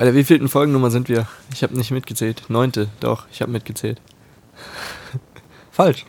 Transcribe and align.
Bei 0.00 0.06
der 0.06 0.14
wievielten 0.14 0.48
Folgennummer 0.48 0.90
sind 0.90 1.10
wir? 1.10 1.26
Ich 1.52 1.62
habe 1.62 1.76
nicht 1.76 1.90
mitgezählt. 1.90 2.44
Neunte, 2.48 2.88
doch, 3.00 3.26
ich 3.30 3.42
habe 3.42 3.52
mitgezählt. 3.52 4.00
Falsch. 5.70 6.06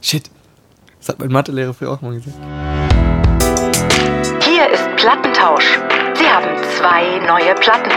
Shit. 0.00 0.30
Das 1.00 1.08
hat 1.08 1.18
mein 1.18 1.32
Mathelehrer 1.32 1.74
früher 1.74 1.90
auch 1.90 2.00
mal 2.00 2.14
gesagt. 2.14 2.36
Hier 4.44 4.70
ist 4.70 4.84
Plattentausch. 4.94 5.80
Sie 6.14 6.26
haben 6.26 6.62
zwei 6.78 7.18
neue 7.26 7.56
Platten. 7.56 7.90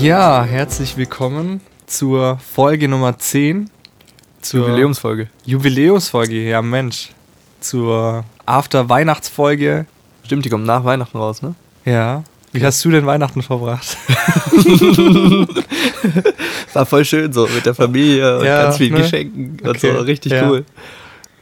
Ja, 0.00 0.42
herzlich 0.42 0.96
willkommen 0.96 1.60
zur 1.86 2.38
Folge 2.38 2.88
Nummer 2.88 3.16
10. 3.16 3.70
Zur 4.40 4.66
Jubiläumsfolge. 4.66 5.28
Jubiläumsfolge, 5.44 6.48
ja 6.48 6.60
Mensch. 6.60 7.12
Zur 7.60 8.24
After-Weihnachtsfolge. 8.46 9.86
Stimmt, 10.24 10.44
die 10.44 10.48
kommt 10.48 10.64
nach 10.66 10.84
Weihnachten 10.84 11.18
raus, 11.18 11.42
ne? 11.42 11.54
Ja. 11.84 12.22
Wie 12.52 12.64
hast 12.64 12.84
du 12.84 12.90
denn 12.90 13.04
Weihnachten 13.04 13.42
verbracht? 13.42 13.96
War 16.72 16.86
voll 16.86 17.04
schön 17.04 17.32
so 17.32 17.46
mit 17.48 17.66
der 17.66 17.74
Familie 17.74 18.38
und 18.38 18.44
Ja, 18.44 18.62
ganz 18.64 18.76
vielen 18.76 18.94
ne? 18.94 19.00
Geschenken 19.02 19.58
und 19.62 19.68
Okay, 19.76 19.92
so. 19.92 19.98
Richtig 20.00 20.32
ja. 20.32 20.48
cool. 20.48 20.64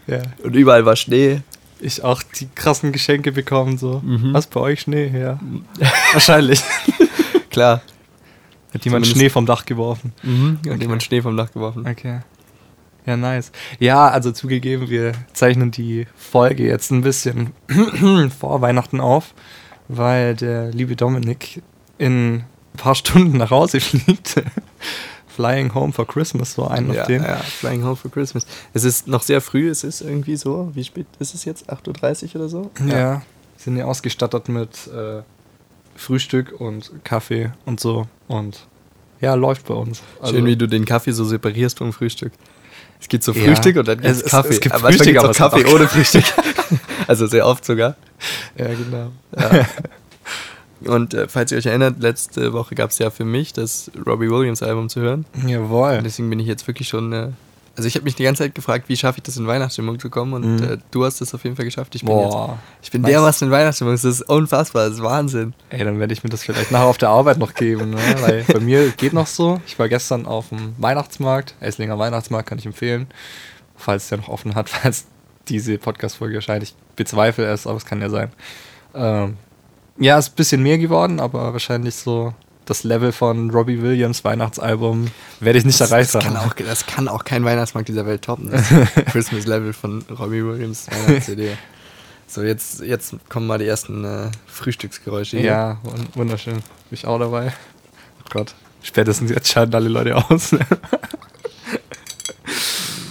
Ja. 0.07 0.23
Und 0.43 0.55
überall 0.57 0.85
war 0.85 0.97
Schnee. 0.97 1.41
Ich 1.81 2.03
auch 2.05 2.23
die 2.23 2.49
krassen 2.55 2.93
Geschenke 2.93 3.33
bekommen, 3.33 3.77
so. 3.79 4.01
Mhm. 4.05 4.33
Was 4.33 4.47
bei 4.47 4.61
euch 4.61 4.81
Schnee? 4.83 5.09
Ja. 5.17 5.39
Wahrscheinlich. 6.12 6.62
Klar. 7.51 7.83
Hat 8.73 8.85
jemand 8.85 9.05
Zumindest- 9.05 9.12
Schnee 9.12 9.29
vom 9.31 9.47
Dach 9.47 9.67
geworfen. 9.67 10.12
Mhm. 10.23 10.59
Und 10.67 10.81
jemand 10.81 11.03
Schnee 11.03 11.21
vom 11.23 11.37
Dach 11.37 11.53
geworfen. 11.53 11.87
Okay. 11.89 12.21
Ja, 13.06 13.16
nice. 13.16 13.51
Ja, 13.80 14.09
also 14.09 14.30
zugegeben, 14.33 14.88
wir 14.88 15.12
zeichnen 15.33 15.70
die 15.70 16.06
Folge 16.16 16.65
jetzt 16.65 16.91
ein 16.91 17.02
bisschen 17.02 17.52
vor 18.38 18.61
Weihnachten 18.61 19.01
auf, 19.01 19.34
weil 19.88 20.37
der 20.37 20.70
liebe 20.70 20.95
Dominik 20.95 21.62
in 21.98 22.34
ein 22.37 22.45
paar 22.77 22.94
Stunden 22.94 23.39
nach 23.39 23.50
Hause 23.50 23.81
fliegt. 23.81 24.42
Flying 25.34 25.72
Home 25.75 25.92
for 25.94 26.06
Christmas, 26.06 26.53
so 26.53 26.67
einen 26.69 26.92
Ja, 26.92 27.00
auf 27.03 27.06
den. 27.06 27.22
ja, 27.22 27.36
Flying 27.36 27.83
Home 27.84 27.97
for 27.97 28.11
Christmas. 28.11 28.47
Es 28.75 28.84
ist 28.84 29.09
noch 29.09 29.22
sehr 29.22 29.41
früh, 29.41 29.70
es 29.70 29.83
ist 29.83 30.03
irgendwie 30.03 30.37
so, 30.37 30.70
wie 30.75 30.84
spät 30.84 31.06
ist 31.19 31.34
es 31.34 31.47
jetzt? 31.47 31.70
8.30 31.72 32.34
Uhr 32.34 32.37
oder 32.37 32.48
so? 32.50 32.70
Ja. 32.87 33.22
Sind 33.56 33.78
ja 33.78 33.87
ausgestattet 33.87 34.48
mit 34.50 34.89
äh, 34.89 35.22
Frühstück 35.97 36.61
und 36.61 36.92
Kaffee 37.05 37.50
und 37.64 37.81
so. 37.81 38.06
Und 38.28 38.66
ja, 39.22 39.34
läuft 39.34 39.66
bei 39.69 39.75
uns. 39.75 40.03
Also, 40.20 40.34
Schön, 40.34 40.44
wie 40.47 40.56
du 40.56 40.66
den 40.66 40.84
Kaffee 40.84 41.12
so 41.12 41.25
separierst 41.25 41.78
vom 41.78 41.92
Frühstück. 41.94 42.33
Es 43.03 43.08
gibt 43.08 43.25
so 43.25 43.33
Ja. 43.33 43.45
Frühstück 43.45 43.77
und 43.77 43.86
dann 43.89 44.00
gibt 44.00 44.08
Es- 44.11 44.25
Kaffee. 44.25 44.48
es 44.55 44.61
gibt 44.61 44.75
aber 44.75 44.89
Frühstück, 44.89 45.17
aber 45.19 45.33
Kaffee 45.34 45.67
ohne 45.67 45.86
Frühstück. 45.89 46.25
also 47.09 47.27
sehr 47.27 47.47
oft 47.47 47.64
sogar. 47.64 47.97
Ja, 48.56 48.69
genau. 48.69 49.12
Und 50.84 51.14
äh, 51.14 51.28
falls 51.28 51.53
ihr 51.53 51.59
euch 51.59 51.67
erinnert, 51.67 52.00
letzte 52.00 52.53
Woche 52.53 52.75
gab 52.75 52.91
es 52.91 52.98
ja 52.98 53.11
für 53.11 53.25
mich 53.25 53.53
das 53.53 53.91
Robbie 54.06 54.31
Williams 54.31 54.62
Album 54.62 54.89
zu 54.89 55.00
hören. 55.00 55.27
Jawohl. 55.47 55.98
Und 55.98 56.05
deswegen 56.05 56.28
bin 56.31 56.41
ich 56.41 56.47
jetzt 56.47 56.67
wirklich 56.67 56.89
schon. 56.89 57.12
Äh, 57.12 57.28
also 57.77 57.87
ich 57.89 57.95
habe 57.95 58.05
mich 58.05 58.15
die 58.15 58.23
ganze 58.25 58.42
Zeit 58.42 58.55
gefragt, 58.55 58.89
wie 58.89 58.97
schaffe 58.97 59.19
ich 59.19 59.23
das 59.23 59.37
in 59.39 59.47
Weihnachtsstimmung 59.47 59.98
zu 59.98 60.11
kommen 60.11 60.34
und 60.34 60.56
Mhm. 60.56 60.62
äh, 60.65 60.78
du 60.91 61.05
hast 61.05 61.20
es 61.23 61.33
auf 61.34 61.42
jeden 61.45 61.56
Fall 61.56 61.65
geschafft. 61.65 61.95
Ich 61.95 62.03
bin 62.03 62.09
Boah. 62.15 62.48
jetzt. 62.48 62.84
Ich 62.84 62.91
bin 62.91 63.01
Nice. 63.03 63.12
dermaßen 63.12 63.48
in 63.48 63.53
Weihnachtsstimmung. 63.53 63.95
Das 63.95 64.05
ist 64.05 64.23
unfassbar, 64.23 64.89
das 64.89 64.98
ist 64.98 65.03
Wahnsinn. 65.03 65.55
Ey, 65.70 65.83
dann 65.84 65.98
werde 65.98 66.12
ich 66.12 66.23
mir 66.23 66.31
das 66.31 66.43
vielleicht 66.45 66.70
nachher 66.70 66.87
auf 66.87 66.98
der 66.98 67.09
Arbeit 67.09 67.39
noch 67.39 67.55
geben, 67.55 67.91
ne? 67.91 67.98
weil 68.20 68.45
bei 68.45 68.61
mir 68.61 68.91
geht 68.91 69.12
noch 69.15 69.27
so. 69.27 69.61
Ich 69.67 69.78
war 69.78 69.89
gestern 69.89 70.27
auf 70.27 70.50
dem 70.50 70.75
Weihnachtsmarkt, 70.78 71.55
Esslinger 71.61 71.98
Weihnachtsmarkt, 71.98 72.48
kann 72.48 72.59
ich 72.59 72.67
empfehlen, 72.67 73.06
falls 73.77 74.09
der 74.09 74.19
noch 74.19 74.28
offen 74.28 74.55
hat, 74.55 74.69
falls 74.70 75.06
diese 75.48 75.78
Podcast-Folge 75.78 76.37
erscheint. 76.37 76.62
Ich 76.62 76.75
bezweifle 76.95 77.47
es, 77.47 77.67
aber 77.67 77.77
es 77.78 77.84
kann 77.87 78.00
ja 78.00 78.11
sein. 78.11 78.31
Ähm, 78.95 79.37
ja, 79.98 80.19
ist 80.19 80.31
ein 80.33 80.37
bisschen 80.37 80.62
mehr 80.62 80.78
geworden, 80.78 81.20
aber 81.20 81.53
wahrscheinlich 81.53 81.95
so 81.95 82.34
das 82.67 82.85
Level 82.85 83.13
von 83.13 83.51
Robbie 83.51 83.83
Williams 83.83 84.25
Weihnachtsalbum 84.25 85.11
werde 85.41 85.59
ich 85.59 85.65
nicht 85.65 85.81
erreicht 85.81 86.15
das, 86.15 86.23
kann 86.25 86.39
haben. 86.39 86.51
auch, 86.51 86.55
das 86.55 86.87
kann 86.87 87.09
auch 87.09 87.25
kein 87.25 87.45
Weihnachtsmarkt 87.45 87.89
dieser 87.89 88.06
Welt 88.06 88.23
toppen. 88.23 88.50
Das 88.50 88.69
Christmas 89.12 89.47
Level 89.47 89.73
von 89.73 90.03
Robbie 90.11 90.45
Williams 90.45 90.87
Weihnachts-CD. 90.91 91.53
So, 92.28 92.41
jetzt, 92.43 92.81
jetzt 92.81 93.15
kommen 93.28 93.47
mal 93.47 93.59
die 93.59 93.67
ersten 93.67 94.06
äh, 94.06 94.31
Frühstücksgeräusche. 94.47 95.37
hier. 95.37 95.47
Ja, 95.51 95.78
wun- 95.83 96.06
wunderschön. 96.15 96.55
Bin 96.55 96.62
ich 96.93 97.06
auch 97.06 97.19
dabei. 97.19 97.53
Oh 98.21 98.28
Gott. 98.31 98.55
Spätestens 98.83 99.31
jetzt 99.31 99.49
schalten 99.53 99.75
alle 99.75 99.91
Leute 99.91 100.17
aus. 100.17 100.56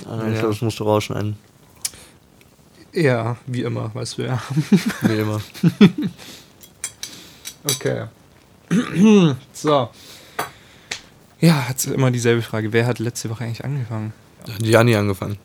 Ah, 0.08 0.24
ich 0.28 0.34
Ja. 0.34 0.40
glaube, 0.40 0.54
das 0.56 0.62
musst 0.62 0.80
du 0.80 0.84
rausschneiden. 0.86 1.38
ja, 2.94 3.38
wie 3.46 3.62
immer, 3.62 3.94
weißt 3.94 4.18
du 4.18 4.24
ja. 4.24 4.42
Wie 5.02 5.18
immer. 5.20 5.40
Okay. 7.64 8.06
so. 9.54 9.90
Ja, 11.40 11.66
jetzt 11.70 11.86
immer 11.86 12.12
dieselbe 12.12 12.42
Frage. 12.42 12.72
Wer 12.72 12.86
hat 12.86 13.00
letzte 13.00 13.30
Woche 13.30 13.44
eigentlich 13.44 13.66
angefangen? 13.66 14.14
Da 14.46 14.54
hat 14.54 14.64
Gianni 14.64 14.96
angefangen. 14.96 15.38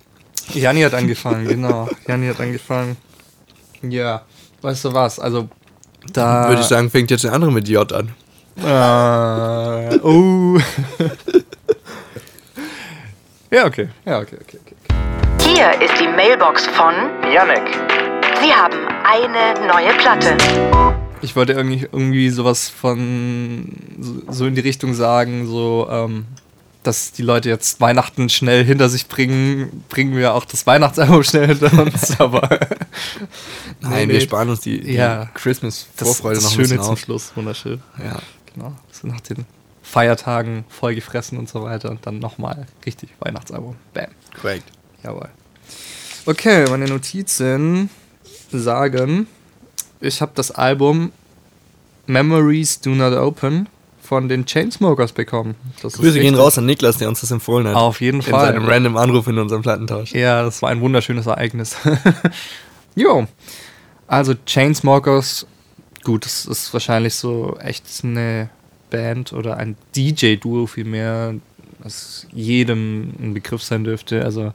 Janni 0.52 0.82
hat 0.82 0.94
angefangen, 0.94 1.48
genau. 1.48 1.88
Janni 2.06 2.28
hat 2.28 2.40
angefangen. 2.40 2.96
Ja, 3.82 4.22
weißt 4.62 4.84
du 4.84 4.92
was? 4.92 5.18
Also, 5.18 5.48
da. 6.12 6.48
Würde 6.48 6.60
ich 6.62 6.68
sagen, 6.68 6.90
fängt 6.90 7.10
jetzt 7.10 7.24
der 7.24 7.32
andere 7.32 7.50
mit 7.50 7.68
J 7.68 7.92
an. 7.92 8.14
Äh, 8.58 9.98
oh. 10.02 10.58
ja, 13.50 13.66
okay. 13.66 13.88
Ja, 14.04 14.20
okay, 14.20 14.38
okay, 14.40 14.58
okay. 14.62 14.74
okay. 14.88 14.96
Hier 15.46 15.70
ist 15.82 16.00
die 16.00 16.08
Mailbox 16.08 16.66
von 16.66 16.94
Janek. 17.32 17.62
Sie 18.42 18.52
haben 18.52 18.78
eine 19.04 19.66
neue 19.66 19.92
Platte. 19.98 20.36
Ich 21.26 21.34
wollte 21.36 21.52
irgendwie, 21.52 21.82
irgendwie 21.90 22.30
sowas 22.30 22.68
von 22.68 23.66
so, 24.00 24.22
so 24.32 24.46
in 24.46 24.54
die 24.54 24.60
Richtung 24.60 24.94
sagen, 24.94 25.46
so, 25.46 25.88
ähm, 25.90 26.24
dass 26.84 27.10
die 27.10 27.22
Leute 27.22 27.48
jetzt 27.48 27.80
Weihnachten 27.80 28.28
schnell 28.28 28.64
hinter 28.64 28.88
sich 28.88 29.08
bringen, 29.08 29.82
bringen 29.88 30.16
wir 30.16 30.34
auch 30.34 30.44
das 30.44 30.66
Weihnachtsalbum 30.68 31.24
schnell 31.24 31.48
hinter 31.48 31.72
uns, 31.82 32.18
aber 32.20 32.48
Nein, 33.80 34.06
Nee, 34.06 34.14
wir 34.14 34.20
sparen 34.20 34.48
uns 34.50 34.60
die, 34.60 34.80
die 34.80 34.92
Ja. 34.92 35.26
Christmas-Vorfreude 35.34 36.40
noch 36.40 36.52
ein 36.52 36.56
bisschen 36.56 36.68
Schöne 36.68 36.80
zum 36.82 36.92
auf. 36.92 37.00
Schluss, 37.00 37.32
wunderschön. 37.34 37.82
Ja. 37.98 38.20
Genau. 38.54 38.72
So 38.92 39.08
nach 39.08 39.20
den 39.20 39.44
Feiertagen 39.82 40.64
voll 40.68 40.94
gefressen 40.94 41.38
und 41.38 41.48
so 41.48 41.62
weiter 41.62 41.90
und 41.90 42.06
dann 42.06 42.20
nochmal 42.20 42.66
richtig 42.86 43.10
Weihnachtsalbum. 43.18 43.74
Bam. 43.92 44.06
Korrekt. 44.40 44.70
Jawohl. 45.02 45.28
Okay, 46.24 46.66
meine 46.70 46.86
Notizen 46.86 47.90
sagen, 48.52 49.26
ich 50.00 50.20
habe 50.20 50.32
das 50.34 50.50
Album 50.50 51.12
Memories 52.06 52.80
Do 52.80 52.90
Not 52.90 53.14
Open 53.14 53.68
von 54.00 54.28
den 54.28 54.46
Chainsmokers 54.46 55.12
bekommen. 55.12 55.56
Das 55.82 55.94
Grüße 55.94 56.20
gehen 56.20 56.36
raus 56.36 56.56
an 56.58 56.66
Niklas, 56.66 56.98
der 56.98 57.08
uns 57.08 57.20
das 57.20 57.30
empfohlen 57.30 57.66
hat. 57.66 57.74
Auf 57.74 58.00
jeden 58.00 58.18
In 58.18 58.22
Fall. 58.22 58.52
seinem 58.52 58.64
random 58.66 58.96
Anruf 58.96 59.26
in 59.26 59.38
unserem 59.38 59.62
Plattentausch. 59.62 60.12
Ja, 60.12 60.42
das 60.44 60.62
war 60.62 60.70
ein 60.70 60.80
wunderschönes 60.80 61.26
Ereignis. 61.26 61.76
jo. 62.94 63.26
Also 64.06 64.34
Chainsmokers, 64.46 65.46
gut, 66.04 66.24
das 66.24 66.46
ist 66.46 66.72
wahrscheinlich 66.72 67.14
so 67.14 67.56
echt 67.60 67.84
eine 68.04 68.48
Band 68.90 69.32
oder 69.32 69.56
ein 69.56 69.76
DJ-Duo 69.96 70.66
vielmehr, 70.68 71.34
das 71.82 72.28
jedem 72.32 73.12
ein 73.20 73.34
Begriff 73.34 73.64
sein 73.64 73.82
dürfte. 73.82 74.24
Also 74.24 74.52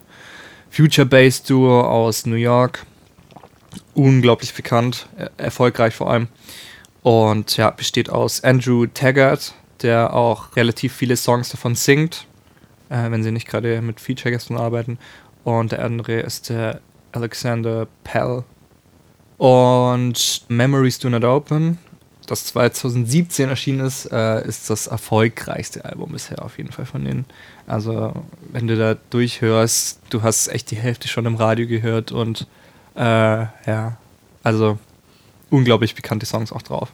Future 0.69 1.05
Bass 1.05 1.43
Duo 1.43 1.81
aus 1.81 2.25
New 2.25 2.35
York. 2.35 2.85
Unglaublich 3.93 4.53
bekannt, 4.53 5.07
er 5.17 5.31
erfolgreich 5.37 5.93
vor 5.93 6.09
allem. 6.09 6.27
Und 7.03 7.57
ja, 7.57 7.71
besteht 7.71 8.09
aus 8.09 8.43
Andrew 8.43 8.85
Taggart, 8.85 9.53
der 9.81 10.13
auch 10.13 10.55
relativ 10.55 10.93
viele 10.93 11.17
Songs 11.17 11.49
davon 11.49 11.75
singt, 11.75 12.27
äh, 12.89 13.09
wenn 13.09 13.23
sie 13.23 13.31
nicht 13.31 13.47
gerade 13.47 13.81
mit 13.81 13.99
Feature-Gästen 13.99 14.57
arbeiten. 14.57 14.99
Und 15.43 15.71
der 15.71 15.83
andere 15.83 16.19
ist 16.19 16.49
der 16.49 16.79
Alexander 17.11 17.87
Pell. 18.03 18.43
Und 19.37 20.43
Memories 20.49 20.99
Do 20.99 21.09
Not 21.09 21.23
Open, 21.23 21.79
das 22.27 22.45
2017 22.45 23.49
erschienen 23.49 23.79
ist, 23.85 24.05
äh, 24.11 24.47
ist 24.47 24.69
das 24.69 24.87
erfolgreichste 24.87 25.83
Album 25.83 26.11
bisher 26.11 26.45
auf 26.45 26.57
jeden 26.59 26.71
Fall 26.71 26.85
von 26.85 27.03
denen. 27.03 27.25
Also, 27.65 28.13
wenn 28.51 28.67
du 28.67 28.77
da 28.77 28.95
durchhörst, 29.09 29.99
du 30.11 30.21
hast 30.21 30.47
echt 30.49 30.69
die 30.69 30.75
Hälfte 30.75 31.07
schon 31.07 31.25
im 31.25 31.35
Radio 31.35 31.67
gehört 31.67 32.11
und 32.11 32.47
äh, 32.95 33.01
ja, 33.01 33.97
also 34.43 34.77
unglaublich 35.49 35.95
bekannte 35.95 36.25
Songs 36.25 36.51
auch 36.51 36.61
drauf. 36.61 36.91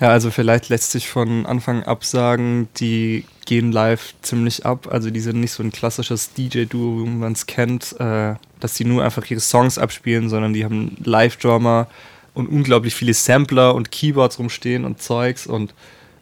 Ja, 0.00 0.10
also 0.10 0.30
vielleicht 0.30 0.68
lässt 0.68 0.92
sich 0.92 1.08
von 1.08 1.44
Anfang 1.44 1.82
ab 1.82 2.04
sagen, 2.04 2.68
die 2.76 3.24
gehen 3.46 3.72
live 3.72 4.14
ziemlich 4.22 4.64
ab. 4.64 4.88
Also 4.90 5.10
die 5.10 5.20
sind 5.20 5.40
nicht 5.40 5.50
so 5.50 5.62
ein 5.62 5.72
klassisches 5.72 6.32
DJ-Duo, 6.34 7.04
wie 7.04 7.08
man 7.08 7.32
es 7.32 7.46
kennt, 7.46 7.98
äh, 7.98 8.34
dass 8.60 8.74
die 8.74 8.84
nur 8.84 9.02
einfach 9.02 9.28
ihre 9.28 9.40
Songs 9.40 9.76
abspielen, 9.76 10.28
sondern 10.28 10.52
die 10.52 10.64
haben 10.64 10.96
Live-Drummer 11.02 11.88
und 12.34 12.46
unglaublich 12.46 12.94
viele 12.94 13.14
Sampler 13.14 13.74
und 13.74 13.90
Keyboards 13.90 14.38
rumstehen 14.38 14.84
und 14.84 15.02
Zeugs 15.02 15.48
und 15.48 15.74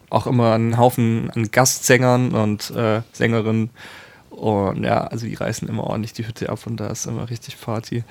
auch 0.09 0.25
immer 0.25 0.53
einen 0.53 0.77
Haufen 0.77 1.29
an 1.35 1.51
Gastsängern 1.51 2.31
und 2.31 2.71
äh, 2.71 3.01
Sängerinnen. 3.13 3.69
Und 4.31 4.83
ja, 4.83 5.03
also 5.05 5.27
die 5.27 5.35
reißen 5.35 5.67
immer 5.67 5.83
ordentlich 5.83 6.13
die 6.13 6.27
Hütte 6.27 6.49
ab 6.49 6.65
und 6.65 6.77
da 6.77 6.87
ist 6.87 7.05
immer 7.05 7.29
richtig 7.29 7.59
Party. 7.59 8.03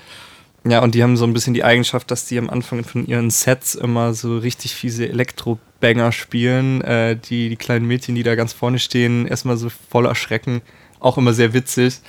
Ja, 0.65 0.83
und 0.83 0.95
die 0.95 1.03
haben 1.03 1.17
so 1.17 1.25
ein 1.25 1.33
bisschen 1.33 1.55
die 1.55 1.63
Eigenschaft, 1.65 2.11
dass 2.11 2.27
die 2.27 2.39
am 2.39 2.51
Anfang 2.51 2.83
von 2.85 3.07
ihren 3.07 3.31
Sets 3.31 3.75
immer 3.77 4.15
so 4.15 4.39
richtig 4.39 4.75
fiese 4.75 5.09
Elektro-Banger 5.09 6.11
spielen, 6.11 6.81
äh, 6.83 7.17
die 7.17 7.49
die 7.49 7.57
kleinen 7.57 7.87
Mädchen, 7.87 8.15
die 8.17 8.25
da 8.25 8.35
ganz 8.35 8.53
vorne 8.53 8.79
stehen, 8.81 9.27
erstmal 9.29 9.57
so 9.57 9.69
voll 9.91 10.07
erschrecken. 10.07 10.63
Auch 10.99 11.19
immer 11.19 11.33
sehr 11.35 11.53
witzig. 11.53 12.01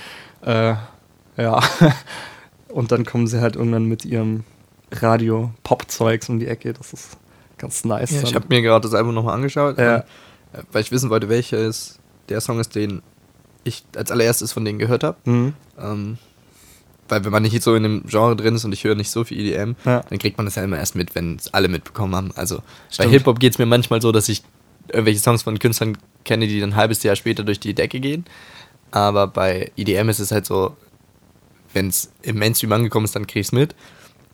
Äh, 0.42 0.74
ja. 1.38 1.62
Und 2.70 2.92
dann 2.92 3.06
kommen 3.06 3.28
sie 3.28 3.42
halt 3.42 3.56
irgendwann 3.56 3.86
mit 3.86 4.06
ihrem 4.06 4.44
Radio-Pop-Zeugs 4.92 6.30
um 6.30 6.40
die 6.40 6.48
Ecke. 6.48 6.74
Das 6.74 6.94
ist 6.94 7.18
ganz 7.58 7.86
nice. 7.86 8.12
Ja, 8.12 8.24
ich 8.24 8.36
habe 8.36 8.46
mir 8.50 8.62
gerade 8.62 8.88
das 8.88 8.94
Album 8.94 9.14
nochmal 9.14 9.36
angeschaut, 9.36 9.78
Ja. 9.78 9.98
ähm, 9.98 10.02
äh, 10.54 10.64
weil 10.72 10.82
ich 10.82 10.92
wissen 10.92 11.10
wollte, 11.10 11.30
welcher 11.30 11.58
ist 11.60 12.00
der 12.30 12.42
Song 12.42 12.60
ist, 12.60 12.76
den 12.76 13.02
ich 13.64 13.84
als 13.96 14.12
allererstes 14.12 14.52
von 14.54 14.64
denen 14.66 14.80
gehört 14.80 15.04
habe. 15.04 15.18
Mhm. 15.26 15.54
Ähm, 15.80 16.18
weil 17.10 17.24
wenn 17.26 17.32
man 17.32 17.44
nicht 17.44 17.62
so 17.64 17.76
in 17.76 17.84
dem 17.84 18.04
Genre 18.06 18.36
drin 18.36 18.56
ist 18.56 18.66
und 18.66 18.72
ich 18.74 18.84
höre 18.84 18.96
nicht 18.96 19.10
so 19.10 19.24
viel 19.24 19.40
EDM, 19.40 19.76
Ja. 19.86 20.02
dann 20.10 20.20
kriegt 20.20 20.38
man 20.38 20.46
das 20.46 20.56
ja 20.56 20.64
immer 20.64 20.78
erst 20.78 20.96
mit, 20.96 21.16
wenn 21.16 21.36
es 21.36 21.54
alle 21.54 21.68
mitbekommen 21.68 22.16
haben. 22.16 22.32
Also 22.36 22.58
bei 22.58 22.64
Stimmt. 22.92 23.12
Hip-Hop 23.12 23.40
geht 23.40 23.54
es 23.54 23.60
mir 23.60 23.66
manchmal 23.66 24.02
so, 24.02 24.12
dass 24.12 24.30
ich 24.30 24.44
irgendwelche 24.90 25.20
Songs 25.20 25.44
von 25.44 25.58
Künstlern 25.60 25.98
kenne, 26.24 26.48
die 26.48 26.60
dann 26.60 26.72
ein 26.72 26.76
halbes 26.76 27.04
Jahr 27.04 27.16
später 27.16 27.44
durch 27.44 27.60
die 27.60 27.74
Decke 27.74 28.00
gehen. 28.00 28.26
Aber 28.92 29.28
bei 29.28 29.72
EDM 29.76 30.10
ist 30.10 30.20
es 30.20 30.32
halt 30.32 30.46
so, 30.46 30.76
wenn 31.74 31.88
es 31.90 32.12
im 32.22 32.38
Mainstream 32.40 32.72
angekommen 32.72 33.06
ist, 33.06 33.16
dann 33.16 33.28
krieg 33.28 33.42
ich 33.42 33.48
es 33.48 33.52
mit. 33.52 33.76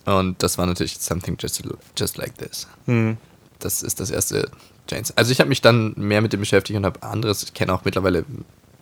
Und 0.06 0.42
das 0.44 0.58
war 0.58 0.66
natürlich 0.66 0.98
Something 1.00 1.38
Just, 1.40 1.64
just 1.98 2.18
Like 2.18 2.38
This. 2.38 2.68
Mhm. 2.86 3.18
Das 3.60 3.82
ist 3.82 4.00
das 4.00 4.12
erste 4.12 4.50
Janes. 4.90 5.16
Also 5.18 5.32
ich 5.32 5.40
habe 5.40 5.48
mich 5.50 5.62
dann 5.62 5.94
mehr 5.96 6.22
mit 6.22 6.34
dem 6.34 6.42
beschäftigt 6.42 6.78
und 6.78 6.86
habe 6.86 7.02
anderes. 7.04 7.44
Ich 7.44 7.54
kenne 7.54 7.74
auch 7.74 7.86
mittlerweile, 7.86 8.24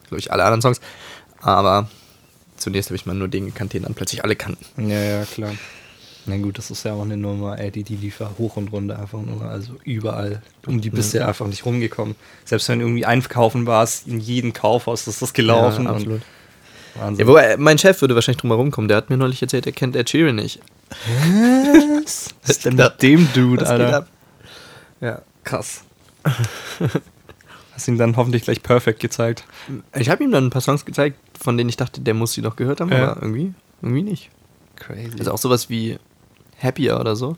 glaube 0.07 0.19
ich, 0.19 0.31
alle 0.31 0.43
anderen 0.43 0.61
Songs. 0.61 0.81
Aber 1.41 1.89
zunächst 2.61 2.89
habe 2.89 2.95
ich 2.95 3.05
mal 3.05 3.15
nur 3.15 3.27
den 3.27 3.47
gekannt, 3.47 3.73
den 3.73 3.83
dann 3.83 3.93
plötzlich 3.93 4.23
alle 4.23 4.35
kannten. 4.35 4.89
Ja, 4.89 4.99
ja, 4.99 5.25
klar. 5.25 5.51
Na 6.25 6.37
gut, 6.37 6.57
das 6.57 6.69
ist 6.69 6.85
ja 6.85 6.93
auch 6.93 7.01
eine 7.01 7.17
Nummer, 7.17 7.57
ey, 7.57 7.71
die, 7.71 7.83
die 7.83 7.95
lief 7.95 8.19
ja 8.19 8.29
hoch 8.37 8.55
und 8.55 8.71
runter 8.71 8.99
einfach 8.99 9.21
nur, 9.21 9.41
also 9.41 9.73
überall. 9.83 10.43
Um 10.67 10.79
die 10.79 10.91
bist 10.91 11.13
du 11.13 11.17
ja 11.17 11.27
einfach 11.27 11.47
nicht 11.47 11.65
rumgekommen. 11.65 12.15
Selbst 12.45 12.69
wenn 12.69 12.79
du 12.79 12.85
irgendwie 12.85 13.05
einkaufen 13.05 13.65
warst, 13.65 14.07
in 14.07 14.19
jedem 14.19 14.53
Kaufhaus 14.53 15.07
ist 15.07 15.21
das 15.21 15.33
gelaufen. 15.33 15.85
Ja, 15.85 15.91
absolut. 15.91 16.21
Wahnsinn. 16.93 17.25
Ja, 17.25 17.31
wobei, 17.31 17.57
mein 17.57 17.79
Chef 17.79 18.01
würde 18.01 18.13
wahrscheinlich 18.13 18.41
drum 18.41 18.51
herum 18.51 18.69
kommen. 18.69 18.87
Der 18.87 18.97
hat 18.97 19.09
mir 19.09 19.17
neulich 19.17 19.41
erzählt, 19.41 19.65
er 19.65 19.71
kennt 19.71 19.95
Ed 19.95 20.09
Sheeran 20.09 20.35
nicht. 20.35 20.59
Was 22.03 22.33
ist 22.47 22.65
denn 22.65 22.75
mit 22.75 23.01
dem 23.01 23.27
Dude, 23.33 23.63
Was 23.63 23.69
Alter? 23.69 24.07
Ja. 24.99 25.21
Krass. 25.43 25.81
Hast 27.73 27.87
ihm 27.87 27.97
dann 27.97 28.15
hoffentlich 28.15 28.43
gleich 28.43 28.61
perfekt 28.61 28.99
gezeigt. 28.99 29.43
Ich 29.97 30.09
habe 30.09 30.23
ihm 30.23 30.31
dann 30.31 30.45
ein 30.45 30.49
paar 30.51 30.61
Songs 30.61 30.85
gezeigt, 30.85 31.17
von 31.41 31.57
denen 31.57 31.69
ich 31.69 31.77
dachte, 31.77 32.01
der 32.01 32.13
muss 32.13 32.33
sie 32.33 32.41
doch 32.41 32.55
gehört 32.55 32.81
haben, 32.81 32.91
Ja. 32.91 33.11
aber 33.11 33.21
irgendwie, 33.21 33.53
irgendwie 33.81 34.03
nicht. 34.03 34.29
Crazy. 34.75 35.17
Also 35.19 35.31
auch 35.31 35.37
sowas 35.37 35.69
wie 35.69 35.97
Happier 36.61 36.99
oder 36.99 37.15
so. 37.15 37.35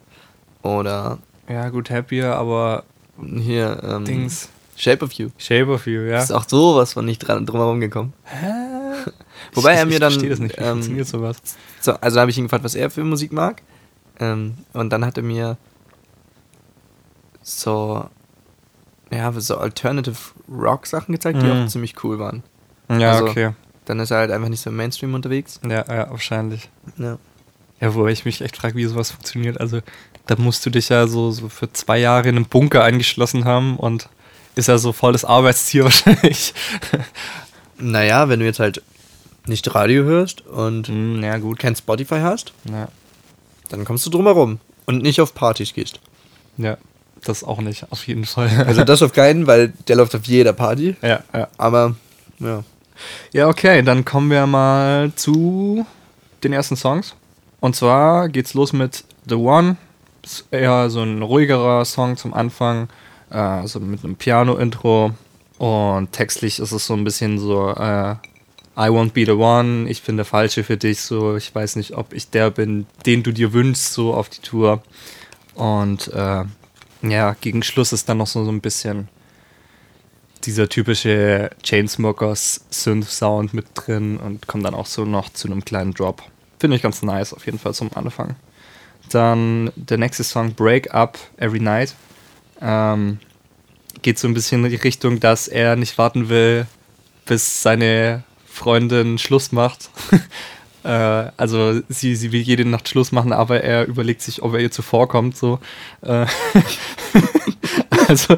Oder 0.62 1.20
ja, 1.50 1.70
gut, 1.70 1.90
happier, 1.90 2.36
aber 2.36 2.84
hier 3.22 3.82
ähm, 3.84 4.06
Dings. 4.06 4.50
Shape 4.76 5.04
of 5.06 5.12
You. 5.14 5.30
Shape 5.38 5.72
of 5.72 5.86
You, 5.88 6.02
ja. 6.02 6.20
Ist 6.22 6.32
auch 6.32 6.48
sowas 6.48 6.94
von 6.94 7.06
nicht 7.06 7.20
dran, 7.20 7.46
drum 7.46 7.60
herum 7.60 7.80
gekommen. 7.80 8.14
Wobei 9.54 9.74
ich, 9.74 9.80
er 9.80 9.86
mir 9.86 9.94
ich 9.94 10.00
dann. 10.00 10.12
verstehe 10.12 10.30
das 10.30 10.40
nicht, 10.40 10.58
wie 10.58 10.62
ähm, 10.64 10.70
funktioniert 10.72 11.08
sowas. 11.08 11.38
So, 11.82 11.94
also 11.94 12.16
da 12.16 12.22
habe 12.22 12.32
ich 12.32 12.38
ihn 12.38 12.46
gefragt, 12.46 12.64
was 12.64 12.76
er 12.76 12.90
für 12.90 13.04
Musik 13.04 13.32
mag. 13.34 13.62
Ähm, 14.20 14.56
und 14.74 14.90
dann 14.92 15.06
hat 15.06 15.18
er 15.18 15.24
mir 15.24 15.58
so, 17.42 18.06
ja, 19.12 19.32
so 19.34 19.58
Alternative 19.58 20.18
Rock 20.50 20.88
Sachen 20.88 21.12
gezeigt, 21.14 21.42
die 21.42 21.46
Mhm. 21.46 21.64
auch 21.66 21.68
ziemlich 21.68 22.02
cool 22.04 22.20
waren. 22.20 22.44
Ja, 22.90 23.12
also- 23.14 23.26
okay. 23.28 23.52
Dann 23.86 24.00
ist 24.00 24.12
er 24.12 24.18
halt 24.18 24.32
einfach 24.32 24.50
nicht 24.50 24.62
so 24.62 24.70
im 24.70 24.76
Mainstream 24.78 25.14
unterwegs. 25.14 25.60
Ja, 25.68 25.84
ja, 25.88 26.10
wahrscheinlich. 26.10 26.70
Ja. 26.98 27.18
Ja, 27.82 27.94
wo 27.96 28.08
ich 28.08 28.24
mich 28.24 28.40
echt 28.42 28.56
frage, 28.58 28.76
wie 28.76 28.86
sowas 28.86 29.12
funktioniert. 29.12 29.60
Also, 29.60 29.82
da 30.26 30.36
musst 30.38 30.66
du 30.66 30.70
dich 30.70 30.88
ja 30.90 31.06
so, 31.08 31.32
so 31.32 31.50
für 31.50 31.72
zwei 31.74 31.98
Jahre 32.00 32.30
in 32.30 32.38
einem 32.38 32.46
Bunker 32.46 32.84
eingeschlossen 32.84 33.44
haben 33.44 33.76
und 33.78 34.08
ist 34.56 34.68
ja 34.70 34.78
so 34.78 34.94
voll 34.94 35.12
das 35.12 35.26
Arbeitstier 35.26 35.84
wahrscheinlich. 35.86 36.54
Naja, 37.78 38.30
wenn 38.30 38.40
du 38.40 38.46
jetzt 38.46 38.60
halt 38.60 38.82
nicht 39.48 39.74
Radio 39.76 40.04
hörst 40.04 40.42
und 40.48 40.88
Hm, 40.88 41.22
ja, 41.24 41.38
gut. 41.38 41.60
kein 41.60 41.76
Spotify 41.76 42.20
hast, 42.22 42.54
Ja, 42.72 42.88
dann 43.70 43.84
kommst 43.84 44.06
du 44.06 44.10
drum 44.10 44.26
herum 44.26 44.60
und 44.86 45.02
nicht 45.02 45.20
auf 45.20 45.34
Partys 45.34 45.74
gehst. 45.74 46.00
ja, 46.58 46.78
das 47.26 47.44
auch 47.44 47.60
nicht, 47.62 47.86
auf 47.90 48.06
jeden 48.08 48.26
Fall. 48.26 48.50
Also 48.68 48.84
das 48.84 49.02
auf 49.02 49.14
keinen, 49.14 49.48
weil 49.48 49.74
der 49.88 49.96
läuft 49.98 50.14
auf 50.16 50.26
jeder 50.26 50.54
Party. 50.54 50.96
ja, 51.02 51.22
ja. 51.34 51.48
Aber 51.58 51.96
ja. 52.40 52.64
Ja, 53.32 53.48
okay, 53.48 53.82
dann 53.82 54.06
kommen 54.06 54.30
wir 54.30 54.46
mal 54.48 55.12
zu 55.16 55.86
den 56.44 56.54
ersten 56.54 56.76
Songs. 56.76 57.16
Und 57.60 57.76
zwar 57.76 58.30
geht's 58.30 58.54
los 58.54 58.74
mit 58.74 59.04
The 59.28 59.36
One. 59.36 59.78
Ist 60.24 60.46
eher 60.52 60.90
so 60.90 61.02
ein 61.02 61.22
ruhigerer 61.22 61.86
Song 61.86 62.18
zum 62.18 62.34
Anfang, 62.34 62.90
äh, 63.30 63.38
also 63.38 63.80
mit 63.80 64.04
einem 64.04 64.16
Piano-Intro. 64.16 65.12
Und 65.58 66.12
textlich 66.12 66.60
ist 66.60 66.72
es 66.72 66.86
so 66.86 66.94
ein 66.94 67.04
bisschen 67.04 67.40
so, 67.40 67.70
äh, 67.70 68.16
I 68.76 68.90
won't 68.90 69.12
be 69.12 69.26
the 69.26 69.34
one, 69.34 69.88
ich 69.88 70.02
bin 70.02 70.16
der 70.18 70.26
Falsche 70.26 70.64
für 70.64 70.78
dich, 70.78 71.02
so, 71.02 71.36
ich 71.36 71.54
weiß 71.54 71.76
nicht, 71.76 71.96
ob 71.96 72.12
ich 72.12 72.32
der 72.32 72.50
bin, 72.50 72.88
den 73.06 73.22
du 73.22 73.32
dir 73.32 73.54
wünschst, 73.54 73.94
so 73.94 74.14
auf 74.14 74.30
die 74.30 74.42
Tour. 74.42 74.82
Und 75.54 76.08
äh, 76.08 76.44
ja, 77.04 77.36
gegen 77.40 77.62
Schluss 77.62 77.94
ist 77.94 78.10
dann 78.10 78.18
noch 78.18 78.28
so, 78.28 78.44
so 78.44 78.52
ein 78.52 78.62
bisschen 78.62 79.10
dieser 80.46 80.70
typische 80.70 81.50
Chainsmokers 81.64 82.66
Synth-Sound 82.70 83.54
mit 83.54 83.66
drin 83.76 84.18
und 84.18 84.48
kommt 84.48 84.66
dann 84.66 84.76
auch 84.76 84.86
so 84.86 85.06
noch 85.06 85.30
zu 85.30 85.48
einem 85.48 85.64
kleinen 85.64 85.94
Drop. 85.94 86.22
Finde 86.60 86.78
ich 86.78 86.84
ganz 86.84 87.02
nice, 87.02 87.34
auf 87.34 87.46
jeden 87.46 87.60
Fall 87.60 87.74
zum 87.74 87.92
Anfang. 87.94 88.36
Dann 89.10 89.72
der 89.76 89.98
nächste 89.98 90.24
Song, 90.24 90.54
Break 90.54 90.94
Up 90.94 91.18
Every 91.38 91.60
Night. 91.60 91.96
Ähm, 92.62 93.20
geht 94.02 94.20
so 94.20 94.28
ein 94.28 94.34
bisschen 94.34 94.64
in 94.64 94.72
die 94.72 94.78
Richtung, 94.78 95.20
dass 95.20 95.48
er 95.48 95.76
nicht 95.76 95.98
warten 95.98 96.30
will, 96.30 96.68
bis 97.26 97.62
seine 97.62 98.24
Freundin 98.48 99.18
Schluss 99.18 99.52
macht. 99.52 99.90
äh, 100.84 100.88
also 101.38 101.82
sie, 101.90 102.16
sie 102.16 102.32
will 102.32 102.42
jede 102.42 102.66
Nacht 102.66 102.88
Schluss 102.88 103.12
machen, 103.12 103.34
aber 103.34 103.62
er 103.62 103.86
überlegt 103.86 104.22
sich, 104.22 104.42
ob 104.42 104.54
er 104.54 104.60
ihr 104.60 104.72
zuvorkommt. 104.72 105.36
So. 105.36 105.60
Äh, 106.02 106.26
also 108.08 108.38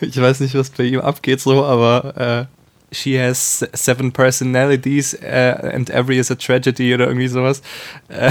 ich 0.00 0.20
weiß 0.20 0.40
nicht, 0.40 0.54
was 0.54 0.70
bei 0.70 0.82
ihm 0.84 1.00
abgeht, 1.00 1.40
so, 1.40 1.64
aber 1.64 2.16
äh, 2.16 2.46
she 2.94 3.18
has 3.18 3.66
seven 3.72 4.12
personalities 4.12 5.14
äh, 5.14 5.72
and 5.74 5.88
every 5.90 6.18
is 6.18 6.30
a 6.30 6.34
tragedy 6.34 6.94
oder 6.94 7.06
irgendwie 7.06 7.28
sowas. 7.28 7.62
Äh, 8.08 8.30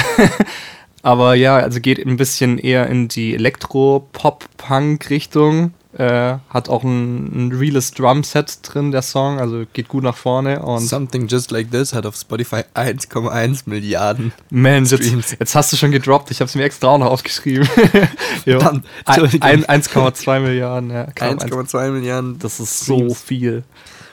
aber 1.02 1.34
ja, 1.36 1.58
also 1.58 1.80
geht 1.80 2.06
ein 2.06 2.18
bisschen 2.18 2.58
eher 2.58 2.88
in 2.88 3.08
die 3.08 3.36
Elektro-Pop-Punk-Richtung. 3.36 5.74
Äh, 5.92 6.38
hat 6.50 6.70
auch 6.70 6.84
ein, 6.84 7.48
ein 7.48 7.52
reales 7.52 7.92
Drumset 7.92 8.60
drin, 8.62 8.92
der 8.92 9.02
Song, 9.02 9.40
also 9.40 9.64
geht 9.74 9.88
gut 9.88 10.04
nach 10.04 10.16
vorne. 10.16 10.62
Und 10.62 10.82
Something 10.82 11.28
Just 11.28 11.50
Like 11.50 11.72
This 11.72 11.94
hat 11.94 12.06
auf 12.06 12.16
Spotify 12.16 12.58
1,1 12.76 13.62
Milliarden. 13.66 14.32
Man, 14.52 14.86
jetzt, 14.86 15.32
jetzt 15.40 15.56
hast 15.56 15.74
du 15.74 15.78
schon 15.78 15.90
gedroppt, 15.92 16.30
ich 16.30 16.42
habe 16.42 16.48
es 16.48 16.54
mir 16.54 16.64
extra 16.64 16.90
auch 16.90 17.00
noch 17.00 17.08
aufgeschrieben. 17.08 17.68
Jo. 18.46 18.60
Verdammt, 18.60 18.86
Ein- 19.06 19.16
Entschuldigung. 19.16 19.50
ein- 19.50 19.66
1,2 19.82 20.40
Milliarden, 20.40 20.92
ja. 20.92 21.06
knapp 21.06 21.42
1,2 21.44 21.90
Milliarden. 21.92 22.38
Das 22.40 22.60
ist 22.60 22.82
so 22.86 23.14
viel. 23.16 23.64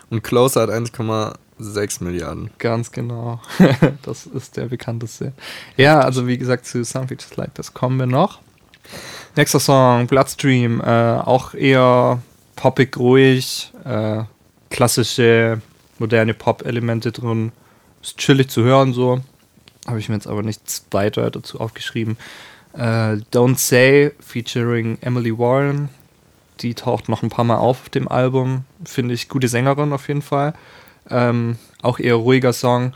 Und 0.08 0.22
Closer 0.24 0.62
hat 0.62 0.70
1,6 0.70 2.02
Milliarden. 2.02 2.50
Ganz 2.58 2.90
genau. 2.90 3.40
das 4.02 4.24
ist 4.26 4.56
der 4.56 4.66
bekannteste. 4.66 5.32
Ja, 5.76 6.00
also 6.00 6.26
wie 6.26 6.38
gesagt, 6.38 6.64
zu 6.66 6.82
Something 6.84 7.18
Just 7.18 7.36
Like 7.36 7.54
This 7.54 7.74
kommen 7.74 7.98
wir 7.98 8.06
noch. 8.06 8.40
Nächster 9.36 9.60
Song, 9.60 10.06
Bloodstream, 10.06 10.80
äh, 10.80 10.84
auch 10.84 11.52
eher 11.52 12.22
poppig 12.56 12.96
ruhig, 12.96 13.70
äh, 13.84 14.22
klassische, 14.70 15.60
moderne 15.98 16.32
Pop-Elemente 16.32 17.12
drin. 17.12 17.52
Ist 18.02 18.16
chillig 18.16 18.48
zu 18.48 18.62
hören 18.62 18.94
so. 18.94 19.20
Habe 19.86 19.98
ich 19.98 20.08
mir 20.08 20.14
jetzt 20.14 20.26
aber 20.26 20.42
nichts 20.42 20.86
weiter 20.90 21.30
dazu 21.30 21.60
aufgeschrieben. 21.60 22.16
Äh, 22.72 23.18
Don't 23.30 23.58
Say 23.58 24.12
featuring 24.20 24.96
Emily 25.02 25.36
Warren. 25.36 25.90
Die 26.60 26.72
taucht 26.72 27.10
noch 27.10 27.22
ein 27.22 27.28
paar 27.28 27.44
Mal 27.44 27.58
auf 27.58 27.82
auf 27.82 27.88
dem 27.90 28.08
Album. 28.08 28.64
Finde 28.86 29.12
ich 29.12 29.28
gute 29.28 29.48
Sängerin 29.48 29.92
auf 29.92 30.08
jeden 30.08 30.22
Fall. 30.22 30.54
Ähm, 31.10 31.58
auch 31.82 31.98
eher 31.98 32.14
ruhiger 32.14 32.54
Song. 32.54 32.94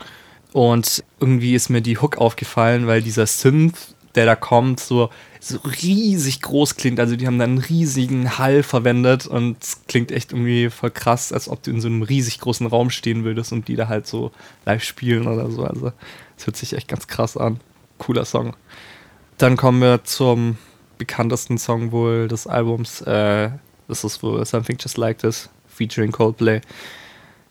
Und 0.53 1.03
irgendwie 1.19 1.53
ist 1.53 1.69
mir 1.69 1.81
die 1.81 1.99
Hook 1.99 2.17
aufgefallen, 2.17 2.87
weil 2.87 3.03
dieser 3.03 3.27
Synth, 3.27 3.95
der 4.15 4.25
da 4.25 4.35
kommt, 4.35 4.79
so, 4.79 5.11
so 5.43 5.57
riesig 5.81 6.41
groß 6.41 6.75
klingt. 6.75 6.99
Also 6.99 7.15
die 7.15 7.25
haben 7.25 7.39
da 7.39 7.45
einen 7.45 7.57
riesigen 7.57 8.37
Hall 8.37 8.61
verwendet 8.61 9.25
und 9.25 9.61
es 9.61 9.81
klingt 9.87 10.11
echt 10.11 10.33
irgendwie 10.33 10.69
voll 10.69 10.91
krass, 10.91 11.33
als 11.33 11.49
ob 11.49 11.63
du 11.63 11.71
in 11.71 11.81
so 11.81 11.87
einem 11.87 12.03
riesig 12.03 12.39
großen 12.39 12.67
Raum 12.67 12.91
stehen 12.91 13.23
würdest 13.23 13.51
und 13.51 13.67
die 13.67 13.75
da 13.75 13.87
halt 13.87 14.05
so 14.05 14.31
live 14.65 14.83
spielen 14.83 15.27
oder 15.27 15.49
so. 15.49 15.63
Also 15.63 15.91
es 16.37 16.45
hört 16.45 16.57
sich 16.57 16.73
echt 16.73 16.87
ganz 16.87 17.07
krass 17.07 17.37
an. 17.37 17.59
Cooler 17.97 18.23
Song. 18.23 18.55
Dann 19.39 19.57
kommen 19.57 19.81
wir 19.81 20.03
zum 20.03 20.57
bekanntesten 20.99 21.57
Song 21.57 21.91
wohl 21.91 22.27
des 22.27 22.45
Albums. 22.45 23.01
Äh, 23.01 23.49
das 23.87 24.03
ist 24.03 24.21
wohl 24.21 24.45
Something 24.45 24.77
Just 24.79 24.97
Like 24.97 25.17
This, 25.17 25.49
featuring 25.67 26.11
Coldplay. 26.11 26.61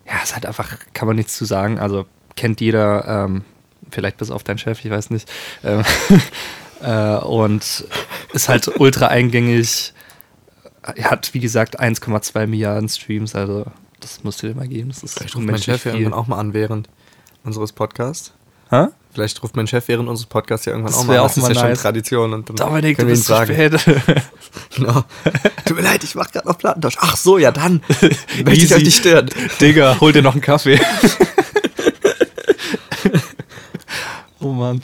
Ja, 0.06 0.22
ist 0.22 0.34
halt 0.34 0.46
einfach, 0.46 0.78
kann 0.94 1.08
man 1.08 1.16
nichts 1.16 1.36
zu 1.36 1.44
sagen. 1.44 1.80
Also 1.80 2.06
kennt 2.36 2.60
jeder. 2.60 3.24
Ähm, 3.24 3.42
vielleicht 3.90 4.18
bis 4.18 4.30
auf 4.30 4.44
deinen 4.44 4.58
Chef, 4.58 4.84
ich 4.84 4.90
weiß 4.90 5.10
nicht. 5.10 5.28
Ähm, 5.64 5.82
äh, 6.82 7.16
und 7.16 7.84
ist 8.32 8.48
halt 8.48 8.80
ultra 8.80 9.08
eingängig. 9.08 9.92
Er 10.82 11.10
hat, 11.10 11.34
wie 11.34 11.40
gesagt, 11.40 11.80
1,2 11.80 12.46
Milliarden 12.46 12.88
Streams, 12.88 13.34
also 13.34 13.66
das 14.00 14.24
musst 14.24 14.42
du 14.42 14.48
dir 14.48 14.54
mal 14.54 14.68
geben. 14.68 14.88
Das 14.88 15.02
ist 15.02 15.18
Vielleicht 15.18 15.36
ruft 15.36 15.46
mein 15.46 15.62
Chef 15.62 15.84
ja 15.84 15.92
irgendwann 15.92 16.14
auch 16.14 16.26
mal 16.26 16.38
an 16.38 16.54
während 16.54 16.88
unseres 17.44 17.72
Podcasts. 17.72 18.32
Hä? 18.70 18.86
Vielleicht 19.12 19.42
ruft 19.42 19.56
mein 19.56 19.66
Chef 19.66 19.88
während 19.88 20.08
unseres 20.08 20.28
Podcasts 20.28 20.64
ja 20.66 20.72
irgendwann 20.72 20.92
Das 20.92 21.00
auch 21.00 21.04
mal 21.06 21.18
an. 21.18 21.24
Das 21.24 21.36
ist 21.36 21.42
mal 21.42 21.52
ja 21.52 21.60
schon 21.60 21.68
nice. 21.70 21.82
Tradition. 21.82 22.32
Und 22.32 22.48
dann 22.48 22.56
Dominik, 22.56 22.96
du 22.96 23.02
können 23.02 23.08
ihn 23.08 23.12
bist 23.12 23.26
zu 23.26 23.34
fragen. 23.34 23.54
spät. 23.54 24.22
Genau. 24.74 25.04
Tut 25.64 25.76
mir 25.76 25.82
leid, 25.82 26.02
ich 26.02 26.14
mach 26.16 26.28
gerade 26.30 26.48
noch 26.48 26.58
Plattentausch. 26.58 26.96
Ach 26.98 27.16
so, 27.16 27.38
ja 27.38 27.52
dann. 27.52 27.82
Möchte 28.44 28.64
ich 28.64 28.74
euch 28.74 28.82
nicht 28.84 28.98
stören. 28.98 29.28
Digga, 29.60 29.98
hol 30.00 30.12
dir 30.12 30.22
noch 30.22 30.32
einen 30.32 30.40
Kaffee. 30.40 30.80
oh 34.40 34.52
Mann. 34.52 34.82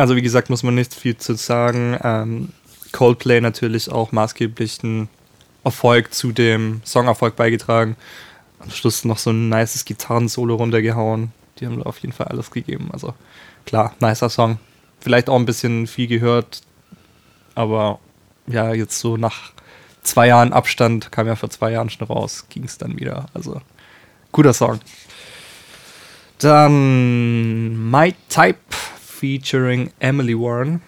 Also 0.00 0.16
wie 0.16 0.22
gesagt, 0.22 0.48
muss 0.48 0.62
man 0.62 0.74
nicht 0.74 0.94
viel 0.94 1.18
zu 1.18 1.34
sagen. 1.34 1.94
Ähm, 2.02 2.48
Coldplay 2.90 3.42
natürlich 3.42 3.92
auch 3.92 4.12
maßgeblichen 4.12 5.10
Erfolg 5.62 6.14
zu 6.14 6.32
dem 6.32 6.80
Songerfolg 6.84 7.36
beigetragen. 7.36 7.96
Am 8.60 8.70
Schluss 8.70 9.04
noch 9.04 9.18
so 9.18 9.28
ein 9.28 9.50
nices 9.50 9.84
Gitarrensolo 9.84 10.54
runtergehauen. 10.54 11.32
Die 11.58 11.66
haben 11.66 11.80
da 11.80 11.82
auf 11.82 11.98
jeden 11.98 12.14
Fall 12.14 12.28
alles 12.28 12.50
gegeben. 12.50 12.88
Also 12.94 13.12
klar, 13.66 13.94
nicer 14.00 14.30
Song. 14.30 14.58
Vielleicht 15.00 15.28
auch 15.28 15.36
ein 15.36 15.44
bisschen 15.44 15.86
viel 15.86 16.06
gehört, 16.06 16.62
aber 17.54 17.98
ja, 18.46 18.72
jetzt 18.72 19.00
so 19.00 19.18
nach 19.18 19.52
zwei 20.02 20.28
Jahren 20.28 20.54
Abstand, 20.54 21.12
kam 21.12 21.26
ja 21.26 21.36
vor 21.36 21.50
zwei 21.50 21.72
Jahren 21.72 21.90
schon 21.90 22.06
raus, 22.06 22.46
ging 22.48 22.64
es 22.64 22.78
dann 22.78 22.98
wieder. 22.98 23.26
Also, 23.34 23.60
guter 24.32 24.54
Song. 24.54 24.80
Dann 26.38 27.90
My 27.90 28.14
Type 28.30 28.56
featuring 29.20 29.90
Emily 29.98 30.34
Warren. 30.34 30.80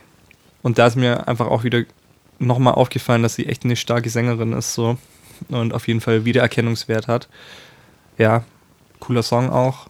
Und 0.63 0.79
da 0.79 0.87
ist 0.87 0.97
mir 0.97 1.29
einfach 1.29 1.47
auch 1.47 1.65
wieder 1.65 1.85
nochmal 2.39 2.75
aufgefallen, 2.75 3.23
dass 3.23 3.35
sie 3.35 3.47
echt 3.47 3.65
eine 3.65 3.77
starke 3.77 4.09
Sängerin 4.09 4.53
ist, 4.53 4.75
so. 4.75 4.97
Und 5.49 5.75
auf 5.75 5.87
jeden 5.87 6.01
Fall 6.01 6.25
Wiedererkennungswert 6.25 7.09
hat. 7.09 7.29
Ja, 8.17 8.45
cooler 9.01 9.23
Song 9.23 9.51
auch. 9.51 9.89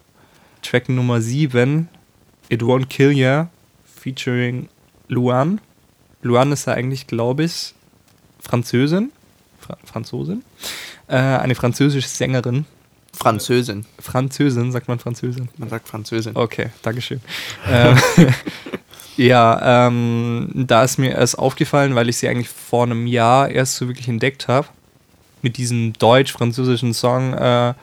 Track 0.62 0.88
Nummer 0.88 1.20
7, 1.20 1.88
It 2.48 2.62
Won't 2.62 2.86
Kill 2.86 3.12
Ya, 3.12 3.48
featuring 3.84 4.68
Luan. 5.08 5.60
Luan 6.22 6.52
ist 6.52 6.66
ja 6.66 6.74
eigentlich, 6.74 7.06
glaube 7.06 7.44
ich, 7.44 7.74
Französin. 8.40 9.12
Fra 9.60 9.76
Franzosin. 9.84 10.42
Äh, 11.06 11.16
eine 11.16 11.54
französische 11.54 12.08
Sängerin. 12.08 12.64
Französin. 13.14 13.84
Französin, 13.98 14.72
sagt 14.72 14.88
man 14.88 14.98
Französin. 14.98 15.48
Man 15.58 15.68
sagt 15.68 15.88
Französin. 15.88 16.34
Okay, 16.34 16.70
Dankeschön. 16.82 17.20
ähm, 17.68 17.96
ja, 19.16 19.86
ähm, 19.86 20.50
da 20.54 20.82
ist 20.82 20.98
mir 20.98 21.12
erst 21.12 21.38
aufgefallen, 21.38 21.94
weil 21.94 22.08
ich 22.08 22.16
sie 22.16 22.28
eigentlich 22.28 22.48
vor 22.48 22.84
einem 22.84 23.06
Jahr 23.06 23.50
erst 23.50 23.76
so 23.76 23.88
wirklich 23.88 24.08
entdeckt 24.08 24.48
habe. 24.48 24.68
Mit 25.42 25.56
diesem 25.56 25.92
deutsch-französischen 25.94 26.94
Song. 26.94 27.34
Äh, 27.34 27.74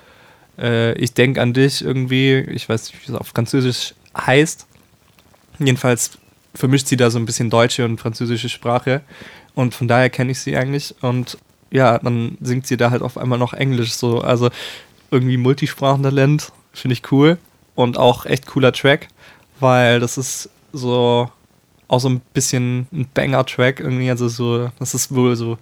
äh, 0.57 0.93
ich 0.93 1.13
denke 1.13 1.41
an 1.41 1.53
dich 1.53 1.83
irgendwie. 1.83 2.37
Ich 2.51 2.67
weiß 2.67 2.91
nicht, 2.91 3.07
wie 3.07 3.11
es 3.11 3.17
auf 3.17 3.27
Französisch 3.27 3.93
heißt. 4.17 4.65
Jedenfalls 5.59 6.17
vermischt 6.55 6.87
sie 6.87 6.97
da 6.97 7.11
so 7.11 7.19
ein 7.19 7.25
bisschen 7.25 7.49
deutsche 7.49 7.85
und 7.85 7.99
französische 7.99 8.49
Sprache. 8.49 9.01
Und 9.55 9.75
von 9.75 9.87
daher 9.87 10.09
kenne 10.09 10.31
ich 10.31 10.39
sie 10.39 10.55
eigentlich. 10.55 10.95
Und 11.01 11.37
ja, 11.71 11.99
dann 11.99 12.37
singt 12.41 12.65
sie 12.65 12.77
da 12.77 12.91
halt 12.91 13.01
auf 13.01 13.17
einmal 13.17 13.37
noch 13.39 13.53
Englisch 13.53 13.93
so. 13.93 14.21
Also 14.21 14.49
irgendwie 15.11 15.37
Multisprachentalent. 15.37 16.51
Finde 16.73 16.93
ich 16.93 17.11
cool. 17.11 17.37
Und 17.75 17.97
auch 17.97 18.25
echt 18.25 18.45
cooler 18.45 18.73
Track, 18.73 19.07
weil 19.59 19.99
das 19.99 20.17
ist 20.17 20.49
so 20.73 21.29
auch 21.87 21.99
so 21.99 22.09
ein 22.09 22.21
bisschen 22.33 22.87
ein 22.91 23.07
Banger-Track 23.13 23.79
irgendwie. 23.79 24.09
Also 24.09 24.27
so, 24.27 24.69
das 24.79 24.93
ist 24.93 25.13
wohl 25.13 25.35
so 25.35 25.57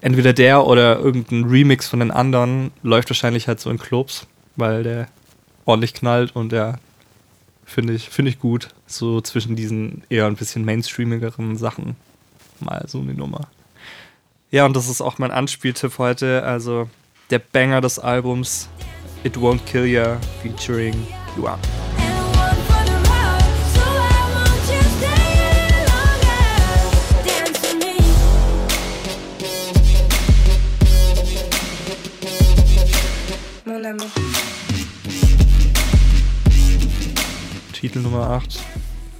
entweder 0.00 0.32
der 0.32 0.66
oder 0.66 0.98
irgendein 0.98 1.44
Remix 1.44 1.88
von 1.88 2.00
den 2.00 2.10
anderen 2.10 2.70
läuft 2.82 3.10
wahrscheinlich 3.10 3.48
halt 3.48 3.60
so 3.60 3.70
in 3.70 3.78
Clubs, 3.78 4.26
weil 4.56 4.82
der 4.82 5.08
ordentlich 5.64 5.94
knallt 5.94 6.34
und 6.34 6.50
der 6.50 6.78
finde 7.64 7.92
ich, 7.92 8.08
finde 8.08 8.30
ich 8.30 8.38
gut. 8.38 8.70
So 8.86 9.20
zwischen 9.20 9.54
diesen 9.54 10.02
eher 10.08 10.26
ein 10.26 10.36
bisschen 10.36 10.64
mainstreamigeren 10.64 11.56
Sachen 11.56 11.96
mal 12.60 12.84
so 12.88 13.00
eine 13.00 13.14
Nummer. 13.14 13.48
Ja, 14.50 14.64
und 14.64 14.74
das 14.74 14.88
ist 14.88 15.02
auch 15.02 15.18
mein 15.18 15.30
Anspieltipp 15.30 15.98
heute. 15.98 16.42
Also 16.42 16.88
der 17.30 17.38
Banger 17.38 17.80
des 17.80 17.98
Albums 17.98 18.68
It 19.22 19.36
Won't 19.36 19.60
Kill 19.66 19.86
Ya 19.86 20.18
featuring 20.42 20.94
Luan. 21.36 21.58
Titel 37.72 38.00
Nummer 38.00 38.28
8. 38.30 38.58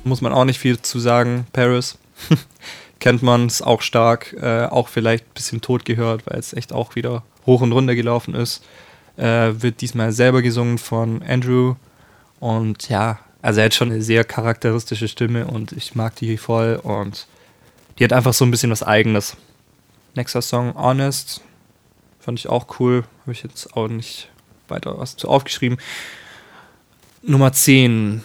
Muss 0.03 0.21
man 0.21 0.33
auch 0.33 0.45
nicht 0.45 0.59
viel 0.59 0.81
zu 0.83 0.99
sagen. 0.99 1.47
Paris. 1.53 1.97
Kennt 3.01 3.23
man, 3.23 3.47
ist 3.47 3.63
auch 3.63 3.83
stark. 3.83 4.35
Äh, 4.41 4.67
auch 4.67 4.89
vielleicht 4.89 5.25
ein 5.27 5.35
bisschen 5.35 5.61
tot 5.61 5.85
gehört, 5.85 6.27
weil 6.27 6.39
es 6.39 6.53
echt 6.53 6.73
auch 6.73 6.97
wieder 6.97 7.23
hoch 7.47 7.61
und 7.61 7.73
runter 7.73 7.95
gelaufen 7.95 8.35
ist. 8.35 8.65
Äh, 9.17 9.53
wird 9.63 9.81
diesmal 9.81 10.13
selber 10.13 10.43
gesungen 10.43 10.79
von 10.79 11.23
Andrew. 11.23 11.75
Und 12.41 12.89
ja, 12.89 13.19
also 13.43 13.61
er 13.61 13.67
hat 13.67 13.75
schon 13.75 13.91
eine 13.91 14.03
sehr 14.03 14.25
charakteristische 14.25 15.09
Stimme 15.09 15.47
und 15.47 15.73
ich 15.73 15.95
mag 15.95 16.17
die 16.17 16.37
voll. 16.37 16.81
Und 16.83 17.27
die 17.99 18.05
hat 18.05 18.13
einfach 18.13 18.33
so 18.33 18.45
ein 18.45 18.51
bisschen 18.51 18.71
was 18.71 18.83
Eigenes. 18.83 19.37
Nächster 20.15 20.43
Song, 20.43 20.75
Honest. 20.75 21.41
Fand 22.21 22.39
ich 22.39 22.49
auch 22.49 22.81
cool. 22.81 23.05
Habe 23.23 23.33
ich 23.33 23.43
jetzt 23.43 23.77
auch 23.77 23.89
nicht 23.89 24.29
weiter 24.69 24.99
was 24.99 25.17
zu 25.17 25.29
aufgeschrieben. 25.29 25.79
Nummer 27.23 27.53
10, 27.53 28.23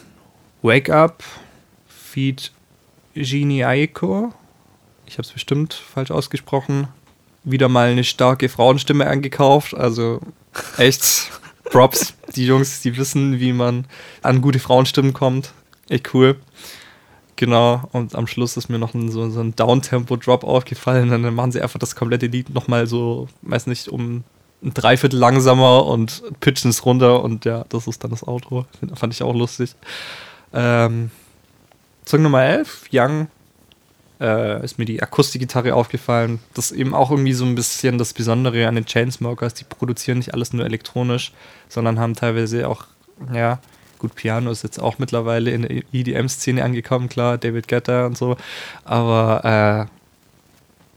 Wake 0.62 0.90
Up, 0.90 1.24
Feed 1.88 2.52
Genie 3.16 3.64
Aiko. 3.64 4.34
Ich 5.14 5.20
habe 5.20 5.28
es 5.28 5.34
bestimmt 5.34 5.76
falsch 5.76 6.10
ausgesprochen. 6.10 6.88
Wieder 7.44 7.70
mal 7.70 7.92
eine 7.92 8.04
starke 8.04 8.50
Frauenstimme 8.50 9.06
angekauft. 9.06 9.76
Also 9.76 10.22
echt 10.80 11.30
Props. 11.66 12.16
Die 12.36 12.48
Jungs, 12.48 12.82
die 12.82 12.98
wissen, 12.98 13.40
wie 13.40 13.54
man 13.54 13.86
an 14.24 14.42
gute 14.42 14.58
Frauenstimmen 14.58 15.14
kommt. 15.14 15.54
Echt 15.88 16.16
cool. 16.16 16.40
Genau, 17.36 17.88
und 17.92 18.16
am 18.16 18.26
Schluss 18.26 18.58
ist 18.58 18.70
mir 18.70 18.80
noch 18.80 18.96
ein, 18.96 19.12
so, 19.12 19.30
so 19.30 19.42
ein 19.42 19.56
Downtempo-Drop 19.56 20.44
aufgefallen. 20.44 21.14
Und 21.14 21.22
dann 21.22 21.36
machen 21.36 21.52
sie 21.52 21.62
einfach 21.62 21.78
das 21.78 21.96
komplette 21.96 22.26
Lied 22.26 22.52
nochmal 22.52 22.88
so, 22.88 23.28
weiß 23.44 23.68
nicht, 23.68 23.90
um 23.90 24.24
ein 24.64 24.74
Dreiviertel 24.74 25.20
langsamer 25.20 25.86
und 25.86 26.24
pitchen 26.40 26.72
es 26.72 26.88
runter. 26.88 27.22
Und 27.22 27.46
ja, 27.46 27.66
das 27.70 27.86
ist 27.86 28.04
dann 28.04 28.10
das 28.10 28.28
Outro. 28.28 28.66
Fand 28.96 29.14
ich 29.14 29.22
auch 29.22 29.36
lustig. 29.36 29.76
Ähm, 30.54 31.12
Song 32.04 32.24
Nummer 32.24 32.42
11, 32.46 32.86
Young, 32.92 33.28
äh, 34.24 34.64
ist 34.64 34.80
mir 34.80 34.86
die 34.86 35.04
Akustikgitarre 35.04 35.76
aufgefallen. 35.76 36.40
Das 36.54 36.72
ist 36.72 36.78
eben 36.78 36.96
auch 36.96 37.12
irgendwie 37.12 37.34
so 37.34 37.46
ein 37.46 37.56
bisschen 37.56 37.98
das 37.98 38.14
Besondere 38.14 38.68
an 38.68 38.76
den 38.76 38.86
Chainsmokers. 38.86 39.54
Die 39.54 39.66
produzieren 39.66 40.20
nicht 40.20 40.34
alles 40.34 40.54
nur 40.54 40.66
elektronisch, 40.66 41.34
sondern 41.68 42.00
haben 42.00 42.16
teilweise 42.16 42.70
auch, 42.70 42.86
ja, 43.34 43.60
gut, 44.00 44.16
Piano 44.16 44.50
ist 44.50 44.64
jetzt 44.64 44.80
auch 44.80 44.98
mittlerweile 44.98 45.52
in 45.52 45.64
der 45.64 45.84
EDM-Szene 45.92 46.64
angekommen, 46.64 47.10
klar, 47.10 47.38
David 47.38 47.68
Guetta 47.68 48.06
und 48.06 48.18
so. 48.18 48.38
Aber 48.86 49.90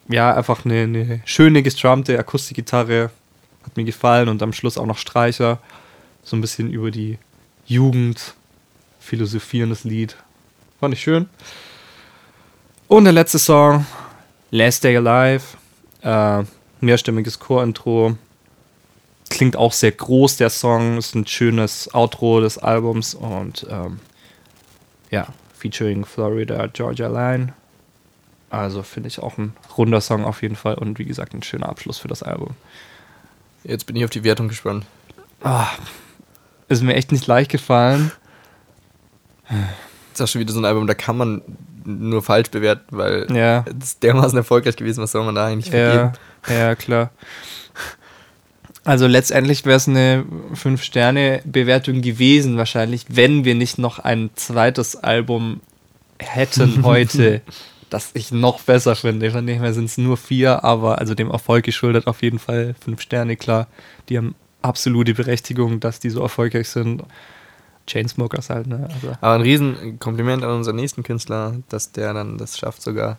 äh, 0.09 0.15
ja, 0.15 0.33
einfach 0.35 0.65
eine, 0.65 0.83
eine 0.83 1.21
schöne 1.25 1.63
gestrummte 1.63 2.19
Akustikgitarre. 2.19 3.11
Hat 3.65 3.77
mir 3.77 3.85
gefallen 3.85 4.29
und 4.29 4.41
am 4.43 4.53
Schluss 4.53 4.79
auch 4.79 4.87
noch 4.87 4.99
Streicher. 4.99 5.59
So 6.23 6.37
ein 6.37 6.41
bisschen 6.41 6.71
über 6.71 6.93
die 6.93 7.19
Jugend 7.67 8.35
philosophierendes 9.01 9.83
Lied. 9.83 10.17
Fand 10.79 10.95
ich 10.95 11.01
schön. 11.01 11.29
Und 12.89 13.03
der 13.03 13.13
letzte 13.13 13.41
Song, 13.41 13.85
Last 14.53 14.85
Day 14.85 14.97
Alive. 14.97 15.43
Äh, 16.03 16.45
mehrstimmiges 16.81 17.41
Chor-Intro. 17.41 18.17
Klingt 19.29 19.57
auch 19.57 19.73
sehr 19.73 19.91
groß, 19.91 20.37
der 20.37 20.51
Song. 20.51 20.97
Ist 20.97 21.17
ein 21.17 21.27
schönes 21.27 21.93
Outro 21.93 22.41
des 22.41 22.59
Albums 22.59 23.15
und 23.15 23.67
ähm, 23.69 23.99
ja, 25.11 25.27
featuring 25.53 26.05
Florida 26.05 26.69
Georgia 26.69 27.09
Line. 27.09 27.55
Also 28.51 28.85
finde 28.85 29.09
ich 29.09 29.19
auch 29.19 29.37
ein 29.37 29.57
runder 29.77 30.01
Song 30.01 30.25
auf 30.25 30.43
jeden 30.43 30.55
Fall 30.55 30.75
und 30.75 31.01
wie 31.01 31.07
gesagt 31.07 31.35
ein 31.35 31.43
schöner 31.43 31.69
Abschluss 31.69 31.99
für 31.99 32.09
das 32.09 32.23
Album. 32.23 32.51
Jetzt 33.65 33.87
bin 33.87 33.97
ich 33.97 34.05
auf 34.05 34.11
die 34.11 34.23
Wertung 34.23 34.47
gespannt. 34.47 34.87
Ah, 35.43 35.67
ist 36.69 36.85
mir 36.85 36.95
echt 36.95 37.11
nicht 37.11 37.27
leicht 37.27 37.51
gefallen. 37.51 38.13
Das 39.49 39.59
ist 40.15 40.21
auch 40.21 40.29
schon 40.29 40.41
wieder 40.41 40.53
so 40.53 40.61
ein 40.61 40.65
Album, 40.65 40.87
da 40.87 40.95
kann 40.95 41.17
man 41.17 41.43
nur 41.87 42.23
falsch 42.23 42.51
bewerten, 42.51 42.97
weil 42.97 43.27
Ja. 43.35 43.65
es 43.81 43.89
ist 43.89 44.03
dermaßen 44.03 44.37
erfolgreich 44.37 44.77
gewesen, 44.77 45.03
was 45.03 45.13
soll 45.13 45.25
man 45.25 45.35
da 45.35 45.47
eigentlich 45.47 45.73
Ja, 45.73 45.73
vergeben? 45.73 46.13
ja, 46.61 46.75
klar. 46.75 47.11
Also 48.85 49.07
letztendlich 49.09 49.65
wäre 49.65 49.77
es 49.77 49.89
eine 49.89 50.25
5-Sterne-Bewertung 50.55 52.03
gewesen, 52.03 52.57
wahrscheinlich, 52.57 53.05
wenn 53.09 53.45
wir 53.45 53.55
nicht 53.57 53.79
noch 53.79 53.99
ein 53.99 54.31
zweites 54.37 54.95
Album 54.97 55.61
hätten 56.21 56.83
heute, 56.85 57.41
das 57.91 58.11
ich 58.15 58.31
noch 58.31 58.61
besser 58.61 58.95
finde. 58.95 59.31
Von 59.33 59.47
dem 59.47 59.61
her 59.61 59.73
sind 59.75 59.87
es 59.87 59.99
nur 59.99 60.17
vier, 60.17 60.63
aber 60.65 60.99
also 60.99 61.15
dem 61.15 61.31
Erfolg 61.31 61.65
geschuldet 61.65 62.07
auf 62.07 62.23
jeden 62.23 62.39
Fall 62.39 62.75
5 62.85 63.01
Sterne, 63.01 63.37
klar. 63.37 63.67
Die 64.09 64.19
haben 64.19 64.35
absolute 64.63 65.15
Berechtigung, 65.15 65.81
dass 65.81 65.99
die 65.99 66.11
so 66.11 66.21
erfolgreich 66.23 66.69
sind. 66.69 67.03
Chainsmokers 67.87 68.51
halt, 68.51 68.67
ne? 68.67 68.89
Also, 68.93 69.17
Aber 69.21 69.35
ein 69.35 69.41
Riesenkompliment 69.43 70.43
an 70.43 70.51
unseren 70.51 70.77
nächsten 70.77 71.03
Künstler, 71.03 71.55
dass 71.69 71.93
der 71.93 72.13
dann 72.15 72.39
das 72.39 72.59
schafft, 72.59 72.83
sogar 72.83 73.19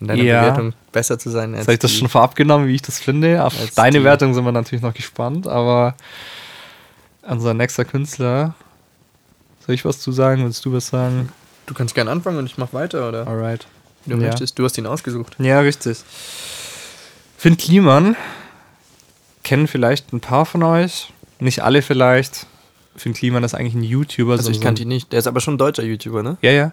in 0.00 0.08
deiner 0.08 0.22
Ja. 0.22 0.40
Bewertung 0.42 0.74
besser 0.92 1.18
zu 1.18 1.30
sein. 1.30 1.52
Jetzt 1.54 1.62
habe 1.62 1.72
ich 1.74 1.78
das 1.78 1.90
die- 1.92 1.98
schon 1.98 2.08
vorab 2.08 2.36
genommen, 2.36 2.68
wie 2.68 2.74
ich 2.74 2.82
das 2.82 2.98
finde. 2.98 3.44
Auf 3.44 3.58
als 3.58 3.74
deine 3.74 3.98
die- 3.98 4.04
Wertung 4.04 4.34
sind 4.34 4.44
wir 4.44 4.52
natürlich 4.52 4.82
noch 4.82 4.94
gespannt, 4.94 5.48
aber 5.48 5.94
unser 7.22 7.54
nächster 7.54 7.84
Künstler, 7.84 8.54
soll 9.66 9.74
ich 9.74 9.84
was 9.84 10.00
zu 10.00 10.12
sagen? 10.12 10.44
Willst 10.44 10.64
du 10.64 10.72
was 10.72 10.86
sagen? 10.88 11.30
Du 11.66 11.74
kannst 11.74 11.94
gerne 11.94 12.10
anfangen 12.10 12.38
und 12.38 12.46
ich 12.46 12.56
mach 12.58 12.72
weiter, 12.72 13.08
oder? 13.08 13.26
Alright. 13.26 13.66
Du 14.06 14.12
Ja. 14.12 14.16
möchtest. 14.18 14.58
Du 14.58 14.64
hast 14.64 14.78
ihn 14.78 14.86
ausgesucht. 14.86 15.36
Ja, 15.38 15.60
richtig. 15.60 15.98
Finn 17.36 17.56
Kliman 17.56 18.16
kennen 19.42 19.68
vielleicht 19.68 20.12
ein 20.12 20.20
paar 20.20 20.46
von 20.46 20.62
euch, 20.62 21.12
nicht 21.40 21.60
alle 21.62 21.82
vielleicht. 21.82 22.46
Finn 22.98 23.14
Kliman 23.14 23.44
ist 23.44 23.54
eigentlich 23.54 23.74
ein 23.74 23.82
YouTuber. 23.82 24.32
Also 24.32 24.44
so, 24.44 24.50
ich 24.50 24.60
kannte 24.60 24.82
ihn 24.82 24.88
nicht. 24.88 25.12
Der 25.12 25.18
ist 25.18 25.26
aber 25.26 25.40
schon 25.40 25.54
ein 25.54 25.58
deutscher 25.58 25.84
YouTuber, 25.84 26.22
ne? 26.22 26.36
Ja, 26.42 26.50
ja. 26.50 26.72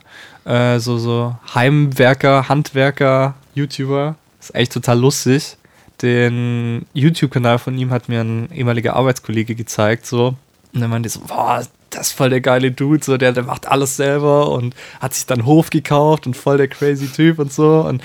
Äh, 0.76 0.80
so, 0.80 0.98
so 0.98 1.36
Heimwerker, 1.54 2.50
Handwerker, 2.50 3.36
YouTuber. 3.54 4.16
Ist 4.40 4.56
echt 4.56 4.74
total 4.74 5.00
lustig. 5.00 5.58
Den 6.02 6.86
YouTube-Kanal 6.94 7.58
von 7.60 7.78
ihm 7.78 7.92
hat 7.92 8.10
mir 8.10 8.22
ein 8.22 8.52
ehemaliger 8.52 8.96
Arbeitskollege 8.96 9.56
gezeigt, 9.56 10.06
so. 10.06 10.36
Und 10.74 10.82
dann 10.82 10.90
meinte 10.90 11.08
ich 11.08 11.14
so, 11.14 11.22
boah, 11.22 11.66
das 11.90 12.08
ist 12.08 12.14
voll 12.14 12.30
der 12.30 12.42
geile 12.42 12.72
Dude, 12.72 13.04
so, 13.04 13.18
der, 13.18 13.32
der 13.32 13.44
macht 13.44 13.68
alles 13.68 13.96
selber 13.96 14.52
und 14.52 14.76
hat 15.00 15.14
sich 15.14 15.26
dann 15.26 15.46
Hof 15.46 15.70
gekauft 15.70 16.28
und 16.28 16.36
voll 16.36 16.58
der 16.58 16.68
crazy 16.68 17.08
Typ 17.08 17.40
und 17.40 17.54
so. 17.54 17.82
Und 17.82 18.04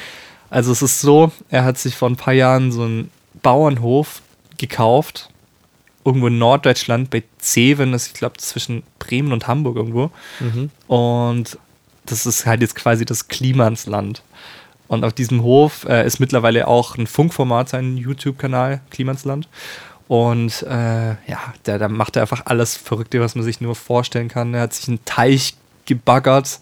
also 0.50 0.70
es 0.72 0.82
ist 0.82 1.00
so, 1.00 1.32
er 1.48 1.64
hat 1.64 1.78
sich 1.78 1.96
vor 1.96 2.08
ein 2.08 2.16
paar 2.16 2.34
Jahren 2.34 2.70
so 2.70 2.82
einen 2.82 3.10
Bauernhof 3.42 4.22
gekauft, 4.58 5.29
irgendwo 6.04 6.28
in 6.28 6.38
Norddeutschland 6.38 7.10
bei 7.10 7.22
Zeven, 7.38 7.92
das 7.92 8.02
ist, 8.02 8.08
ich 8.08 8.14
glaube, 8.14 8.38
zwischen 8.38 8.82
Bremen 8.98 9.32
und 9.32 9.46
Hamburg 9.46 9.76
irgendwo. 9.76 10.10
Mhm. 10.40 10.70
Und 10.86 11.58
das 12.06 12.26
ist 12.26 12.46
halt 12.46 12.60
jetzt 12.60 12.74
quasi 12.74 13.04
das 13.04 13.28
Klimansland. 13.28 14.22
Und 14.88 15.04
auf 15.04 15.12
diesem 15.12 15.42
Hof 15.42 15.84
äh, 15.84 16.04
ist 16.04 16.18
mittlerweile 16.18 16.66
auch 16.66 16.96
ein 16.96 17.06
Funkformat 17.06 17.68
sein 17.68 17.96
YouTube-Kanal, 17.96 18.80
Klimansland. 18.90 19.48
Und 20.08 20.62
äh, 20.62 21.10
ja, 21.10 21.54
da, 21.62 21.78
da 21.78 21.88
macht 21.88 22.16
er 22.16 22.22
einfach 22.22 22.46
alles 22.46 22.76
Verrückte, 22.76 23.20
was 23.20 23.36
man 23.36 23.44
sich 23.44 23.60
nur 23.60 23.76
vorstellen 23.76 24.26
kann. 24.26 24.52
Er 24.54 24.62
hat 24.62 24.74
sich 24.74 24.88
einen 24.88 25.04
Teich 25.04 25.54
gebaggert. 25.86 26.58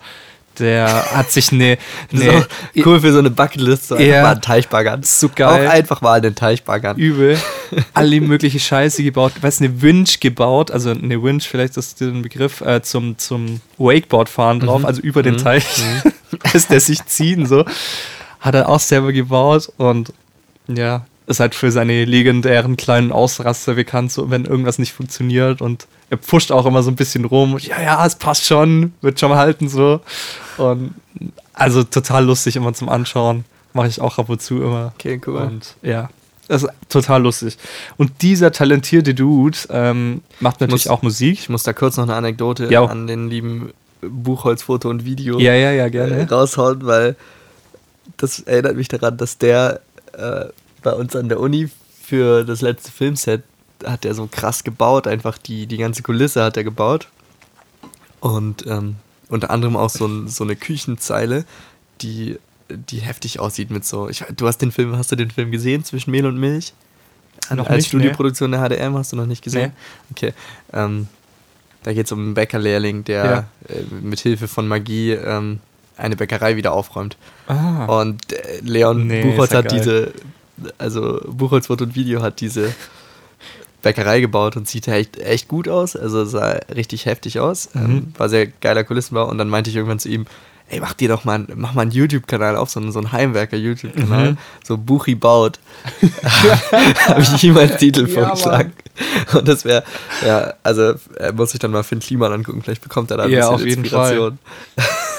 Der 0.59 1.15
hat 1.15 1.31
sich 1.31 1.53
eine. 1.53 1.79
Auch 2.15 2.47
cool 2.87 3.00
für 3.00 3.12
so 3.12 3.19
eine 3.19 3.31
Bucketlist, 3.31 3.88
so 3.88 3.95
einfach 3.95 4.07
Ja. 4.09 4.23
mal 4.23 4.33
einen 4.33 4.41
Teich 4.43 4.69
baggern. 4.69 5.03
So 5.03 5.29
geil. 5.35 5.67
Auch 5.69 5.73
einfach 5.73 6.00
mal 6.00 6.15
einen 6.21 6.35
Teich 6.35 6.65
baggern. 6.65 6.97
übel. 6.97 7.38
Alle 7.95 8.21
mögliche 8.21 8.59
Scheiße 8.61 9.03
gebaut. 9.03 9.33
Weißt 9.41 9.61
eine 9.61 9.83
Winch 9.83 10.21
gebaut, 10.21 10.71
also 10.71 10.91
eine 10.91 11.23
Winch, 11.23 11.49
vielleicht 11.49 11.77
ist 11.77 12.00
das 12.00 12.09
ein 12.09 12.23
Begriff, 12.23 12.61
äh, 12.61 12.83
zum, 12.83 13.19
zum 13.19 13.61
Wakeboard-Fahren 13.79 14.61
drauf, 14.61 14.85
also 14.85 15.00
über 15.03 15.23
den 15.23 15.37
Teich. 15.37 15.65
Lässt 16.53 16.71
der 16.71 16.81
sich 16.81 17.05
ziehen, 17.07 17.47
so. 17.47 17.65
Hat 18.41 18.55
er 18.55 18.69
auch 18.69 18.81
selber 18.81 19.12
gebaut 19.12 19.71
und 19.79 20.12
ja, 20.69 21.07
ist 21.27 21.41
halt 21.41 21.55
für 21.55 21.71
seine 21.71 22.05
legendären 22.05 22.77
kleinen 22.77 23.12
Ausraster 23.12 23.75
bekannt, 23.75 24.12
so 24.12 24.31
wenn 24.31 24.45
irgendwas 24.45 24.79
nicht 24.79 24.93
funktioniert 24.93 25.61
und 25.61 25.87
er 26.11 26.17
pusht 26.17 26.50
auch 26.53 26.65
immer 26.67 26.83
so 26.83 26.91
ein 26.91 26.97
bisschen 26.97 27.25
rum. 27.25 27.59
Ja, 27.61 27.81
ja, 27.83 28.07
es 28.07 28.17
passt 28.17 28.47
schon, 28.47 28.93
wird 29.03 29.21
schon 29.21 29.35
halten, 29.35 29.69
so. 29.69 30.00
Und 30.57 30.95
also 31.53 31.83
total 31.85 32.25
lustig 32.25 32.57
immer 32.57 32.73
zum 32.73 32.88
Anschauen. 32.88 33.45
Mache 33.75 33.88
ich 33.88 34.00
auch 34.00 34.19
ab 34.19 34.29
und 34.31 34.41
zu 34.41 34.57
immer. 34.62 34.93
Okay, 34.97 35.21
cool. 35.27 35.37
Und 35.43 35.77
ja, 35.83 36.09
das 36.49 36.62
ist 36.62 36.71
total 36.88 37.23
lustig. 37.23 37.59
Und 37.99 38.23
dieser 38.23 38.51
talentierte 38.53 39.14
Dude 39.14 39.59
ähm, 39.71 40.23
macht 40.40 40.61
natürlich 40.61 40.87
muss- 40.87 40.92
auch 40.92 41.03
Musik. 41.03 41.38
Ich 41.40 41.49
muss 41.51 41.62
da 41.64 41.73
kurz 41.75 41.97
noch 41.99 42.05
eine 42.05 42.14
Anekdote 42.14 42.68
Ja. 42.71 42.85
an 42.87 43.07
den 43.07 43.29
lieben 43.29 43.73
Buchholz-Foto 44.01 44.88
und 44.88 45.05
Video 45.05 45.38
Ja, 45.38 45.53
ja, 45.55 45.73
ja, 45.73 45.87
äh, 45.87 45.90
gerne. 45.90 46.31
raushauen, 46.31 46.87
weil 46.87 47.16
das 48.16 48.40
erinnert 48.40 48.77
mich 48.77 48.88
daran, 48.88 49.16
dass 49.18 49.37
der 49.38 49.81
äh, 50.16 50.47
bei 50.83 50.92
uns 50.92 51.14
an 51.14 51.29
der 51.29 51.40
Uni 51.40 51.68
für 52.03 52.44
das 52.44 52.62
letzte 52.62 52.90
Filmset 52.90 53.42
hat 53.85 54.05
er 54.05 54.14
so 54.14 54.29
krass 54.31 54.64
gebaut, 54.64 55.07
einfach 55.07 55.38
die, 55.38 55.67
die 55.67 55.77
ganze 55.77 56.03
Kulisse 56.03 56.43
hat 56.45 56.57
er 56.57 56.64
gebaut. 56.64 57.09
Und 58.21 58.67
ähm, 58.67 58.97
unter 59.29 59.51
anderem 59.51 59.77
auch 59.77 59.91
so, 59.91 60.07
ein, 60.07 60.29
so 60.29 60.45
eine 60.45 60.57
Küchenzeile, 60.57 61.45
die, 62.01 62.38
die 62.69 62.99
heftig 62.99 63.41
aussieht 63.41 63.71
mit 63.71 63.85
so. 63.85 64.09
Ich, 64.09 64.25
du 64.37 64.47
hast 64.47 64.59
den 64.59 64.73
Film, 64.73 64.97
hast 64.97 65.12
du 65.12 65.17
den 65.17 65.31
Film 65.31 65.51
gesehen 65.51 65.85
zwischen 65.85 66.11
Mehl 66.11 66.27
und 66.27 66.37
Milch? 66.38 66.73
Noch 67.55 67.67
Als 67.69 67.77
nicht, 67.77 67.88
Studioproduktion 67.88 68.51
der 68.51 68.61
HDM 68.69 68.95
hast 68.97 69.12
du 69.12 69.17
noch 69.17 69.27
nicht 69.27 69.43
gesehen? 69.43 69.73
Nee. 70.11 70.12
Okay. 70.29 70.35
Ähm, 70.73 71.09
da 71.85 71.93
geht 71.93 72.07
es 72.07 72.12
um 72.12 72.19
einen 72.19 72.35
Bäckerlehrling, 72.35 73.05
der 73.05 73.25
Ja. 73.25 73.38
äh, 73.75 73.83
mit 74.03 74.21
Hilfe 74.21 74.49
von 74.49 74.67
Magie 74.69 75.12
ähm, 75.12 75.61
eine 75.97 76.17
Bäckerei 76.17 76.57
wieder 76.57 76.73
aufräumt. 76.73 77.17
Ah, 77.47 77.85
Und 77.87 78.33
äh, 78.33 78.61
Leon 78.62 79.07
Nee, 79.07 79.23
Buchholz 79.23 79.55
hat 79.55 79.69
geil. 79.69 79.79
diese, 79.79 80.12
also 80.77 81.21
Buchholz 81.27 81.69
Foto 81.69 81.85
und 81.85 81.95
Video 81.95 82.21
hat 82.21 82.41
diese 82.41 82.75
Bäckerei 83.83 84.21
gebaut 84.21 84.57
und 84.57 84.67
sieht 84.69 84.88
echt, 84.88 85.19
echt 85.19 85.49
gut 85.49 85.69
aus. 85.69 85.95
Also 85.97 86.25
sah 86.25 86.59
richtig 86.75 87.07
heftig 87.07 87.38
aus. 87.41 87.69
Ähm, 87.75 87.83
Mhm. 87.95 88.12
war 88.19 88.29
sehr 88.29 88.47
geiler 88.47 88.85
Kulissenbau. 88.85 89.29
Und 89.29 89.38
dann 89.38 89.49
meinte 89.49 89.71
ich 89.71 89.77
irgendwann 89.77 89.99
zu 90.01 90.09
ihm, 90.09 90.27
ey, 90.71 90.81
mach 90.81 90.93
dir 90.95 91.09
doch 91.09 91.25
mal, 91.25 91.47
mach 91.55 91.73
mal 91.75 91.83
einen 91.83 91.91
YouTube-Kanal 91.93 92.57
auf, 92.57 92.69
so 92.71 92.81
einen, 92.81 92.93
so 92.93 92.99
einen 92.99 93.12
Heimwerker-YouTube-Kanal. 93.12 94.33
Mhm. 94.33 94.38
So 94.67 94.77
Buchi 94.77 95.14
baut. 95.14 95.59
Habe 97.07 97.23
ich 97.23 97.43
ihm 97.45 97.57
als 97.57 97.77
Titel 97.79 98.07
Ja, 98.09 98.14
vorgeschlagen. 98.14 98.73
Und 99.33 99.47
das 99.47 99.64
wäre, 99.64 99.85
ja, 100.27 100.55
also 100.64 100.95
er 101.17 101.33
muss 101.33 101.53
sich 101.53 101.61
dann 101.61 101.71
mal 101.71 101.85
Finn 101.85 102.01
Kliman 102.01 102.33
angucken, 102.33 102.62
vielleicht 102.62 102.83
bekommt 102.83 103.11
er 103.12 103.17
da 103.19 103.23
ein 103.25 103.31
Ja, 103.31 103.38
bisschen 103.51 103.55
auf 103.55 103.61
jeden 103.64 103.83
Inspiration. 103.85 104.38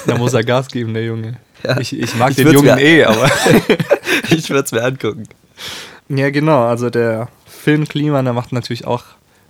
da 0.06 0.18
muss 0.18 0.34
er 0.34 0.44
Gas 0.44 0.68
geben, 0.68 0.94
der 0.94 1.06
Junge. 1.06 1.38
Ja. 1.62 1.78
Ich, 1.78 1.92
ich 1.92 2.16
mag 2.16 2.30
Ich 2.30 2.38
den 2.38 2.54
Jungen 2.54 2.78
eh, 2.78 3.04
aber. 3.04 3.30
Ich 4.30 4.50
würde 4.50 4.64
es 4.64 4.72
mir 4.72 4.82
angucken. 4.82 5.24
Ja, 6.10 6.30
genau. 6.30 6.66
Also 6.66 6.90
der 6.90 7.30
Film 7.46 7.88
Kliman, 7.88 8.26
der 8.26 8.34
macht 8.34 8.52
natürlich 8.52 8.86
auch 8.86 9.04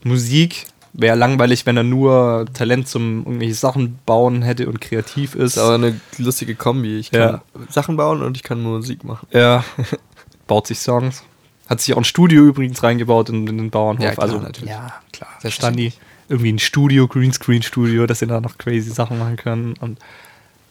Musik. 0.04 0.66
Wäre 0.94 1.16
langweilig, 1.16 1.66
wenn 1.66 1.78
er 1.78 1.84
nur 1.84 2.48
Talent 2.54 2.88
zum 2.88 3.20
irgendwelche 3.20 3.54
Sachen 3.54 4.00
bauen 4.06 4.42
hätte 4.42 4.68
und 4.68 4.82
kreativ 4.82 5.36
ist. 5.36 5.56
Ist 5.56 5.58
aber 5.60 5.76
eine 5.76 6.00
lustige 6.18 6.56
Kombi. 6.56 6.98
Ich 6.98 7.12
kann 7.12 7.22
Ja. 7.22 7.42
Sachen 7.70 7.96
bauen 7.96 8.24
und 8.24 8.36
ich 8.36 8.44
kann 8.44 8.62
Musik 8.62 9.04
machen. 9.04 9.28
Er 9.32 9.64
baut 10.48 10.66
sich 10.68 10.80
Songs. 10.80 11.24
Hat 11.68 11.80
sich 11.82 11.94
auch 11.94 12.00
ein 12.00 12.04
Studio 12.06 12.44
übrigens 12.44 12.82
reingebaut 12.82 13.30
in, 13.30 13.46
in 13.46 13.58
den 13.58 13.70
Bauernhof. 13.70 14.04
Ja, 14.04 14.12
klar, 14.14 14.24
also, 14.24 14.40
natürlich. 14.40 14.72
Ja, 14.72 14.94
klar. 15.14 15.30
Selbstverständlich. 15.40 15.94
Standi. 15.94 16.10
Irgendwie 16.28 16.54
ein 16.54 16.60
Studio, 16.60 17.08
Greenscreen-Studio, 17.08 18.08
dass 18.08 18.20
sie 18.20 18.28
da 18.28 18.42
noch 18.42 18.58
crazy 18.58 18.90
Sachen 18.90 19.20
machen 19.20 19.36
können. 19.36 19.76
Und 19.80 20.00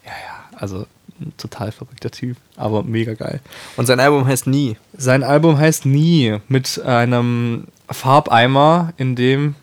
ja, 0.04 0.10
ja, 0.10 0.58
also 0.58 0.86
ein 1.20 1.32
total 1.36 1.72
verrückter 1.72 2.10
Typ. 2.10 2.36
Aber 2.56 2.82
mega 2.82 3.14
geil. 3.14 3.40
Und 3.76 3.86
sein 3.86 4.00
Album 4.00 4.26
heißt 4.26 4.46
Nie. 4.46 4.76
Sein 4.96 5.22
Album 5.22 5.58
heißt 5.58 5.86
Nie 5.86 6.38
mit 6.48 6.80
einem 6.82 7.68
Farbeimer, 7.90 8.92
in 8.96 9.16
dem 9.16 9.54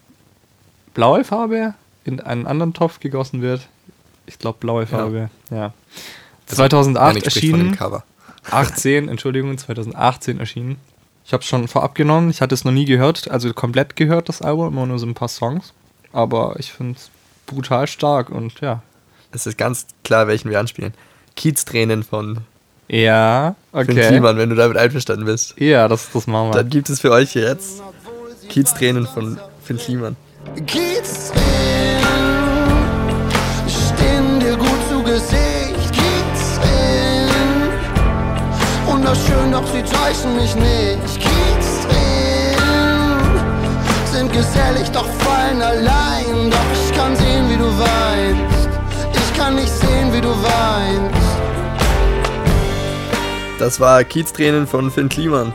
blaue 0.94 1.24
Farbe 1.24 1.74
in 2.04 2.20
einen 2.20 2.48
anderen 2.48 2.74
Topf 2.74 3.00
gegossen 3.00 3.41
wird. 3.41 3.68
Ich 4.26 4.39
glaube 4.39 4.58
blaue 4.60 4.88
Farbe, 4.88 5.30
ja. 5.52 5.74
2008 6.48 7.20
spricht 7.20 7.34
von 7.34 7.41
dem 7.41 7.54
erschienen. 7.60 7.76
Cover. 7.78 8.04
18, 8.52 9.10
Entschuldigung, 9.10 9.58
2018 9.58 10.39
erschienen. 10.39 10.78
Ich 11.26 11.34
habe 11.34 11.41
es 11.41 11.48
schon 11.48 11.68
vorab 11.68 11.96
genommen, 11.96 12.30
ich 12.30 12.41
hatte 12.41 12.54
es 12.54 12.63
noch 12.63 12.72
nie 12.72 12.86
gehört, 12.86 13.30
also 13.32 13.52
komplett 13.54 13.96
gehört, 13.96 14.30
das 14.30 14.44
Album, 14.44 14.68
immer 14.68 14.86
nur 14.86 15.00
so 15.00 15.08
ein 15.08 15.15
paar 15.15 15.28
Songs. 15.28 15.74
Aber 16.13 16.56
ich 16.60 16.72
finde 16.72 16.98
es 16.98 17.10
brutal 17.48 17.88
stark 17.88 18.30
und 18.30 18.62
ja. 18.62 18.84
Es 19.32 19.46
ist 19.48 19.58
ganz 19.58 19.88
klar, 20.04 20.28
welchen 20.28 20.50
wir 20.50 20.60
anspielen. 20.60 20.94
Kieztränen 21.36 22.04
von 22.04 22.39
Ja, 22.88 23.56
Finn 23.74 23.82
okay. 23.82 24.08
Kliman, 24.08 24.38
wenn 24.38 24.50
du 24.50 24.56
damit 24.56 24.78
einverstanden 24.78 25.26
bist. 25.26 25.56
Ja, 25.60 25.88
das, 25.88 26.10
das 26.13 26.28
machen 26.28 26.50
wir. 26.50 26.54
Dann 26.54 26.69
gibt 26.69 26.89
es 26.89 27.00
für 27.02 27.12
euch 27.12 27.36
jetzt 27.36 27.82
Kieztränen 28.50 29.08
von 29.08 29.39
Finn 29.63 29.78
Kliman. 29.78 30.15
In, 30.56 30.65
stehen 33.67 34.39
dir 34.39 34.56
gut 34.56 34.82
zu 34.89 35.02
Gesicht, 35.04 35.95
in. 36.62 37.30
Wunderschön, 38.88 39.52
doch 39.52 39.65
sie 39.74 39.82
täuschen 39.82 40.36
mich 40.36 40.56
nicht, 40.56 41.17
in. 41.17 41.56
Sind 44.13 44.32
gesellig, 44.32 44.89
doch 44.93 45.08
fallen 45.19 45.62
allein, 45.62 46.52
doch 46.52 46.58
ich 46.74 46.91
kann 46.95 47.15
sehen, 47.15 47.50
wie 47.50 47.58
du 47.58 47.65
weinst. 47.80 48.69
Ich 49.13 49.34
kann 49.38 49.56
nicht 49.56 49.67
sehen, 49.69 50.13
wie 50.13 50.21
du 50.21 50.30
weinst. 50.30 51.25
Das 53.60 53.80
war 53.80 54.04
Kieztränen 54.04 54.68
von 54.68 54.91
Finn 54.91 55.10
Kliman. 55.10 55.54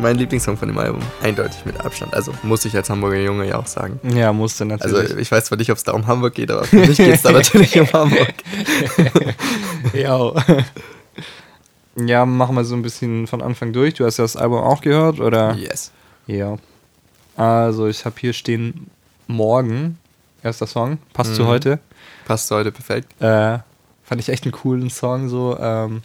Mein 0.00 0.16
Lieblingssong 0.16 0.56
von 0.56 0.68
dem 0.68 0.78
Album, 0.78 1.02
eindeutig 1.22 1.64
mit 1.64 1.80
Abstand. 1.84 2.14
Also 2.14 2.32
muss 2.44 2.64
ich 2.64 2.76
als 2.76 2.88
Hamburger 2.88 3.18
Junge 3.18 3.48
ja 3.48 3.58
auch 3.58 3.66
sagen. 3.66 3.98
Ja, 4.14 4.32
musste 4.32 4.62
Also 4.64 4.96
natürlich. 4.96 5.16
ich 5.18 5.32
weiß 5.32 5.46
zwar 5.46 5.58
nicht, 5.58 5.70
ob 5.72 5.76
es 5.76 5.82
da 5.82 5.92
um 5.92 6.06
Hamburg 6.06 6.34
geht, 6.34 6.50
aber 6.52 6.62
für 6.64 6.76
mich 6.76 6.96
geht 6.98 7.14
es 7.14 7.22
da 7.22 7.32
natürlich 7.32 7.80
um 7.80 7.92
Hamburg. 7.92 8.32
ja. 9.92 10.32
ja, 11.96 12.26
machen 12.26 12.54
wir 12.54 12.64
so 12.64 12.76
ein 12.76 12.82
bisschen 12.82 13.26
von 13.26 13.42
Anfang 13.42 13.72
durch. 13.72 13.94
Du 13.94 14.04
hast 14.04 14.18
ja 14.18 14.24
das 14.24 14.36
Album 14.36 14.58
auch 14.62 14.82
gehört, 14.82 15.18
oder? 15.18 15.54
Yes. 15.56 15.90
Ja. 16.28 16.58
Also, 17.36 17.88
ich 17.88 18.04
habe 18.04 18.14
hier 18.20 18.32
stehen 18.34 18.88
Morgen, 19.26 19.98
erster 20.44 20.66
Song, 20.68 20.98
passt 21.12 21.34
zu 21.34 21.42
Mhm. 21.42 21.46
heute. 21.48 21.78
Passt 22.24 22.48
heute 22.52 22.70
perfekt. 22.70 23.20
Äh, 23.20 23.58
fand 24.04 24.20
ich 24.20 24.28
echt 24.28 24.44
einen 24.44 24.52
coolen 24.52 24.90
Song, 24.90 25.28
so. 25.28 25.56
Ähm, 25.60 26.02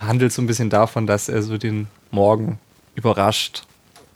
handelt 0.00 0.32
so 0.32 0.42
ein 0.42 0.46
bisschen 0.46 0.70
davon, 0.70 1.06
dass 1.06 1.28
er 1.28 1.42
so 1.42 1.58
den 1.58 1.86
Morgen 2.10 2.58
überrascht 2.94 3.62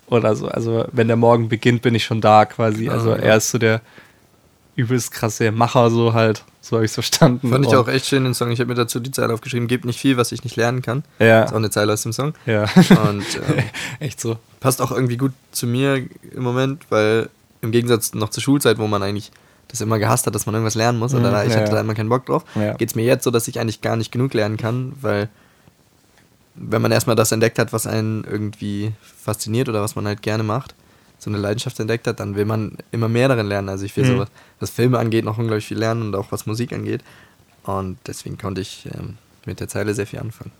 oder 0.08 0.34
so. 0.34 0.48
Also, 0.48 0.86
wenn 0.92 1.06
der 1.08 1.16
Morgen 1.16 1.48
beginnt, 1.48 1.82
bin 1.82 1.94
ich 1.94 2.04
schon 2.04 2.20
da 2.20 2.44
quasi. 2.46 2.88
Also, 2.88 3.12
Ah, 3.12 3.16
ja. 3.16 3.22
er 3.22 3.36
ist 3.36 3.50
so 3.50 3.58
der 3.58 3.80
übelst 4.76 5.12
krasse 5.12 5.52
Macher, 5.52 5.90
so 5.90 6.14
halt. 6.14 6.44
So 6.60 6.76
habe 6.76 6.84
ich 6.84 6.90
es 6.90 6.94
verstanden. 6.94 7.50
Fand 7.50 7.64
ich 7.66 7.70
Und- 7.72 7.76
auch 7.76 7.88
echt 7.88 8.06
schön 8.06 8.24
den 8.24 8.32
Song. 8.34 8.50
Ich 8.50 8.58
habe 8.58 8.68
mir 8.68 8.74
dazu 8.74 8.98
die 8.98 9.10
Zeile 9.10 9.32
aufgeschrieben, 9.34 9.68
gibt 9.68 9.84
nicht 9.84 10.00
viel, 10.00 10.16
was 10.16 10.32
ich 10.32 10.42
nicht 10.44 10.56
lernen 10.56 10.80
kann. 10.82 11.04
Ja. 11.18 11.44
Ist 11.44 11.52
auch 11.52 11.56
eine 11.56 11.70
Zeile 11.70 11.92
aus 11.92 12.02
dem 12.02 12.12
Song. 12.12 12.32
Ja. 12.46 12.62
Und 12.64 13.24
ähm, 13.48 13.64
echt 14.00 14.20
so. 14.20 14.38
passt 14.60 14.80
auch 14.80 14.90
irgendwie 14.90 15.18
gut 15.18 15.32
zu 15.52 15.66
mir 15.66 15.96
im 16.32 16.42
Moment, 16.42 16.86
weil 16.88 17.28
im 17.60 17.70
Gegensatz 17.70 18.14
noch 18.14 18.30
zur 18.30 18.42
Schulzeit, 18.42 18.78
wo 18.78 18.86
man 18.86 19.02
eigentlich 19.02 19.30
das 19.68 19.80
immer 19.80 19.98
gehasst 19.98 20.26
hat, 20.26 20.34
dass 20.34 20.46
man 20.46 20.54
irgendwas 20.54 20.74
lernen 20.74 20.98
muss, 20.98 21.12
Mhm, 21.12 21.20
oder 21.20 21.44
ich 21.44 21.52
ja, 21.52 21.60
hatte 21.60 21.70
da 21.72 21.80
immer 21.80 21.94
keinen 21.94 22.08
Bock 22.08 22.26
drauf, 22.26 22.44
Ja. 22.54 22.72
geht 22.74 22.88
es 22.88 22.94
mir 22.94 23.04
jetzt 23.04 23.24
so, 23.24 23.30
dass 23.30 23.46
ich 23.48 23.60
eigentlich 23.60 23.80
gar 23.80 23.96
nicht 23.96 24.10
genug 24.10 24.32
lernen 24.34 24.56
kann, 24.56 24.92
weil 25.00 25.28
wenn 26.54 26.82
man 26.82 26.92
erstmal 26.92 27.16
das 27.16 27.32
entdeckt 27.32 27.58
hat, 27.58 27.72
was 27.72 27.86
einen 27.86 28.24
irgendwie 28.24 28.92
fasziniert 29.02 29.68
oder 29.68 29.82
was 29.82 29.96
man 29.96 30.06
halt 30.06 30.22
gerne 30.22 30.42
macht, 30.42 30.74
so 31.18 31.30
eine 31.30 31.38
Leidenschaft 31.38 31.78
entdeckt 31.80 32.06
hat, 32.06 32.20
dann 32.20 32.36
will 32.36 32.44
man 32.44 32.76
immer 32.92 33.08
mehr 33.08 33.28
darin 33.28 33.46
lernen. 33.46 33.68
Also 33.68 33.84
ich 33.84 33.96
will 33.96 34.04
Mhm. 34.04 34.18
so, 34.18 34.26
was, 34.60 34.70
Filme 34.70 34.98
angeht, 34.98 35.24
noch 35.24 35.38
unglaublich 35.38 35.66
viel 35.66 35.78
lernen 35.78 36.02
und 36.02 36.14
auch 36.16 36.30
was 36.32 36.46
Musik 36.46 36.72
angeht. 36.72 37.02
Und 37.64 37.96
deswegen 38.06 38.36
konnte 38.38 38.60
ich 38.60 38.86
ähm, 38.94 39.16
mit 39.46 39.58
der 39.60 39.68
Zeile 39.68 39.94
sehr 39.94 40.06
viel 40.06 40.18
anfangen. 40.20 40.52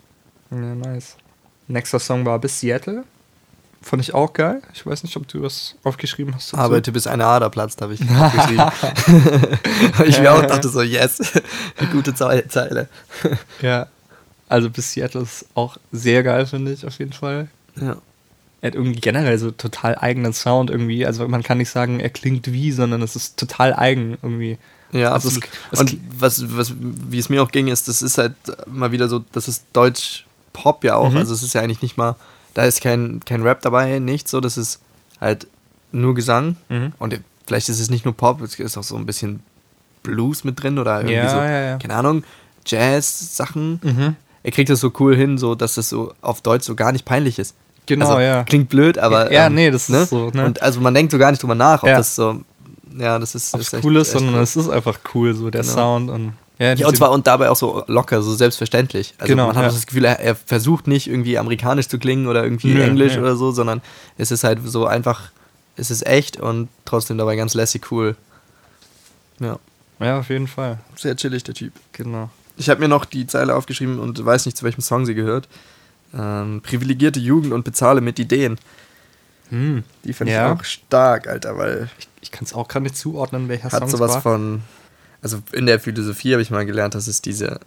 Ja, 0.50 0.56
nice. 0.74 1.16
Nächster 1.68 1.98
Song 1.98 2.24
war 2.24 2.38
Bis 2.38 2.60
Seattle. 2.60 3.04
Fand 3.82 4.00
ich 4.00 4.14
auch 4.14 4.32
geil. 4.32 4.62
Ich 4.72 4.86
weiß 4.86 5.02
nicht, 5.02 5.14
ob 5.18 5.28
du 5.28 5.42
was 5.42 5.74
aufgeschrieben 5.84 6.34
hast. 6.34 6.52
dazu. 6.54 6.62
Arbeite 6.62 6.90
bis 6.92 7.06
eine 7.06 7.26
Ader 7.26 7.50
platzt, 7.50 7.82
habe 7.82 7.92
ich 7.94 8.00
aufgeschrieben. 8.10 8.64
Ich 10.06 10.18
mir 10.20 10.32
auch 10.32 10.42
dachte 10.46 10.68
so, 10.68 10.80
yes, 10.82 11.20
eine 11.78 11.88
gute 11.92 12.14
Ze- 12.14 12.44
Zeile. 12.48 12.88
Ja. 13.60 13.86
Also 14.54 14.70
bis 14.70 14.92
Seattle 14.92 15.22
ist 15.22 15.46
auch 15.54 15.76
sehr 15.90 16.22
geil, 16.22 16.46
finde 16.46 16.72
ich, 16.72 16.86
auf 16.86 16.98
jeden 16.98 17.12
Fall. 17.12 17.48
Ja. 17.80 17.96
Er 18.60 18.68
hat 18.68 18.74
irgendwie 18.76 19.00
generell 19.00 19.36
so 19.38 19.50
total 19.50 19.98
eigenen 19.98 20.32
Sound 20.32 20.70
irgendwie. 20.70 21.04
Also 21.04 21.26
man 21.28 21.42
kann 21.42 21.58
nicht 21.58 21.70
sagen, 21.70 21.98
er 22.00 22.08
klingt 22.10 22.50
wie, 22.52 22.70
sondern 22.72 23.02
es 23.02 23.16
ist 23.16 23.36
total 23.36 23.74
eigen 23.74 24.16
irgendwie. 24.22 24.58
Ja, 24.92 25.10
Also 25.12 25.28
es- 25.28 25.40
es- 25.72 25.80
und 25.80 25.98
was, 26.18 26.56
was, 26.56 26.72
wie 26.78 27.18
es 27.18 27.28
mir 27.28 27.42
auch 27.42 27.50
ging, 27.50 27.66
ist, 27.66 27.88
das 27.88 28.00
ist 28.00 28.16
halt 28.16 28.34
mal 28.66 28.92
wieder 28.92 29.08
so, 29.08 29.24
das 29.32 29.48
ist 29.48 29.64
Deutsch-Pop 29.72 30.84
ja 30.84 30.94
auch. 30.96 31.10
Mhm. 31.10 31.16
Also 31.18 31.34
es 31.34 31.42
ist 31.42 31.52
ja 31.54 31.60
eigentlich 31.62 31.82
nicht 31.82 31.96
mal, 31.96 32.14
da 32.54 32.62
ist 32.64 32.80
kein, 32.80 33.20
kein 33.26 33.42
Rap 33.42 33.60
dabei, 33.62 33.98
nichts 33.98 34.30
so, 34.30 34.40
das 34.40 34.56
ist 34.56 34.78
halt 35.20 35.48
nur 35.90 36.14
Gesang. 36.14 36.56
Mhm. 36.68 36.92
Und 37.00 37.20
vielleicht 37.46 37.68
ist 37.68 37.80
es 37.80 37.90
nicht 37.90 38.04
nur 38.04 38.16
Pop, 38.16 38.40
es 38.40 38.58
ist 38.58 38.78
auch 38.78 38.84
so 38.84 38.96
ein 38.96 39.04
bisschen 39.04 39.40
Blues 40.04 40.44
mit 40.44 40.62
drin 40.62 40.78
oder 40.78 40.98
irgendwie 41.00 41.16
Ja, 41.16 41.28
so, 41.28 41.36
ja, 41.38 41.60
ja. 41.70 41.76
keine 41.78 41.94
Ahnung, 41.96 42.22
Jazz-Sachen. 42.66 43.80
Mhm. 43.82 44.16
Er 44.44 44.52
kriegt 44.52 44.70
das 44.70 44.78
so 44.78 44.92
cool 45.00 45.16
hin, 45.16 45.38
so 45.38 45.54
dass 45.56 45.76
es 45.76 45.88
so 45.88 46.12
auf 46.20 46.40
Deutsch 46.42 46.64
so 46.64 46.76
gar 46.76 46.92
nicht 46.92 47.04
peinlich 47.04 47.38
ist. 47.40 47.56
Genau, 47.86 48.06
also, 48.06 48.20
ja. 48.20 48.44
Klingt 48.44 48.68
blöd, 48.68 48.98
aber. 48.98 49.32
Ja, 49.32 49.50
nee, 49.50 49.70
das 49.70 49.88
ne? 49.88 50.02
ist 50.02 50.10
so, 50.10 50.30
ne? 50.30 50.44
Und 50.46 50.62
also 50.62 50.80
man 50.80 50.94
denkt 50.94 51.10
so 51.12 51.18
gar 51.18 51.30
nicht 51.32 51.42
drüber 51.42 51.54
nach, 51.54 51.82
ob 51.82 51.88
Ja. 51.88 51.96
das 51.96 52.14
so. 52.14 52.40
Ja, 52.96 53.18
das 53.18 53.34
ist. 53.34 53.52
Ob 53.54 53.60
ist 53.60 53.74
cool 53.82 53.96
ist, 53.96 54.12
sondern 54.12 54.36
cool. 54.36 54.42
es 54.42 54.54
ist 54.56 54.68
einfach 54.68 54.98
cool, 55.14 55.34
so 55.34 55.50
der 55.50 55.62
Genau. 55.62 55.72
Sound 55.74 56.10
und 56.10 56.34
ja, 56.58 56.72
Ja, 56.74 56.86
und 56.86 56.96
zwar 56.96 57.10
und 57.10 57.26
dabei 57.26 57.50
auch 57.50 57.56
so 57.56 57.82
locker, 57.88 58.22
so 58.22 58.34
selbstverständlich. 58.34 59.14
Also 59.18 59.32
Genau, 59.32 59.48
man 59.48 59.56
hat 59.56 59.64
ja. 59.64 59.70
das 59.70 59.86
Gefühl, 59.86 60.04
er, 60.04 60.20
er 60.20 60.34
versucht 60.36 60.86
nicht 60.86 61.08
irgendwie 61.08 61.36
amerikanisch 61.36 61.88
zu 61.88 61.98
klingen 61.98 62.26
oder 62.28 62.44
irgendwie 62.44 62.74
Nö, 62.74 62.82
englisch 62.82 63.16
oder 63.18 63.34
so, 63.36 63.50
sondern 63.50 63.82
es 64.18 64.30
ist 64.30 64.44
halt 64.44 64.60
so 64.64 64.86
einfach, 64.86 65.30
es 65.76 65.90
ist 65.90 66.06
echt 66.06 66.38
und 66.38 66.68
trotzdem 66.84 67.18
dabei 67.18 67.34
ganz 67.34 67.54
lässig 67.54 67.90
cool. 67.90 68.14
Ja, 69.40 69.58
ja, 69.98 70.20
auf 70.20 70.28
jeden 70.28 70.46
Fall. 70.46 70.78
sehr 70.96 71.16
chillig 71.16 71.42
der 71.44 71.54
Typ. 71.54 71.72
Genau. 71.92 72.30
Ich 72.56 72.68
habe 72.70 72.80
mir 72.80 72.88
noch 72.88 73.04
die 73.04 73.26
Zeile 73.26 73.54
aufgeschrieben 73.54 73.98
und 73.98 74.24
weiß 74.24 74.46
nicht, 74.46 74.56
zu 74.56 74.64
welchem 74.64 74.80
Song 74.80 75.06
sie 75.06 75.14
gehört. 75.14 75.48
Ähm, 76.16 76.60
privilegierte 76.62 77.18
Jugend 77.20 77.52
und 77.52 77.64
bezahle 77.64 78.00
mit 78.00 78.18
Ideen. 78.18 78.58
Hm. 79.50 79.82
Die 80.04 80.12
finde 80.12 80.32
Ja. 80.32 80.52
ich 80.52 80.60
auch 80.60 80.64
stark, 80.64 81.26
Alter, 81.26 81.58
weil 81.58 81.88
Ich, 81.98 82.08
ich 82.22 82.30
kann 82.30 82.44
es 82.44 82.52
auch 82.54 82.68
gerade 82.68 82.84
nicht 82.84 82.96
zuordnen, 82.96 83.48
welcher 83.48 83.70
hat 83.72 83.80
Song 83.80 83.88
sowas 83.90 84.12
war. 84.14 84.22
von. 84.22 84.60
Also 85.22 85.42
in 85.52 85.66
der 85.66 85.80
Philosophie 85.80 86.32
habe 86.32 86.42
ich 86.42 86.50
mal 86.50 86.64
gelernt, 86.66 86.94
dass 86.94 87.08
es 87.08 87.20
diese, 87.22 87.58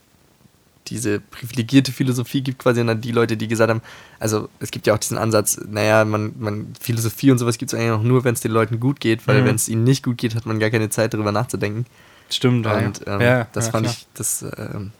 diese 0.87 1.19
privilegierte 1.19 1.91
Philosophie 1.91 2.41
gibt, 2.41 2.59
quasi 2.59 2.79
an 2.81 3.01
die 3.01 3.11
Leute, 3.11 3.35
die 3.35 3.47
gesagt 3.47 3.69
haben, 3.69 3.81
also 4.19 4.47
es 4.59 4.71
gibt 4.71 4.87
ja 4.87 4.93
auch 4.93 4.97
diesen 4.99 5.17
Ansatz, 5.17 5.59
naja, 5.67 6.05
man, 6.05 6.33
man 6.39 6.73
Philosophie 6.79 7.31
und 7.31 7.39
sowas 7.39 7.57
gibt 7.57 7.73
es 7.73 7.77
eigentlich 7.79 7.91
auch 7.91 8.03
nur, 8.03 8.23
wenn 8.23 8.33
es 8.35 8.41
den 8.41 8.51
Leuten 8.51 8.79
gut 8.79 8.99
geht, 8.99 9.27
weil 9.27 9.41
Mhm. 9.41 9.45
wenn 9.45 9.55
es 9.55 9.67
ihnen 9.67 9.83
nicht 9.83 10.03
gut 10.03 10.17
geht, 10.17 10.35
hat 10.35 10.45
man 10.45 10.59
gar 10.59 10.69
keine 10.69 10.89
Zeit 10.89 11.13
darüber 11.13 11.31
nachzudenken. 11.31 11.85
Stimmt, 12.29 12.65
ja. 12.65 12.77
Und 12.77 13.01
ähm, 13.07 13.21
ja, 13.21 13.47
das 13.53 13.67
ja, 13.67 13.71
fand 13.71 13.85
klar. 13.85 13.95
ich, 13.97 14.07
das 14.13 14.45
ähm, 14.57 14.91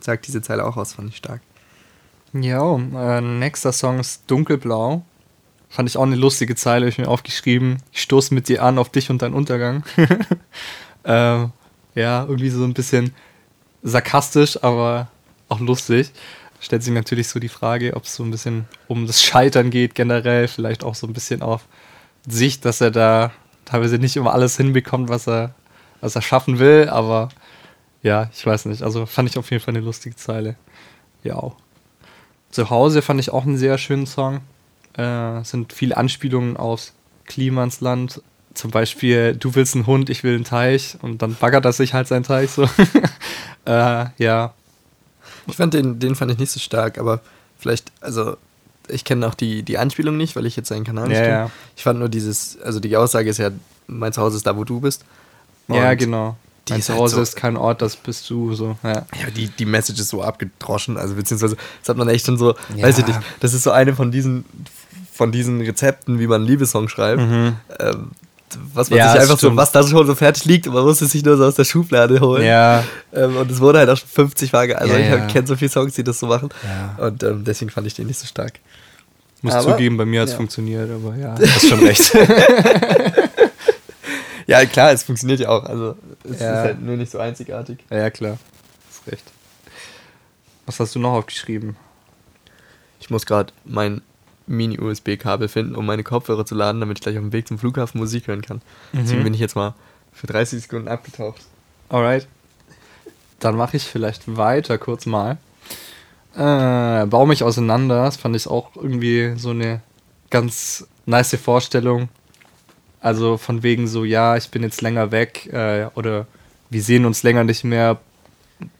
sagt 0.00 0.26
diese 0.26 0.42
Zeile 0.42 0.64
auch 0.64 0.76
aus, 0.76 0.94
fand 0.94 1.10
ich 1.10 1.16
stark. 1.16 1.40
Ja, 2.32 2.76
äh, 2.76 3.20
nächster 3.20 3.72
Song 3.72 3.98
ist 3.98 4.22
Dunkelblau. 4.26 5.04
Fand 5.68 5.88
ich 5.88 5.96
auch 5.96 6.04
eine 6.04 6.16
lustige 6.16 6.54
Zeile, 6.54 6.86
hab 6.86 6.92
ich 6.92 6.98
mir 6.98 7.08
aufgeschrieben. 7.08 7.78
Ich 7.92 8.02
stoße 8.02 8.32
mit 8.34 8.48
dir 8.48 8.62
an 8.62 8.78
auf 8.78 8.88
dich 8.90 9.10
und 9.10 9.22
deinen 9.22 9.34
Untergang. 9.34 9.84
ähm, 11.04 11.50
ja, 11.94 12.24
irgendwie 12.24 12.50
so 12.50 12.64
ein 12.64 12.74
bisschen 12.74 13.14
sarkastisch, 13.82 14.62
aber 14.62 15.08
auch 15.48 15.60
lustig. 15.60 16.12
Stellt 16.60 16.82
sich 16.82 16.92
natürlich 16.92 17.28
so 17.28 17.40
die 17.40 17.48
Frage, 17.48 17.94
ob 17.94 18.04
es 18.04 18.14
so 18.14 18.22
ein 18.22 18.30
bisschen 18.30 18.66
um 18.88 19.06
das 19.06 19.22
Scheitern 19.22 19.70
geht 19.70 19.94
generell, 19.94 20.48
vielleicht 20.48 20.84
auch 20.84 20.94
so 20.94 21.06
ein 21.06 21.12
bisschen 21.12 21.42
auf 21.42 21.66
sich, 22.26 22.60
dass 22.60 22.80
er 22.80 22.90
da 22.90 23.32
teilweise 23.64 23.98
nicht 23.98 24.16
immer 24.16 24.32
alles 24.32 24.56
hinbekommt, 24.56 25.08
was 25.08 25.28
er, 25.28 25.54
was 26.06 26.16
er 26.16 26.22
schaffen 26.22 26.58
will, 26.58 26.88
aber 26.88 27.28
ja, 28.02 28.30
ich 28.32 28.46
weiß 28.46 28.66
nicht. 28.66 28.82
Also 28.82 29.04
fand 29.04 29.28
ich 29.28 29.36
auf 29.38 29.50
jeden 29.50 29.62
Fall 29.62 29.74
eine 29.74 29.84
lustige 29.84 30.16
Zeile. 30.16 30.56
Ja. 31.24 31.52
Zu 32.50 32.70
Hause 32.70 33.02
fand 33.02 33.20
ich 33.20 33.30
auch 33.30 33.44
einen 33.44 33.58
sehr 33.58 33.76
schönen 33.78 34.06
Song. 34.06 34.40
Äh, 34.96 35.40
es 35.40 35.50
sind 35.50 35.72
viele 35.72 35.96
Anspielungen 35.96 36.56
aufs 36.56 36.94
Klimansland. 37.26 38.22
Zum 38.54 38.70
Beispiel, 38.70 39.34
du 39.34 39.54
willst 39.54 39.74
einen 39.74 39.86
Hund, 39.86 40.08
ich 40.08 40.22
will 40.22 40.36
einen 40.36 40.44
Teich. 40.44 40.96
Und 41.02 41.20
dann 41.20 41.34
baggert 41.34 41.64
er 41.64 41.72
sich 41.72 41.92
halt 41.92 42.06
seinen 42.08 42.22
Teich 42.22 42.50
so. 42.50 42.62
äh, 43.66 44.06
ja. 44.16 44.54
Ich 45.48 45.56
fand 45.56 45.74
den, 45.74 45.98
den 45.98 46.14
fand 46.14 46.30
ich 46.32 46.38
nicht 46.38 46.50
so 46.52 46.60
stark, 46.60 46.98
aber 46.98 47.20
vielleicht, 47.58 47.92
also 48.00 48.36
ich 48.88 49.04
kenne 49.04 49.26
auch 49.26 49.34
die, 49.34 49.62
die 49.64 49.78
Anspielung 49.78 50.16
nicht, 50.16 50.36
weil 50.36 50.46
ich 50.46 50.56
jetzt 50.56 50.68
seinen 50.68 50.84
Kanal 50.84 51.08
nicht 51.08 51.18
Ja, 51.18 51.22
kenne. 51.24 51.36
ja. 51.36 51.50
Ich 51.76 51.82
fand 51.82 51.98
nur 51.98 52.08
dieses, 52.08 52.58
also 52.62 52.78
die 52.80 52.96
Aussage 52.96 53.28
ist 53.28 53.38
ja, 53.38 53.50
mein 53.88 54.12
Zuhause 54.12 54.36
ist 54.36 54.46
da, 54.46 54.56
wo 54.56 54.64
du 54.64 54.80
bist. 54.80 55.04
Ja, 55.68 55.94
genau. 55.94 56.36
die 56.68 56.72
Mein 56.72 56.80
ist 56.80 56.88
halt 56.88 56.98
Zuhause 56.98 57.16
so- 57.16 57.22
ist 57.22 57.36
kein 57.36 57.56
Ort, 57.56 57.82
das 57.82 57.96
bist 57.96 58.28
du. 58.30 58.54
So. 58.54 58.76
Ja. 58.82 58.92
Ja, 58.92 59.30
die, 59.36 59.48
die 59.48 59.66
Message 59.66 60.00
ist 60.00 60.08
so 60.08 60.22
abgedroschen, 60.22 60.96
also 60.96 61.14
beziehungsweise 61.14 61.56
das 61.80 61.88
hat 61.88 61.96
man 61.96 62.08
echt 62.08 62.26
schon 62.26 62.38
so, 62.38 62.54
Ja. 62.74 62.86
weiß 62.86 62.98
ich 62.98 63.06
nicht, 63.06 63.18
das 63.40 63.54
ist 63.54 63.62
so 63.62 63.70
eine 63.70 63.94
von 63.94 64.10
diesen, 64.10 64.44
von 65.12 65.32
diesen 65.32 65.60
Rezepten, 65.60 66.18
wie 66.18 66.26
man 66.26 66.40
einen 66.42 66.48
Liebessong 66.48 66.88
schreibt. 66.88 67.20
Ähm, 67.20 67.56
was 68.72 68.90
man 68.90 68.98
Mhm. 68.98 69.04
Ja, 69.04 69.12
sich 69.12 69.20
einfach 69.22 69.34
so, 69.38 69.46
stimmt. 69.48 69.56
was 69.56 69.72
da 69.72 69.86
schon 69.86 70.06
so 70.06 70.14
fertig 70.14 70.44
liegt 70.44 70.66
und 70.68 70.74
man 70.74 70.84
muss 70.84 71.00
es 71.02 71.10
sich 71.10 71.24
nur 71.24 71.36
so 71.36 71.44
aus 71.44 71.56
der 71.56 71.64
Schublade 71.64 72.20
holen. 72.20 72.44
ja. 72.44 72.84
Ähm, 73.12 73.36
und 73.36 73.50
es 73.50 73.60
wurde 73.60 73.78
halt 73.80 73.90
auch 73.90 73.96
schon 73.96 74.08
50 74.08 74.52
Mal, 74.52 74.72
also 74.74 74.94
Ja, 74.94 74.98
ich 75.00 75.08
ja. 75.08 75.26
kenne 75.26 75.46
so 75.46 75.56
viele 75.56 75.70
Songs, 75.70 75.94
die 75.94 76.04
das 76.04 76.18
so 76.20 76.26
machen. 76.26 76.48
Ja. 76.98 77.06
Und 77.06 77.22
ähm, 77.22 77.44
deswegen 77.44 77.70
fand 77.70 77.86
ich 77.86 77.94
den 77.94 78.06
nicht 78.06 78.18
so 78.18 78.26
stark. 78.26 78.54
Muss 79.42 79.52
Aber- 79.54 79.72
zugeben, 79.72 79.96
bei 79.96 80.04
mir 80.06 80.22
hat 80.22 80.28
es 80.28 80.34
funktioniert, 80.34 80.88
aber 80.90 81.14
ja, 81.16 81.34
hast 81.38 81.68
schon 81.68 81.80
recht. 81.80 82.12
Ja, 84.46 84.64
klar, 84.66 84.92
es 84.92 85.02
funktioniert 85.02 85.40
ja 85.40 85.48
auch. 85.48 85.64
Also 85.64 85.96
es 86.24 86.40
Ja. 86.40 86.52
ist 86.54 86.58
halt 86.64 86.82
nur 86.82 86.96
nicht 86.96 87.10
so 87.10 87.18
einzigartig. 87.18 87.78
ja, 87.90 88.10
klar. 88.10 88.38
Hast 88.88 89.06
recht. 89.10 89.24
Was 90.66 90.80
hast 90.80 90.94
du 90.94 90.98
noch 90.98 91.12
aufgeschrieben? 91.12 91.76
Ich 93.00 93.10
muss 93.10 93.26
gerade 93.26 93.52
mein 93.64 94.02
Mini-USB-Kabel 94.46 95.48
finden, 95.48 95.74
um 95.74 95.84
meine 95.86 96.02
Kopfhörer 96.04 96.46
zu 96.46 96.54
laden, 96.54 96.80
damit 96.80 96.98
ich 96.98 97.02
gleich 97.02 97.16
auf 97.16 97.22
dem 97.22 97.32
Weg 97.32 97.48
zum 97.48 97.58
Flughafen 97.58 97.98
Musik 98.00 98.28
hören 98.28 98.42
kann. 98.42 98.62
Deswegen 98.92 99.20
Mhm. 99.20 99.24
bin 99.24 99.34
ich 99.34 99.40
jetzt 99.40 99.56
mal 99.56 99.74
für 100.12 100.26
30 100.26 100.62
Sekunden 100.62 100.88
abgetaucht. 100.88 101.42
Alright. 101.88 102.26
Dann 103.40 103.56
mache 103.56 103.76
ich 103.76 103.84
vielleicht 103.84 104.36
weiter 104.36 104.78
kurz 104.78 105.06
mal. 105.06 105.36
Äh, 106.36 107.06
Bau 107.06 107.26
mich 107.26 107.42
auseinander. 107.42 108.04
Das 108.04 108.16
fand 108.16 108.34
ich 108.36 108.46
auch 108.46 108.74
irgendwie 108.76 109.34
so 109.36 109.50
eine 109.50 109.82
ganz 110.30 110.86
nice 111.06 111.36
Vorstellung. 111.36 112.08
Also 113.06 113.36
von 113.36 113.62
wegen 113.62 113.86
so, 113.86 114.02
ja, 114.02 114.36
ich 114.36 114.50
bin 114.50 114.64
jetzt 114.64 114.82
länger 114.82 115.12
weg 115.12 115.48
äh, 115.52 115.86
oder 115.94 116.26
wir 116.70 116.82
sehen 116.82 117.04
uns 117.04 117.22
länger 117.22 117.44
nicht 117.44 117.62
mehr. 117.62 118.00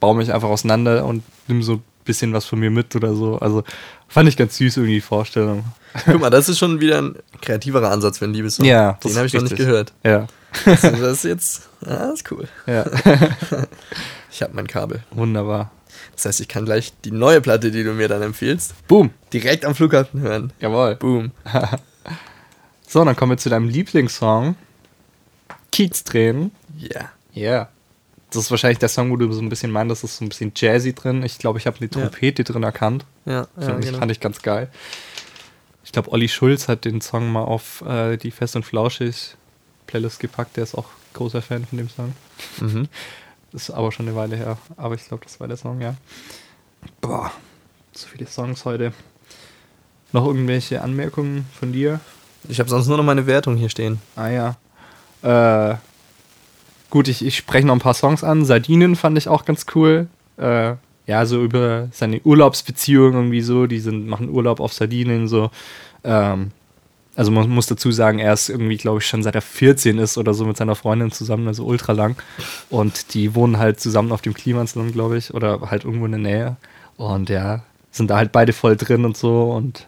Bau 0.01 0.15
mich 0.15 0.33
einfach 0.33 0.49
auseinander 0.49 1.05
und 1.05 1.23
nimm 1.47 1.62
so 1.62 1.81
bisschen 2.05 2.33
was 2.33 2.45
von 2.45 2.59
mir 2.59 2.71
mit 2.73 2.97
oder 2.97 3.15
so. 3.15 3.39
Also 3.39 3.62
fand 4.09 4.29
ich 4.29 4.37
ganz 4.37 4.57
süß 4.57 4.79
irgendwie 4.79 4.97
die 4.97 5.01
Vorstellung. 5.01 5.65
Guck 6.07 6.21
mal, 6.21 6.31
das 6.31 6.49
ist 6.49 6.59
schon 6.59 6.81
wieder 6.81 6.99
ein 6.99 7.15
kreativerer 7.41 7.93
Ansatz 7.93 8.19
für 8.19 8.25
einen 8.25 8.35
Liebessong. 8.35 8.67
Ja, 8.67 8.99
das 9.01 9.12
den 9.12 9.17
habe 9.17 9.29
ich 9.29 9.35
noch 9.35 9.43
nicht 9.43 9.53
richtig. 9.53 9.67
gehört. 9.69 9.93
Ja. 10.03 10.27
Also 10.65 10.91
das 10.91 11.19
ist 11.19 11.25
jetzt, 11.25 11.69
ja, 11.87 12.09
das 12.09 12.15
ist 12.15 12.33
cool. 12.33 12.49
Ja. 12.67 12.85
Ich 14.33 14.43
habe 14.43 14.53
mein 14.55 14.67
Kabel. 14.67 15.03
Wunderbar. 15.12 15.71
Das 16.15 16.27
heißt, 16.27 16.41
ich 16.41 16.49
kann 16.49 16.67
gleich 16.67 16.93
die 17.07 17.11
neue 17.11 17.41
Platte, 17.41 17.71
die 17.71 17.85
du 17.85 17.93
mir 17.93 18.07
dann 18.07 18.21
empfiehlst, 18.21 18.75
Boom. 18.87 19.11
direkt 19.33 19.65
am 19.65 19.75
Flughafen 19.75 20.21
hören. 20.21 20.53
Jawohl. 20.61 20.97
Boom. 20.97 21.31
So, 22.87 23.05
dann 23.05 23.16
kommen 23.16 23.33
wir 23.33 23.38
zu 23.38 23.49
deinem 23.49 23.68
Lieblingssong. 23.68 24.55
Kieztränen. 25.72 26.53
Ja. 26.79 27.11
Ja. 27.33 27.68
Das 28.31 28.44
ist 28.44 28.51
wahrscheinlich 28.51 28.79
der 28.79 28.88
Song, 28.88 29.11
wo 29.11 29.16
du 29.16 29.31
so 29.33 29.40
ein 29.40 29.49
bisschen 29.49 29.70
meinst, 29.70 29.90
das 29.90 30.05
ist 30.05 30.18
so 30.18 30.25
ein 30.25 30.29
bisschen 30.29 30.53
jazzy 30.55 30.94
drin. 30.94 31.22
Ich 31.22 31.38
glaube, 31.38 31.59
ich 31.59 31.66
habe 31.66 31.77
eine 31.79 31.87
Ja. 31.87 31.92
Trompete 31.92 32.44
drin 32.44 32.62
erkannt. 32.62 33.05
Ja, 33.25 33.33
ja, 33.33 33.62
Fand, 33.62 33.81
ich, 33.81 33.87
genau. 33.87 33.99
fand 33.99 34.12
ich 34.12 34.20
ganz 34.20 34.42
geil. 34.42 34.70
Ich 35.85 35.92
glaube, 35.92 36.11
Olli 36.12 36.29
Schulz 36.29 36.68
hat 36.68 36.85
den 36.85 37.01
Song 37.01 37.31
mal 37.31 37.44
auf 37.44 37.83
äh, 37.83 38.16
die 38.16 38.31
Fest 38.31 38.57
und 38.57 38.64
Flauschig 38.64 39.37
Playlist 39.87 40.18
gepackt. 40.18 40.57
Der 40.57 40.64
ist 40.64 40.75
auch 40.75 40.87
großer 41.14 41.42
Fan 41.42 41.64
von 41.64 41.79
dem 41.79 41.88
Song. 41.88 42.12
Mhm. 42.61 42.88
Das 43.53 43.68
ist 43.68 43.70
aber 43.70 43.92
schon 43.92 44.07
eine 44.09 44.16
Weile 44.16 44.37
her. 44.37 44.59
Aber 44.77 44.94
ich 44.96 45.07
glaube, 45.07 45.25
das 45.25 45.38
war 45.38 45.46
der 45.49 45.57
Song, 45.57 45.81
ja. 45.81 45.94
Boah, 47.01 47.31
so 47.92 48.07
viele 48.09 48.27
Songs 48.27 48.64
heute. 48.64 48.92
Noch 50.12 50.27
irgendwelche 50.27 50.83
Anmerkungen 50.83 51.46
von 51.59 51.72
dir? 51.72 52.01
Ich 52.48 52.59
habe 52.61 52.70
sonst 52.70 52.87
nur 52.88 52.96
noch 52.96 53.04
meine 53.04 53.26
Wertung 53.26 53.56
hier 53.56 53.68
stehen. 53.68 54.00
Ah 54.14 54.28
ja. 54.28 54.56
Äh, 55.22 55.76
gut, 56.90 57.09
ich, 57.09 57.24
ich 57.24 57.37
spreche 57.37 57.66
noch 57.66 57.74
ein 57.74 57.80
paar 57.80 57.94
Songs 57.94 58.24
an. 58.24 58.44
Sardinen 58.44 58.96
fand 58.96 59.18
ich 59.18 59.28
auch 59.28 59.44
ganz 59.44 59.66
cool. 59.74 60.09
Äh, 60.37 60.74
ja, 61.06 61.24
so 61.24 61.42
über 61.42 61.88
seine 61.92 62.20
Urlaubsbeziehung 62.22 63.14
irgendwie 63.14 63.40
so. 63.40 63.66
Die 63.66 63.80
sind, 63.80 64.06
machen 64.06 64.28
Urlaub 64.28 64.61
auf 64.61 64.72
Sardinien 64.72 65.28
so. 65.28 65.50
Ähm, 66.04 66.50
also 67.16 67.30
man 67.30 67.48
muss 67.48 67.66
dazu 67.66 67.90
sagen, 67.92 68.18
er 68.18 68.35
ist 68.35 68.50
irgendwie, 68.50 68.76
glaube 68.76 68.98
ich, 68.98 69.06
schon 69.06 69.22
seit 69.22 69.35
er 69.35 69.40
14 69.40 69.98
ist 69.98 70.18
oder 70.18 70.35
so 70.35 70.44
mit 70.44 70.59
seiner 70.59 70.74
Freundin 70.74 71.11
zusammen, 71.11 71.48
also 71.48 71.64
ultra 71.64 71.92
lang. 71.92 72.16
Und 72.68 73.14
die 73.14 73.35
wohnen 73.35 73.59
halt 73.59 73.80
zusammen 73.80 74.12
auf 74.12 74.20
dem 74.20 74.35
Klimansland, 74.35 74.92
glaube 74.92 75.16
ich, 75.16 75.32
oder 75.32 75.70
halt 75.70 75.85
irgendwo 75.85 76.04
in 76.04 76.12
der 76.12 76.20
Nähe. 76.20 76.56
Und 76.98 77.30
ja, 77.30 77.62
sind 77.90 78.11
da 78.11 78.16
halt 78.16 78.32
beide 78.32 78.52
voll 78.52 78.76
drin 78.76 79.06
und 79.06 79.16
so 79.16 79.50
und 79.50 79.87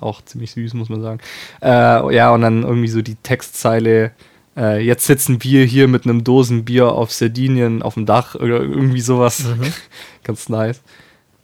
auch 0.00 0.22
ziemlich 0.22 0.52
süß, 0.52 0.74
muss 0.74 0.88
man 0.88 1.02
sagen. 1.02 1.20
Äh, 1.62 2.14
ja, 2.14 2.30
und 2.32 2.42
dann 2.42 2.62
irgendwie 2.62 2.88
so 2.88 3.02
die 3.02 3.16
Textzeile, 3.16 4.12
äh, 4.56 4.80
jetzt 4.80 5.06
sitzen 5.06 5.42
wir 5.42 5.64
hier 5.64 5.88
mit 5.88 6.04
einem 6.04 6.24
Dosenbier 6.24 6.92
auf 6.92 7.12
Sardinien 7.12 7.82
auf 7.82 7.94
dem 7.94 8.06
Dach 8.06 8.34
oder 8.34 8.60
irgendwie 8.60 9.00
sowas. 9.00 9.44
Ganz 10.24 10.48
nice. 10.48 10.80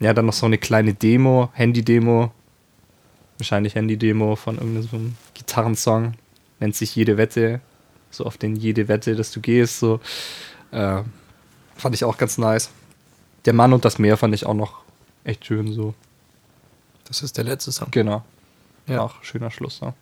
Ja, 0.00 0.14
dann 0.14 0.26
noch 0.26 0.32
so 0.32 0.46
eine 0.46 0.58
kleine 0.58 0.94
Demo, 0.94 1.50
Handy-Demo. 1.52 2.32
Wahrscheinlich 3.38 3.74
Handy-Demo 3.74 4.36
von 4.36 4.56
irgendeinem 4.56 4.82
so 4.82 4.96
einem 4.96 5.16
Gitarrensong. 5.34 6.14
Nennt 6.58 6.74
sich 6.74 6.96
Jede 6.96 7.16
Wette. 7.16 7.60
So 8.10 8.24
auf 8.24 8.36
den 8.36 8.56
Jede 8.56 8.88
Wette, 8.88 9.14
dass 9.14 9.30
du 9.30 9.40
gehst. 9.40 9.78
So. 9.78 10.00
Äh, 10.70 11.02
fand 11.76 11.94
ich 11.94 12.04
auch 12.04 12.18
ganz 12.18 12.38
nice. 12.38 12.70
Der 13.44 13.52
Mann 13.52 13.72
und 13.72 13.84
das 13.84 13.98
Meer 13.98 14.16
fand 14.16 14.34
ich 14.34 14.46
auch 14.46 14.54
noch 14.54 14.80
echt 15.24 15.46
schön 15.46 15.72
so. 15.72 15.94
Das 17.08 17.22
ist 17.22 17.36
der 17.36 17.44
letzte 17.44 17.72
Song. 17.72 17.88
Genau. 17.90 18.22
Ja. 18.86 18.94
Ja. 18.94 19.00
Auch 19.02 19.22
schöner 19.22 19.50
Schluss. 19.50 19.80
Ja. 19.80 19.94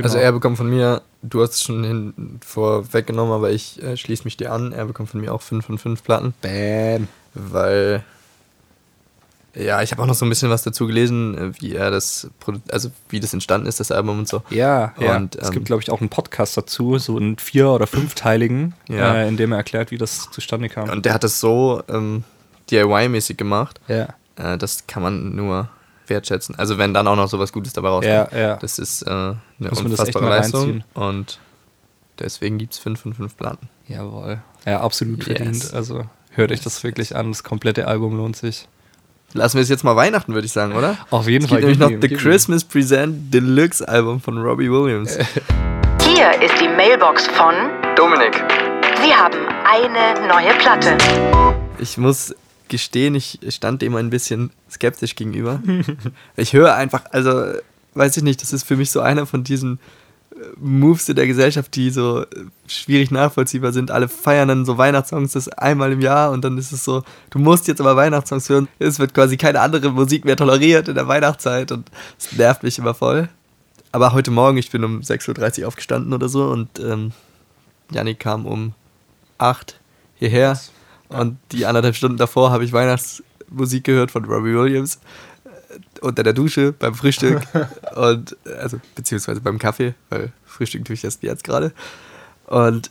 Also 0.00 0.14
Genau. 0.14 0.24
er 0.26 0.32
bekommt 0.32 0.56
von 0.56 0.70
mir, 0.70 1.02
du 1.22 1.42
hast 1.42 1.54
es 1.54 1.62
schon 1.62 1.82
hin, 1.82 2.38
vorweggenommen, 2.44 3.32
aber 3.32 3.50
ich 3.50 3.82
äh, 3.82 3.96
schließe 3.96 4.22
mich 4.24 4.36
dir 4.36 4.52
an. 4.52 4.70
Er 4.72 4.84
bekommt 4.84 5.10
von 5.10 5.20
mir 5.20 5.34
auch 5.34 5.42
5 5.42 5.64
von 5.66 5.76
5 5.78 6.04
Platten, 6.04 6.34
Bam. 6.40 7.08
weil 7.34 8.04
ja, 9.56 9.82
ich 9.82 9.90
habe 9.90 10.00
auch 10.02 10.06
noch 10.06 10.14
so 10.14 10.24
ein 10.24 10.28
bisschen 10.28 10.50
was 10.50 10.62
dazu 10.62 10.86
gelesen, 10.86 11.36
äh, 11.36 11.60
wie 11.60 11.74
er 11.74 11.90
das, 11.90 12.28
also 12.70 12.90
wie 13.08 13.18
das 13.18 13.32
entstanden 13.32 13.66
ist, 13.66 13.80
das 13.80 13.90
Album 13.90 14.20
und 14.20 14.28
so. 14.28 14.42
Ja, 14.50 14.94
ja. 15.00 15.16
Und, 15.16 15.34
es 15.34 15.48
ähm, 15.48 15.54
gibt, 15.54 15.66
glaube 15.66 15.82
ich, 15.82 15.90
auch 15.90 16.00
einen 16.00 16.10
Podcast 16.10 16.56
dazu, 16.56 16.96
so 16.98 17.16
einen 17.16 17.38
vier- 17.38 17.70
oder 17.70 17.88
fünfteiligen, 17.88 18.74
Ja. 18.88 19.14
äh, 19.16 19.28
in 19.28 19.36
dem 19.36 19.50
er 19.50 19.58
erklärt, 19.58 19.90
wie 19.90 19.98
das 19.98 20.30
zustande 20.30 20.68
kam. 20.68 20.88
Und 20.90 21.06
der 21.06 21.14
hat 21.14 21.24
das 21.24 21.40
so 21.40 21.82
ähm, 21.88 22.22
DIY-mäßig 22.70 23.36
gemacht, 23.36 23.80
ja. 23.88 24.08
Äh, 24.38 24.56
das 24.58 24.86
kann 24.86 25.02
man 25.02 25.34
nur 25.36 25.68
wertschätzen. 26.06 26.54
Also 26.58 26.78
wenn 26.78 26.94
dann 26.94 27.06
auch 27.06 27.16
noch 27.16 27.28
sowas 27.28 27.52
Gutes 27.52 27.72
dabei 27.74 27.88
rauskommt. 27.88 28.32
Ja, 28.32 28.38
ja. 28.38 28.56
Das 28.56 28.78
ist 28.78 29.02
äh, 29.02 29.10
eine 29.10 29.36
Muss 29.58 29.82
man 29.82 29.90
das 29.90 30.00
echt 30.00 30.16
unfassbare 30.16 30.28
Leistung 30.28 30.84
und 30.94 31.38
deswegen 32.18 32.56
gibt 32.58 32.72
es 32.72 32.78
5 32.78 33.00
von 33.00 33.14
5 33.14 33.36
Platten. 33.36 33.68
Jawohl. 33.86 34.38
Ja, 34.66 34.80
absolut 34.80 35.26
Yes. 35.26 35.36
verdient. 35.36 35.74
Also 35.74 36.04
hört 36.32 36.50
euch 36.52 36.60
das 36.62 36.82
wirklich 36.82 37.14
an. 37.16 37.30
Das 37.30 37.44
komplette 37.44 37.86
Album 37.86 38.16
lohnt 38.16 38.36
sich. 38.36 38.68
Lassen 39.34 39.56
wir 39.58 39.62
es 39.62 39.68
jetzt 39.68 39.84
mal 39.84 39.94
Weihnachten, 39.96 40.32
würde 40.32 40.46
ich 40.46 40.52
sagen, 40.52 40.72
oder? 40.74 40.96
Auf 41.10 41.28
jeden 41.28 41.44
Es 41.44 41.50
Fall. 41.50 41.60
gibt 41.60 41.78
nämlich 41.78 42.00
noch 42.00 42.08
The 42.08 42.14
ihm. 42.14 42.18
Christmas 42.18 42.64
Present 42.64 43.32
Deluxe 43.34 43.86
Album 43.86 44.20
von 44.22 44.38
Robbie 44.38 44.70
Williams. 44.70 45.18
Hier 46.02 46.30
ist 46.42 46.54
die 46.62 46.68
Mailbox 46.68 47.26
von 47.26 47.54
Dominik. 47.94 48.42
Sie 49.02 49.12
haben 49.14 49.36
eine 49.70 50.26
neue 50.26 50.54
Platte. 50.58 50.96
Ich 51.78 51.98
muss 51.98 52.34
gestehen, 52.68 53.14
ich 53.14 53.38
stand 53.48 53.82
dem 53.82 53.94
ein 53.96 54.10
bisschen 54.10 54.50
skeptisch 54.70 55.16
gegenüber. 55.16 55.62
ich 56.36 56.52
höre 56.52 56.74
einfach, 56.74 57.04
also, 57.10 57.52
weiß 57.94 58.16
ich 58.16 58.22
nicht, 58.22 58.42
das 58.42 58.52
ist 58.52 58.64
für 58.64 58.76
mich 58.76 58.90
so 58.90 59.00
einer 59.00 59.26
von 59.26 59.44
diesen 59.44 59.78
äh, 60.32 60.36
Moves 60.56 61.08
in 61.08 61.16
der 61.16 61.26
Gesellschaft, 61.26 61.74
die 61.74 61.90
so 61.90 62.22
äh, 62.22 62.26
schwierig 62.66 63.10
nachvollziehbar 63.10 63.72
sind. 63.72 63.90
Alle 63.90 64.08
feiern 64.08 64.48
dann 64.48 64.64
so 64.64 64.78
Weihnachtssongs 64.78 65.32
das 65.32 65.48
einmal 65.48 65.92
im 65.92 66.00
Jahr 66.00 66.30
und 66.30 66.44
dann 66.44 66.58
ist 66.58 66.72
es 66.72 66.84
so, 66.84 67.02
du 67.30 67.38
musst 67.38 67.68
jetzt 67.68 67.80
aber 67.80 67.96
Weihnachtssongs 67.96 68.48
hören. 68.48 68.68
Es 68.78 68.98
wird 68.98 69.14
quasi 69.14 69.36
keine 69.36 69.60
andere 69.60 69.90
Musik 69.90 70.24
mehr 70.24 70.36
toleriert 70.36 70.88
in 70.88 70.94
der 70.94 71.08
Weihnachtszeit 71.08 71.72
und 71.72 71.90
es 72.18 72.32
nervt 72.32 72.62
mich 72.62 72.78
immer 72.78 72.94
voll. 72.94 73.28
Aber 73.90 74.12
heute 74.12 74.30
Morgen, 74.30 74.58
ich 74.58 74.70
bin 74.70 74.84
um 74.84 75.00
6.30 75.00 75.62
Uhr 75.62 75.68
aufgestanden 75.68 76.12
oder 76.12 76.28
so 76.28 76.44
und 76.44 76.78
ähm, 76.78 77.12
Janik 77.90 78.20
kam 78.20 78.46
um 78.46 78.74
8 79.38 79.80
hierher 80.16 80.58
und 81.08 81.38
die 81.52 81.66
anderthalb 81.66 81.96
Stunden 81.96 82.18
davor 82.18 82.50
habe 82.50 82.64
ich 82.64 82.72
Weihnachtsmusik 82.72 83.84
gehört 83.84 84.10
von 84.10 84.24
Robbie 84.24 84.54
Williams 84.54 85.00
äh, 85.44 86.00
unter 86.00 86.22
der 86.22 86.32
Dusche, 86.32 86.72
beim 86.72 86.94
Frühstück 86.94 87.42
und 87.96 88.36
äh, 88.44 88.54
also 88.54 88.80
beziehungsweise 88.94 89.40
beim 89.40 89.58
Kaffee, 89.58 89.94
weil 90.10 90.32
Frühstück 90.46 90.84
tue 90.84 90.94
ich 90.94 91.04
erst 91.04 91.22
jetzt 91.22 91.44
gerade. 91.44 91.72
Und 92.46 92.90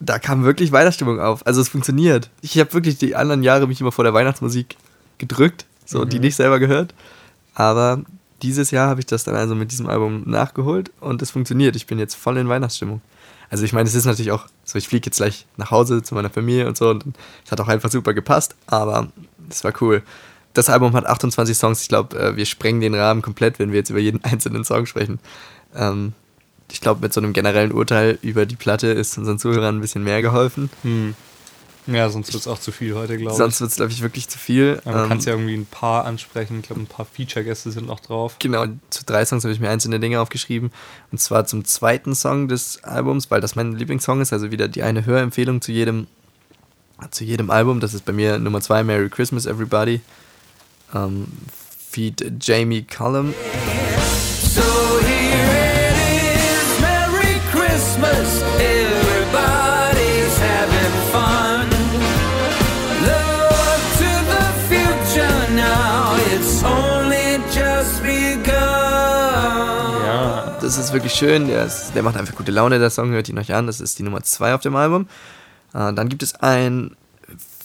da 0.00 0.18
kam 0.18 0.44
wirklich 0.44 0.72
Weihnachtsstimmung 0.72 1.20
auf. 1.20 1.46
Also 1.46 1.60
es 1.60 1.68
funktioniert. 1.68 2.30
Ich 2.40 2.58
habe 2.58 2.72
wirklich 2.72 2.98
die 2.98 3.14
anderen 3.14 3.42
Jahre 3.42 3.66
mich 3.66 3.80
immer 3.80 3.92
vor 3.92 4.04
der 4.04 4.14
Weihnachtsmusik 4.14 4.76
gedrückt, 5.18 5.66
so 5.84 6.00
und 6.00 6.12
die 6.12 6.18
nicht 6.18 6.36
selber 6.36 6.58
gehört. 6.58 6.94
Aber 7.54 8.02
dieses 8.42 8.70
Jahr 8.70 8.88
habe 8.88 9.00
ich 9.00 9.06
das 9.06 9.24
dann 9.24 9.34
also 9.34 9.54
mit 9.54 9.72
diesem 9.72 9.88
Album 9.88 10.22
nachgeholt 10.26 10.90
und 11.00 11.22
es 11.22 11.30
funktioniert. 11.30 11.76
Ich 11.76 11.86
bin 11.86 11.98
jetzt 11.98 12.14
voll 12.14 12.36
in 12.38 12.48
Weihnachtsstimmung. 12.48 13.00
Also 13.50 13.64
ich 13.64 13.72
meine, 13.72 13.88
es 13.88 13.94
ist 13.94 14.04
natürlich 14.04 14.32
auch 14.32 14.46
so, 14.64 14.78
ich 14.78 14.88
fliege 14.88 15.06
jetzt 15.06 15.16
gleich 15.16 15.46
nach 15.56 15.70
Hause 15.70 16.02
zu 16.02 16.14
meiner 16.14 16.30
Familie 16.30 16.68
und 16.68 16.76
so 16.76 16.90
und 16.90 17.04
es 17.44 17.50
hat 17.50 17.60
auch 17.60 17.68
einfach 17.68 17.90
super 17.90 18.14
gepasst, 18.14 18.54
aber 18.66 19.08
es 19.48 19.64
war 19.64 19.72
cool. 19.80 20.02
Das 20.54 20.68
Album 20.68 20.92
hat 20.94 21.06
28 21.06 21.56
Songs. 21.56 21.82
Ich 21.82 21.88
glaube, 21.88 22.18
äh, 22.18 22.36
wir 22.36 22.46
sprengen 22.46 22.80
den 22.80 22.94
Rahmen 22.94 23.22
komplett, 23.22 23.58
wenn 23.58 23.70
wir 23.70 23.78
jetzt 23.78 23.90
über 23.90 23.98
jeden 23.98 24.24
einzelnen 24.24 24.64
Song 24.64 24.86
sprechen. 24.86 25.18
Ähm, 25.74 26.12
ich 26.72 26.80
glaube, 26.80 27.00
mit 27.00 27.12
so 27.12 27.20
einem 27.20 27.32
generellen 27.32 27.72
Urteil 27.72 28.18
über 28.22 28.46
die 28.46 28.56
Platte 28.56 28.88
ist 28.88 29.18
unseren 29.18 29.38
Zuhörern 29.38 29.76
ein 29.76 29.80
bisschen 29.80 30.04
mehr 30.04 30.22
geholfen. 30.22 30.70
Hm. 30.82 31.14
Ja, 31.86 32.08
sonst 32.10 32.32
wird 32.32 32.40
es 32.42 32.46
auch 32.46 32.58
zu 32.58 32.72
viel 32.72 32.94
heute, 32.94 33.16
glaube 33.16 33.32
ich. 33.32 33.38
Sonst 33.38 33.60
wird 33.60 33.70
es, 33.70 33.76
glaube 33.76 33.90
ich, 33.92 34.02
wirklich 34.02 34.28
zu 34.28 34.38
viel. 34.38 34.80
Aber 34.84 34.98
du 34.98 35.02
Ähm, 35.04 35.08
kannst 35.08 35.26
ja 35.26 35.32
irgendwie 35.32 35.54
ein 35.54 35.66
paar 35.66 36.04
ansprechen. 36.04 36.60
Ich 36.60 36.66
glaube, 36.66 36.82
ein 36.82 36.86
paar 36.86 37.06
Feature-Gäste 37.06 37.70
sind 37.72 37.86
noch 37.86 38.00
drauf. 38.00 38.36
Genau, 38.38 38.66
zu 38.90 39.04
drei 39.04 39.24
Songs 39.24 39.44
habe 39.44 39.52
ich 39.54 39.60
mir 39.60 39.70
einzelne 39.70 39.98
Dinge 39.98 40.20
aufgeschrieben. 40.20 40.70
Und 41.10 41.18
zwar 41.18 41.46
zum 41.46 41.64
zweiten 41.64 42.14
Song 42.14 42.48
des 42.48 42.84
Albums, 42.84 43.30
weil 43.30 43.40
das 43.40 43.56
mein 43.56 43.72
Lieblingssong 43.72 44.20
ist. 44.20 44.32
Also 44.32 44.50
wieder 44.50 44.68
die 44.68 44.82
eine 44.82 45.06
Hörempfehlung 45.06 45.60
zu 45.62 45.72
jedem, 45.72 46.06
zu 47.10 47.24
jedem 47.24 47.50
Album. 47.50 47.80
Das 47.80 47.94
ist 47.94 48.04
bei 48.04 48.12
mir 48.12 48.38
Nummer 48.38 48.60
zwei, 48.60 48.84
Merry 48.84 49.08
Christmas 49.08 49.46
Everybody. 49.46 50.00
Ähm, 50.94 51.26
Feed 51.90 52.32
Jamie 52.40 52.82
Cullum. 52.82 53.34
So 54.42 54.89
ist 70.90 70.94
wirklich 70.94 71.14
schön. 71.14 71.46
Der, 71.46 71.64
ist, 71.66 71.92
der 71.94 72.02
macht 72.02 72.16
einfach 72.16 72.34
gute 72.34 72.50
Laune, 72.50 72.78
der 72.78 72.90
Song. 72.90 73.10
Hört 73.10 73.28
ihn 73.28 73.38
euch 73.38 73.54
an. 73.54 73.66
Das 73.66 73.80
ist 73.80 73.98
die 73.98 74.02
Nummer 74.02 74.22
zwei 74.22 74.54
auf 74.54 74.60
dem 74.60 74.74
Album. 74.76 75.06
Äh, 75.72 75.92
dann 75.92 76.08
gibt 76.08 76.22
es 76.22 76.34
ein 76.36 76.96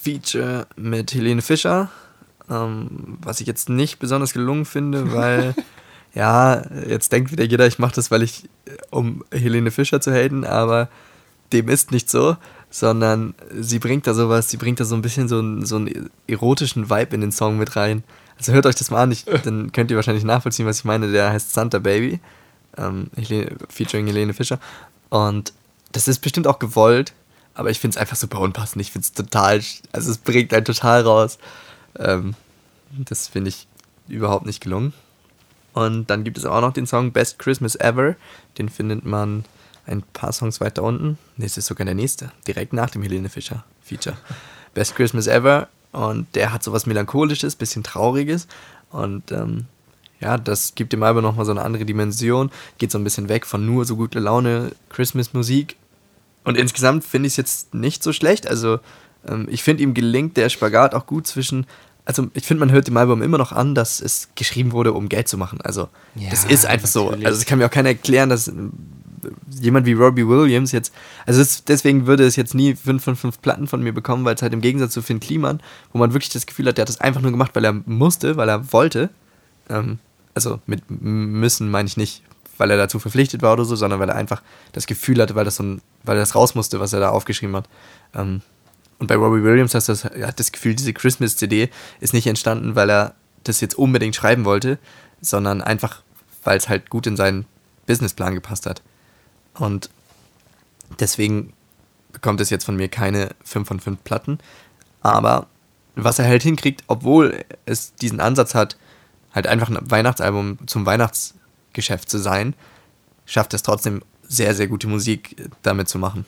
Feature 0.03 0.67
mit 0.75 1.13
Helene 1.13 1.41
Fischer, 1.41 1.89
ähm, 2.49 3.17
was 3.23 3.41
ich 3.41 3.47
jetzt 3.47 3.69
nicht 3.69 3.97
besonders 3.97 4.33
gelungen 4.33 4.65
finde, 4.65 5.11
weil, 5.13 5.55
ja, 6.13 6.61
jetzt 6.88 7.11
denkt 7.11 7.31
wieder 7.31 7.43
jeder, 7.43 7.65
ich 7.65 7.79
mache 7.79 7.95
das, 7.95 8.11
weil 8.11 8.21
ich, 8.21 8.43
äh, 8.65 8.71
um 8.91 9.23
Helene 9.31 9.71
Fischer 9.71 9.99
zu 10.01 10.11
haten, 10.13 10.45
aber 10.45 10.88
dem 11.53 11.67
ist 11.69 11.91
nicht 11.91 12.07
so, 12.11 12.38
sondern 12.69 13.33
sie 13.59 13.79
bringt 13.79 14.05
da 14.05 14.13
sowas, 14.13 14.49
sie 14.49 14.57
bringt 14.57 14.79
da 14.79 14.85
so 14.85 14.93
ein 14.93 15.01
bisschen 15.01 15.27
so, 15.27 15.39
einen- 15.39 15.65
so 15.65 15.77
einen 15.77 16.11
erotischen 16.27 16.89
Vibe 16.91 17.15
in 17.15 17.21
den 17.21 17.31
Song 17.31 17.57
mit 17.57 17.75
rein. 17.75 18.03
Also 18.38 18.51
hört 18.53 18.67
euch 18.67 18.75
das 18.75 18.91
mal 18.91 19.01
an, 19.01 19.11
ich, 19.11 19.25
dann 19.43 19.71
könnt 19.71 19.89
ihr 19.89 19.95
wahrscheinlich 19.97 20.23
nachvollziehen, 20.25 20.67
was 20.67 20.77
ich 20.79 20.85
meine. 20.85 21.11
Der 21.11 21.31
heißt 21.31 21.51
Santa 21.53 21.79
Baby, 21.79 22.19
ähm, 22.77 23.09
featuring 23.69 24.07
Helene 24.07 24.33
Fischer. 24.33 24.59
Und 25.09 25.53
das 25.91 26.07
ist 26.07 26.19
bestimmt 26.19 26.47
auch 26.47 26.59
gewollt, 26.59 27.13
aber 27.53 27.69
ich 27.69 27.79
finde 27.79 27.95
es 27.95 28.01
einfach 28.01 28.17
super 28.17 28.39
unpassend. 28.39 28.81
Ich 28.81 28.91
finde 28.91 29.05
es 29.05 29.13
total, 29.13 29.61
also 29.91 30.11
es 30.11 30.17
bringt 30.17 30.53
einen 30.53 30.65
total 30.65 31.01
raus. 31.01 31.38
Ähm, 31.97 32.35
das 32.91 33.27
finde 33.27 33.49
ich 33.49 33.67
überhaupt 34.07 34.45
nicht 34.45 34.61
gelungen. 34.61 34.93
Und 35.73 36.09
dann 36.09 36.23
gibt 36.23 36.38
es 36.38 36.45
auch 36.45 36.61
noch 36.61 36.73
den 36.73 36.88
Song 36.88 37.11
Best 37.11 37.39
Christmas 37.39 37.75
Ever. 37.75 38.15
Den 38.57 38.69
findet 38.69 39.05
man 39.05 39.45
ein 39.85 40.03
paar 40.13 40.31
Songs 40.31 40.61
weiter 40.61 40.83
unten. 40.83 41.17
Nee, 41.38 41.45
es 41.45 41.57
ist 41.57 41.67
sogar 41.67 41.85
der 41.85 41.95
nächste. 41.95 42.31
Direkt 42.47 42.73
nach 42.73 42.89
dem 42.89 43.03
Helene 43.03 43.29
Fischer 43.29 43.63
Feature. 43.83 44.17
Best 44.73 44.95
Christmas 44.95 45.27
Ever. 45.27 45.67
Und 45.91 46.33
der 46.35 46.51
hat 46.53 46.63
sowas 46.63 46.85
Melancholisches, 46.85 47.55
bisschen 47.55 47.83
Trauriges. 47.83 48.47
Und 48.89 49.31
ähm, 49.31 49.65
ja, 50.21 50.38
das 50.38 50.75
gibt 50.75 50.93
dem 50.93 51.04
Album 51.04 51.23
nochmal 51.23 51.45
so 51.45 51.51
eine 51.51 51.62
andere 51.62 51.86
Dimension. 51.86 52.51
Geht 52.78 52.91
so 52.91 52.97
ein 52.97 53.04
bisschen 53.04 53.30
weg 53.30 53.45
von 53.45 53.65
nur 53.65 53.86
so 53.86 53.95
gute 53.95 54.19
Laune 54.19 54.71
Christmas-Musik. 54.89 55.75
Und 56.43 56.58
insgesamt 56.58 57.04
finde 57.04 57.28
ich 57.28 57.34
es 57.34 57.38
jetzt 57.38 57.73
nicht 57.73 58.01
so 58.04 58.13
schlecht. 58.13 58.47
Also, 58.47 58.80
ähm, 59.28 59.47
ich 59.49 59.63
finde, 59.63 59.84
ihm 59.84 59.93
gelingt 59.93 60.38
der 60.38 60.49
Spagat 60.49 60.93
auch 60.93 61.06
gut 61.06 61.28
zwischen. 61.28 61.65
Also, 62.06 62.28
ich 62.34 62.45
finde, 62.45 62.60
man 62.60 62.71
hört 62.71 62.88
dem 62.88 62.95
Album 62.97 63.21
immer 63.23 63.38
noch 63.38 63.51
an, 63.51 63.75
dass 63.75 63.99
es 63.99 64.30
geschrieben 64.36 64.71
wurde, 64.71 64.93
um 64.93 65.10
Geld 65.10 65.28
zu 65.28 65.38
machen. 65.38 65.60
Also, 65.62 65.89
Ja, 66.15 66.30
das 66.30 66.45
ist 66.45 66.65
einfach 66.65 66.88
so. 66.88 67.06
natürlich. 67.06 67.25
Also, 67.25 67.39
es 67.39 67.45
kann 67.45 67.58
mir 67.58 67.65
auch 67.65 67.71
keiner 67.71 67.89
erklären, 67.89 68.30
dass 68.30 68.47
ähm, 68.47 68.71
jemand 69.60 69.88
wie 69.88 69.93
Robbie 69.93 70.28
Williams 70.28 70.71
jetzt. 70.71 70.93
Also, 71.25 71.41
es, 71.41 71.65
deswegen 71.65 72.06
würde 72.06 72.25
es 72.25 72.36
jetzt 72.36 72.54
nie 72.54 72.75
5 72.75 73.04
von 73.04 73.15
5 73.15 73.41
Platten 73.41 73.67
von 73.67 73.82
mir 73.82 73.91
bekommen, 73.91 74.23
weil 74.23 74.36
es 74.36 74.43
halt 74.43 74.54
im 74.54 74.62
Gegensatz 74.62 74.93
zu 74.93 75.01
Finn 75.01 75.19
Kliman, 75.19 75.62
wo 75.91 75.97
man 75.97 76.13
wirklich 76.13 76.30
das 76.32 76.45
Gefühl 76.45 76.67
hat, 76.67 76.78
der 76.78 76.84
hat 76.84 76.89
das 76.89 77.01
einfach 77.01 77.21
nur 77.21 77.32
gemacht, 77.32 77.51
weil 77.56 77.65
er 77.65 77.73
musste, 77.73 78.38
weil 78.38 78.49
er 78.49 78.71
wollte. 78.71 79.10
Ähm, 79.69 79.99
also, 80.34 80.60
mit 80.65 80.84
müssen 80.89 81.71
meine 81.71 81.88
ich 81.88 81.97
nicht, 81.97 82.23
weil 82.58 82.71
er 82.71 82.78
dazu 82.78 82.99
verpflichtet 82.99 83.41
war 83.41 83.54
oder 83.54 83.65
so, 83.65 83.75
sondern 83.75 83.99
weil 83.99 84.10
er 84.10 84.15
einfach 84.15 84.41
das 84.73 84.88
Gefühl 84.88 85.21
hatte, 85.21 85.36
weil 85.36 85.45
das 85.45 85.58
so 85.58 85.63
ein, 85.63 85.82
weil 86.04 86.17
er 86.17 86.21
das 86.21 86.36
raus 86.36 86.56
musste, 86.56 86.80
was 86.80 86.93
er 86.93 86.99
da 86.99 87.10
aufgeschrieben 87.10 87.56
hat. 87.56 87.69
Ähm, 88.13 88.41
und 88.97 89.08
bei 89.08 89.15
Robbie 89.15 89.43
Williams 89.43 89.75
hast 89.75 89.89
du 89.89 89.93
das, 89.93 90.06
hat 90.06 90.39
das 90.39 90.51
Gefühl, 90.51 90.75
diese 90.75 90.93
Christmas-CD 90.93 91.69
ist 91.99 92.13
nicht 92.13 92.28
entstanden, 92.28 92.75
weil 92.75 92.89
er 92.89 93.15
das 93.43 93.62
jetzt 93.62 93.78
unbedingt 93.78 94.15
schreiben 94.15 94.45
wollte, 94.45 94.80
sondern 95.21 95.62
einfach, 95.62 96.01
weil 96.43 96.58
es 96.58 96.69
halt 96.69 96.89
gut 96.89 97.08
in 97.08 97.17
seinen 97.17 97.45
Businessplan 97.88 98.36
gepasst 98.36 98.65
hat. 98.65 98.82
Und 99.54 99.89
deswegen 100.99 101.54
bekommt 102.12 102.41
es 102.41 102.49
jetzt 102.49 102.65
von 102.65 102.75
mir 102.75 102.88
keine 102.88 103.30
5 103.43 103.67
von 103.67 103.80
5 103.80 104.04
Platten. 104.04 104.39
Aber 105.01 105.47
was 105.95 106.19
er 106.19 106.25
halt 106.25 106.43
hinkriegt, 106.43 106.84
obwohl 106.88 107.43
es 107.65 107.95
diesen 107.95 108.19
Ansatz 108.19 108.56
hat, 108.56 108.78
halt 109.35 109.47
einfach 109.47 109.69
ein 109.69 109.77
Weihnachtsalbum 109.81 110.59
zum 110.65 110.85
Weihnachtsgeschäft 110.85 112.09
zu 112.09 112.17
sein, 112.17 112.55
schafft 113.25 113.53
es 113.53 113.61
trotzdem 113.61 114.01
sehr, 114.23 114.55
sehr 114.55 114.67
gute 114.67 114.87
Musik 114.87 115.39
äh, 115.39 115.49
damit 115.61 115.89
zu 115.89 115.99
machen. 115.99 116.25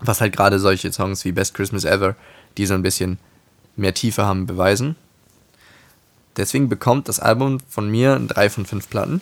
Was 0.00 0.20
halt 0.20 0.36
gerade 0.36 0.60
solche 0.60 0.92
Songs 0.92 1.24
wie 1.24 1.32
Best 1.32 1.54
Christmas 1.54 1.84
Ever, 1.84 2.14
die 2.56 2.66
so 2.66 2.74
ein 2.74 2.82
bisschen 2.82 3.18
mehr 3.74 3.94
Tiefe 3.94 4.24
haben, 4.24 4.46
beweisen. 4.46 4.94
Deswegen 6.36 6.68
bekommt 6.68 7.08
das 7.08 7.18
Album 7.18 7.58
von 7.68 7.90
mir 7.90 8.14
ein 8.14 8.28
3 8.28 8.50
von 8.50 8.66
5 8.66 8.88
Platten. 8.88 9.20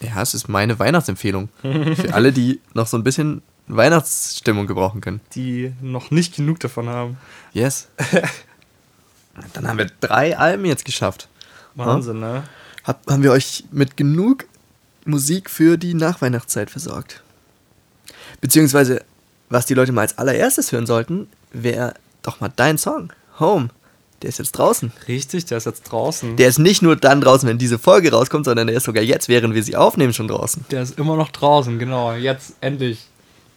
Ja, 0.00 0.20
es 0.20 0.34
ist 0.34 0.48
meine 0.48 0.78
Weihnachtsempfehlung. 0.78 1.48
Für 1.60 2.12
alle, 2.14 2.32
die 2.32 2.60
noch 2.74 2.88
so 2.88 2.96
ein 2.96 3.04
bisschen 3.04 3.42
Weihnachtsstimmung 3.68 4.66
gebrauchen 4.66 5.00
können. 5.00 5.20
Die 5.34 5.72
noch 5.80 6.10
nicht 6.10 6.34
genug 6.34 6.58
davon 6.58 6.88
haben. 6.88 7.18
Yes. 7.52 7.88
Dann 9.52 9.68
haben 9.68 9.78
wir 9.78 9.90
drei 10.00 10.36
Alben 10.36 10.64
jetzt 10.64 10.84
geschafft. 10.84 11.28
Wahnsinn, 11.86 12.20
ne? 12.20 12.44
Hab, 12.84 13.06
haben 13.10 13.22
wir 13.22 13.32
euch 13.32 13.64
mit 13.70 13.96
genug 13.96 14.46
Musik 15.04 15.50
für 15.50 15.76
die 15.76 15.94
Nachweihnachtszeit 15.94 16.70
versorgt. 16.70 17.22
Beziehungsweise, 18.40 19.04
was 19.48 19.66
die 19.66 19.74
Leute 19.74 19.92
mal 19.92 20.02
als 20.02 20.18
allererstes 20.18 20.72
hören 20.72 20.86
sollten, 20.86 21.28
wäre 21.52 21.94
doch 22.22 22.40
mal 22.40 22.52
dein 22.54 22.78
Song, 22.78 23.12
Home. 23.38 23.70
Der 24.22 24.28
ist 24.28 24.38
jetzt 24.38 24.52
draußen. 24.52 24.92
Richtig, 25.08 25.46
der 25.46 25.58
ist 25.58 25.64
jetzt 25.64 25.84
draußen. 25.84 26.36
Der 26.36 26.48
ist 26.48 26.58
nicht 26.58 26.82
nur 26.82 26.94
dann 26.94 27.22
draußen, 27.22 27.48
wenn 27.48 27.56
diese 27.56 27.78
Folge 27.78 28.12
rauskommt, 28.12 28.44
sondern 28.44 28.66
der 28.66 28.76
ist 28.76 28.84
sogar 28.84 29.02
jetzt, 29.02 29.28
während 29.28 29.54
wir 29.54 29.62
sie 29.62 29.76
aufnehmen, 29.76 30.12
schon 30.12 30.28
draußen. 30.28 30.66
Der 30.70 30.82
ist 30.82 30.98
immer 30.98 31.16
noch 31.16 31.30
draußen, 31.30 31.78
genau. 31.78 32.12
Jetzt 32.12 32.52
endlich. 32.60 33.06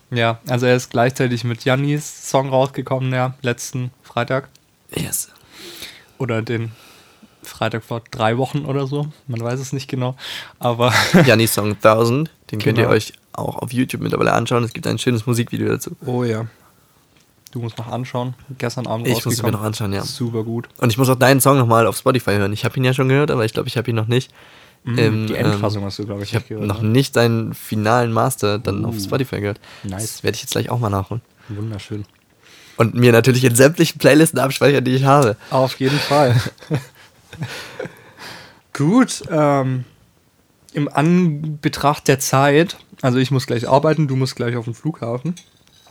Ja, 0.09 0.39
also 0.47 0.65
er 0.65 0.75
ist 0.75 0.89
gleichzeitig 0.89 1.43
mit 1.43 1.65
Jannis 1.65 2.29
Song 2.29 2.49
rausgekommen, 2.49 3.11
ja, 3.11 3.33
letzten 3.41 3.91
Freitag. 4.03 4.47
Yes. 4.95 5.29
Oder 6.17 6.41
den 6.41 6.71
Freitag 7.47 7.83
vor 7.83 8.01
drei 8.11 8.37
Wochen 8.37 8.65
oder 8.65 8.87
so. 8.87 9.07
Man 9.27 9.41
weiß 9.41 9.59
es 9.59 9.73
nicht 9.73 9.87
genau. 9.89 10.15
Aber 10.59 10.93
Jannis 11.25 11.53
Song 11.53 11.71
1000, 11.71 12.29
den 12.51 12.59
könnt 12.59 12.77
ihr 12.77 12.83
Genau. 12.85 12.95
euch 12.95 13.13
auch 13.33 13.57
auf 13.59 13.71
YouTube 13.73 14.01
mittlerweile 14.01 14.33
anschauen. 14.33 14.63
Es 14.63 14.73
gibt 14.73 14.85
ein 14.87 14.97
schönes 14.99 15.25
Musikvideo 15.25 15.67
dazu. 15.69 15.91
oh 16.05 16.23
ja. 16.23 16.45
Du 17.51 17.59
musst 17.59 17.77
noch 17.77 17.87
anschauen. 17.87 18.33
Gestern 18.57 18.87
Abend 18.87 19.07
Ich 19.07 19.23
muss 19.25 19.35
es 19.35 19.43
mir 19.43 19.51
noch 19.51 19.61
anschauen, 19.61 19.93
ja. 19.93 20.01
Super 20.03 20.43
gut. 20.43 20.67
Und 20.79 20.89
ich 20.91 20.97
muss 20.97 21.07
auch 21.09 21.15
deinen 21.15 21.39
Song 21.39 21.59
nochmal 21.59 21.85
auf 21.85 21.95
Spotify 21.97 22.31
hören. 22.31 22.51
Ich 22.51 22.65
habe 22.65 22.75
ihn 22.77 22.83
ja 22.83 22.93
schon 22.95 23.09
gehört, 23.09 23.29
aber 23.29 23.45
ich 23.45 23.53
glaube, 23.53 23.67
ich 23.69 23.77
habe 23.77 23.87
ihn 23.91 23.95
noch 23.95 24.07
nicht. 24.07 24.31
im, 24.85 25.27
die 25.27 25.35
Endfassung 25.35 25.83
hast 25.83 25.99
du, 25.99 26.05
glaube 26.05 26.23
ich, 26.23 26.29
Ich 26.29 26.33
nicht 26.33 26.47
gehört, 26.49 26.65
noch 26.65 26.81
ne? 26.81 26.89
nicht 26.89 27.13
seinen 27.13 27.53
finalen 27.53 28.11
Master 28.11 28.57
dann 28.57 28.83
auf 28.85 28.95
Uh. 28.95 28.99
Spotify 28.99 29.39
gehört. 29.39 29.59
Nice. 29.83 30.01
Das 30.01 30.23
werde 30.23 30.35
ich 30.35 30.41
jetzt 30.41 30.51
gleich 30.53 30.69
auch 30.71 30.79
mal 30.79 30.89
nachholen. 30.89 31.21
Wunderschön. 31.49 32.05
Und 32.75 32.95
mir 32.95 33.11
natürlich 33.11 33.43
in 33.43 33.53
sämtlichen 33.53 33.99
Playlisten 33.99 34.39
abspeichern, 34.39 34.83
die 34.83 34.95
ich 34.95 35.03
habe. 35.05 35.37
Auf 35.51 35.79
jeden 35.79 35.99
Fall. 35.99 36.35
Gut, 38.73 39.23
ähm, 39.29 39.85
im 40.73 40.89
Anbetracht 40.91 42.07
der 42.07 42.19
Zeit, 42.19 42.77
also 43.01 43.19
ich 43.19 43.29
muss 43.31 43.45
gleich 43.45 43.67
arbeiten, 43.69 44.07
du 44.07 44.15
musst 44.15 44.35
gleich 44.35 44.55
auf 44.55 44.65
den 44.65 44.73
Flughafen, 44.73 45.35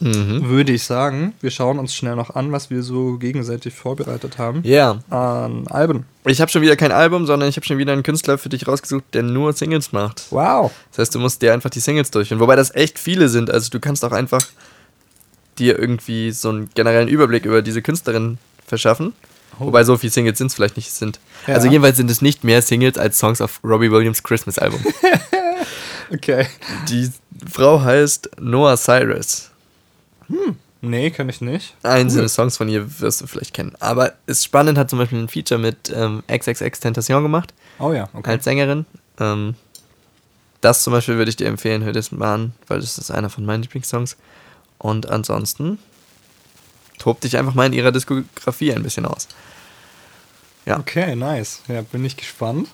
Mhm. 0.01 0.49
würde 0.49 0.73
ich 0.73 0.83
sagen, 0.83 1.33
wir 1.41 1.53
schauen 1.53 1.79
uns 1.79 1.95
schnell 1.95 2.17
noch 2.17 2.35
an, 2.35 2.51
was 2.51 2.71
wir 2.71 2.83
so 2.83 3.19
gegenseitig 3.19 3.73
vorbereitet 3.73 4.37
haben 4.37 4.62
Ja. 4.65 4.99
an 5.11 5.69
Alben. 5.69 6.07
Ich 6.27 6.41
habe 6.41 6.51
schon 6.51 6.62
wieder 6.62 6.75
kein 6.75 6.91
Album, 6.91 7.25
sondern 7.25 7.49
ich 7.49 7.55
habe 7.55 7.65
schon 7.65 7.79
wieder 7.79 7.93
einen 7.93 8.03
Künstler 8.03 8.37
für 8.37 8.49
dich 8.49 8.67
rausgesucht, 8.67 9.05
der 9.12 9.23
nur 9.23 9.53
Singles 9.53 9.93
macht. 9.93 10.25
Wow. 10.31 10.73
Das 10.91 10.99
heißt, 10.99 11.15
du 11.15 11.21
musst 11.21 11.41
dir 11.41 11.53
einfach 11.53 11.71
die 11.71 11.79
Singles 11.79 12.11
durchführen. 12.11 12.41
Wobei 12.41 12.57
das 12.57 12.75
echt 12.75 12.99
viele 12.99 13.29
sind. 13.29 13.49
Also 13.49 13.71
du 13.71 13.79
kannst 13.79 14.05
auch 14.05 14.11
einfach 14.11 14.45
dir 15.61 15.79
irgendwie 15.79 16.33
so 16.33 16.49
einen 16.49 16.69
generellen 16.75 17.07
Überblick 17.09 17.45
über 17.45 17.62
diese 17.62 17.81
Künstlerin 17.83 18.38
verschaffen. 18.67 19.12
Wobei 19.59 19.85
so 19.85 19.97
viele 19.97 20.12
Singles 20.12 20.38
sind 20.38 20.49
es 20.49 20.55
vielleicht 20.55 20.77
nicht 20.77 20.93
sind. 20.93 21.21
Ja. 21.47 21.55
Also 21.55 21.69
jedenfalls 21.69 21.97
sind 21.97 22.11
es 22.11 22.23
nicht 22.23 22.45
mehr 22.45 22.62
Singles 22.62 22.99
als 22.99 23.19
Songs 23.19 23.41
auf 23.41 23.61
Robbie 23.62 23.91
Williams 23.91 24.23
Christmas 24.23 24.59
Album. 24.59 24.81
Okay. 26.12 26.47
die 26.91 27.11
Frau 27.51 27.81
heißt 27.81 28.33
Noah 28.38 28.77
Cyrus. 28.77 29.51
Nee, 30.83 31.11
kann 31.11 31.29
ich 31.29 31.41
nicht. 31.41 31.75
Einzelne 31.83 32.29
Songs 32.29 32.57
von 32.57 32.69
ihr 32.69 33.01
wirst 33.01 33.21
du 33.21 33.27
vielleicht 33.27 33.55
kennen. 33.55 33.73
Aber 33.81 34.12
ist 34.27 34.45
spannend, 34.45 34.77
hat 34.77 34.91
zum 34.91 34.99
Beispiel 34.99 35.21
ein 35.21 35.29
Feature 35.29 35.61
mit 35.61 35.93
ähm, 35.95 36.23
XXX 36.31 36.81
Tentation 36.81 37.23
gemacht. 37.23 37.55
Oh 37.79 37.93
ja, 37.93 38.09
okay. 38.12 38.33
als 38.33 38.45
Sängerin. 38.45 38.85
Ähm, 39.19 39.55
das 40.61 40.83
zum 40.83 40.93
Beispiel 40.93 41.17
würde 41.17 41.29
ich 41.29 41.37
dir 41.37 41.47
empfehlen, 41.47 41.85
hör 41.85 41.93
das 41.93 42.12
mal 42.12 42.35
an, 42.35 42.53
weil 42.67 42.81
das 42.81 42.99
ist 42.99 43.11
einer 43.11 43.31
von 43.31 43.47
meinen 43.47 43.62
Lieblingssongs. 43.62 44.17
Und 44.79 45.09
ansonsten 45.09 45.79
tob 47.03 47.21
dich 47.21 47.37
einfach 47.37 47.55
mal 47.55 47.67
in 47.67 47.73
ihrer 47.73 47.91
Diskografie 47.91 48.73
ein 48.73 48.85
bisschen 48.85 49.07
aus. 49.07 49.27
Ja. 50.67 50.79
Okay, 50.79 51.17
nice. 51.17 51.61
Ja, 51.67 51.83
bin 51.83 52.05
ich 52.05 52.17
gespannt. 52.17 52.69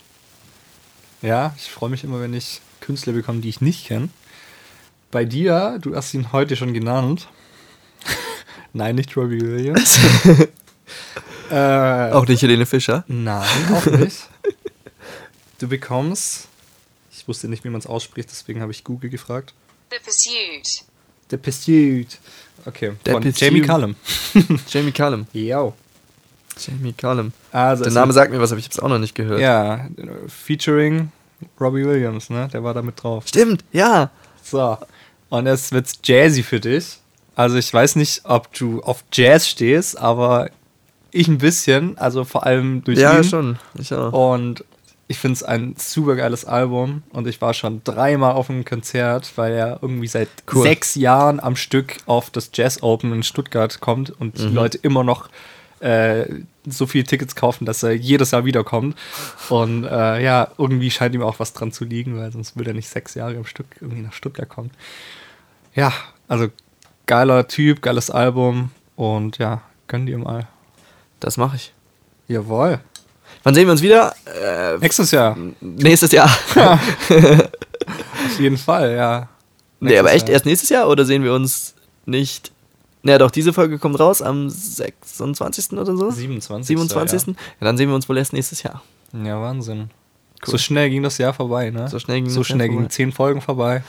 Ja, 1.23 1.55
ich 1.57 1.71
freue 1.71 1.89
mich 1.89 2.05
immer, 2.05 2.21
wenn 2.21 2.35
ich 2.35 2.61
Künstler 2.83 3.15
bekomme, 3.15 3.41
die 3.41 3.49
ich 3.49 3.63
nicht 3.63 3.87
kenne. 3.87 4.11
Bei 5.11 5.25
dir, 5.25 5.79
du 5.81 5.97
hast 5.97 6.13
ihn 6.13 6.31
heute 6.33 6.57
schon 6.57 6.75
genannt. 6.75 7.29
Nein, 8.75 8.97
nicht 8.97 9.17
Robbie 9.17 9.41
Williams. 9.41 9.99
äh, 11.51 12.13
Auch 12.13 12.27
nicht 12.27 12.43
Helene 12.43 12.67
Fischer. 12.67 13.05
Nein, 13.09 13.49
auch 13.73 13.87
nicht. 13.87 14.29
Du 15.59 15.69
bekommst. 15.69 16.49
Ich 17.11 17.27
wusste 17.27 17.49
nicht, 17.49 17.65
wie 17.65 17.71
man 17.71 17.79
es 17.79 17.87
ausspricht, 17.87 18.29
deswegen 18.31 18.61
habe 18.61 18.73
ich 18.73 18.85
Google 18.85 19.09
gefragt. 19.09 19.55
The 19.91 19.97
Pursuit. 20.05 20.85
The 21.31 21.37
Pursuit. 21.37 22.19
Okay, 22.67 22.93
The 23.05 23.13
von 23.13 23.23
Pursuit. 23.23 23.41
Jamie 23.41 23.61
Cullum. 23.63 23.95
Jamie 24.71 24.93
Cullum. 24.93 25.27
Yo. 25.33 25.75
Jamie 26.59 26.93
Cullum. 26.93 27.33
Also 27.53 27.85
Der 27.85 27.93
Name 27.93 28.13
sagt 28.13 28.33
mir 28.33 28.41
was, 28.41 28.51
aber 28.51 28.59
ich 28.59 28.65
habe 28.67 28.73
es 28.73 28.81
auch 28.81 28.89
noch 28.89 28.99
nicht 28.99 29.15
gehört. 29.15 29.41
Ja, 29.41 29.87
featuring 30.27 31.13
Robbie 31.61 31.85
Williams, 31.85 32.31
ne? 32.31 32.49
Der 32.53 32.65
war 32.65 32.75
da 32.75 32.83
mit 32.83 33.03
drauf. 33.03 33.29
Stimmt, 33.29 33.65
ja. 33.73 34.11
So. 34.43 34.77
Und 35.29 35.47
jetzt 35.47 35.73
wird's 35.73 35.99
jazzy 36.03 36.43
für 36.43 36.59
dich. 36.59 36.99
Also 37.37 37.57
ich 37.57 37.73
weiß 37.73 37.95
nicht, 37.97 38.23
ob 38.25 38.53
du 38.55 38.83
auf 38.83 39.05
Jazz 39.13 39.47
stehst, 39.47 39.97
aber 39.97 40.51
ich 41.13 41.29
ein 41.29 41.39
bisschen, 41.39 41.97
also 41.97 42.25
vor 42.25 42.45
allem 42.45 42.83
durch 42.83 42.99
Ja, 42.99 43.19
ihn. 43.19 43.25
schon. 43.25 43.59
Ich 43.79 43.95
auch. 43.95 44.13
Und 44.35 44.65
Ich 45.11 45.19
finde 45.19 45.35
es 45.35 45.43
ein 45.43 45.75
super 45.79 46.17
geiles 46.17 46.45
Album 46.45 47.03
und 47.11 47.27
ich 47.27 47.41
war 47.41 47.55
schon 47.55 47.81
dreimal 47.83 48.33
auf 48.33 48.51
einem 48.51 48.65
Konzert, 48.67 49.33
weil 49.37 49.55
er 49.55 49.79
irgendwie 49.81 50.07
seit 50.07 50.29
Cool. 50.53 50.63
sechs 50.63 50.95
Jahren 50.95 51.41
am 51.41 51.57
Stück 51.57 51.97
auf 52.05 52.29
das 52.29 52.51
Jazz 52.53 52.83
Open 52.83 53.13
in 53.13 53.23
Stuttgart 53.23 53.81
kommt 53.81 54.11
und 54.21 54.39
die 54.39 54.49
Leute 54.49 54.79
immer 54.83 55.03
noch 55.05 55.31
äh, 55.81 56.27
so 56.67 56.87
viele 56.87 57.05
Tickets 57.05 57.35
kaufen, 57.35 57.65
dass 57.65 57.83
er 57.83 57.93
jedes 57.93 58.33
Jahr 58.33 58.45
wiederkommt. 58.45 58.97
Und 59.49 59.85
äh, 59.85 60.23
ja, 60.23 60.49
irgendwie 60.59 60.91
scheint 60.91 61.15
ihm 61.15 61.23
auch 61.23 61.39
was 61.39 61.55
dran 61.55 61.73
zu 61.73 61.85
liegen, 61.85 62.19
weil 62.19 62.31
sonst 62.31 62.57
würde 62.57 62.71
er 62.71 62.75
nicht 62.75 62.89
sechs 62.89 63.15
Jahre 63.15 63.37
am 63.37 63.47
Stück 63.47 63.67
irgendwie 63.81 64.03
nach 64.03 64.13
Stuttgart 64.13 64.49
kommen. 64.49 64.71
Ja, 65.75 65.93
also 66.27 66.49
geiler 67.07 67.49
Typ, 67.49 67.81
geiles 67.81 68.11
Album 68.11 68.73
und 68.97 69.39
ja, 69.39 69.63
gönn 69.87 70.05
dir 70.07 70.19
mal. 70.19 70.49
Das 71.21 71.37
mache 71.39 71.57
ich. 71.57 71.73
Jawohl. 72.27 72.81
Wann 73.43 73.55
sehen 73.55 73.67
wir 73.67 73.73
uns 73.73 73.83
wieder? 73.83 74.15
Äh, 74.27 74.79
Nächstes 74.79 75.11
Jahr. 75.11 75.37
nächstes 75.61 76.13
Jahr. 76.13 76.29
Auf 76.59 78.41
jeden 78.41 78.59
Fall, 78.59 78.95
ja. 78.95 79.29
nee, 79.81 79.97
aber 79.99 80.11
Nächstes 80.11 80.15
echt 80.15 80.29
Jahr. 80.29 80.35
erst 80.35 80.47
nächstes 80.47 80.69
Jahr 80.69 80.89
oder 80.89 81.05
sehen 81.05 81.23
wir 81.25 81.33
uns 81.33 81.75
nicht? 82.07 82.53
Naja, 83.03 83.19
doch, 83.19 83.31
diese 83.31 83.53
Folge 83.53 83.79
kommt 83.79 83.99
raus 84.01 84.21
am 84.23 84.51
26. 84.51 85.73
oder 85.73 85.97
so? 85.97 86.11
27. 86.11 86.67
27. 86.67 87.27
Ja. 87.29 87.35
dann 87.61 87.77
sehen 87.77 87.89
wir 87.89 87.95
uns 87.95 88.09
wohl 88.09 88.19
erst 88.19 88.33
nächstes 88.33 88.63
Jahr. 88.63 88.83
Ja, 89.13 89.25
ja 89.25 89.41
Wahnsinn. 89.41 89.91
So 90.45 90.57
schnell 90.59 90.91
ging 90.91 91.03
das 91.03 91.19
Jahr 91.19 91.33
vorbei, 91.35 91.71
ne? 91.71 91.89
So 91.89 91.99
schnell 91.99 92.21
ging 92.21 92.31
so 92.31 92.45
schnell 92.45 92.69
gingen 92.69 92.91
zehn 92.91 93.11
Folgen 93.13 93.41
vorbei. 93.41 93.83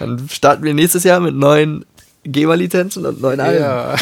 Dann 0.00 0.28
starten 0.28 0.64
wir 0.64 0.74
nächstes 0.74 1.04
Jahr 1.04 1.20
mit 1.20 1.34
neuen 1.34 1.84
GEMA-Lizenzen 2.24 3.06
und 3.06 3.20
neuen 3.20 3.40
Alben. 3.40 3.60
Ja. 3.60 3.96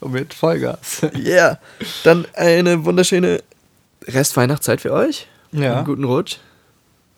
Mit 0.08 0.32
Vollgas. 0.34 1.02
Yeah. 1.16 1.58
Dann 2.04 2.26
eine 2.34 2.84
wunderschöne 2.84 3.42
Restweihnachtszeit 4.08 4.80
für 4.80 4.92
euch. 4.92 5.28
Ja. 5.52 5.76
Einen 5.76 5.84
guten 5.84 6.04
Rutsch. 6.04 6.36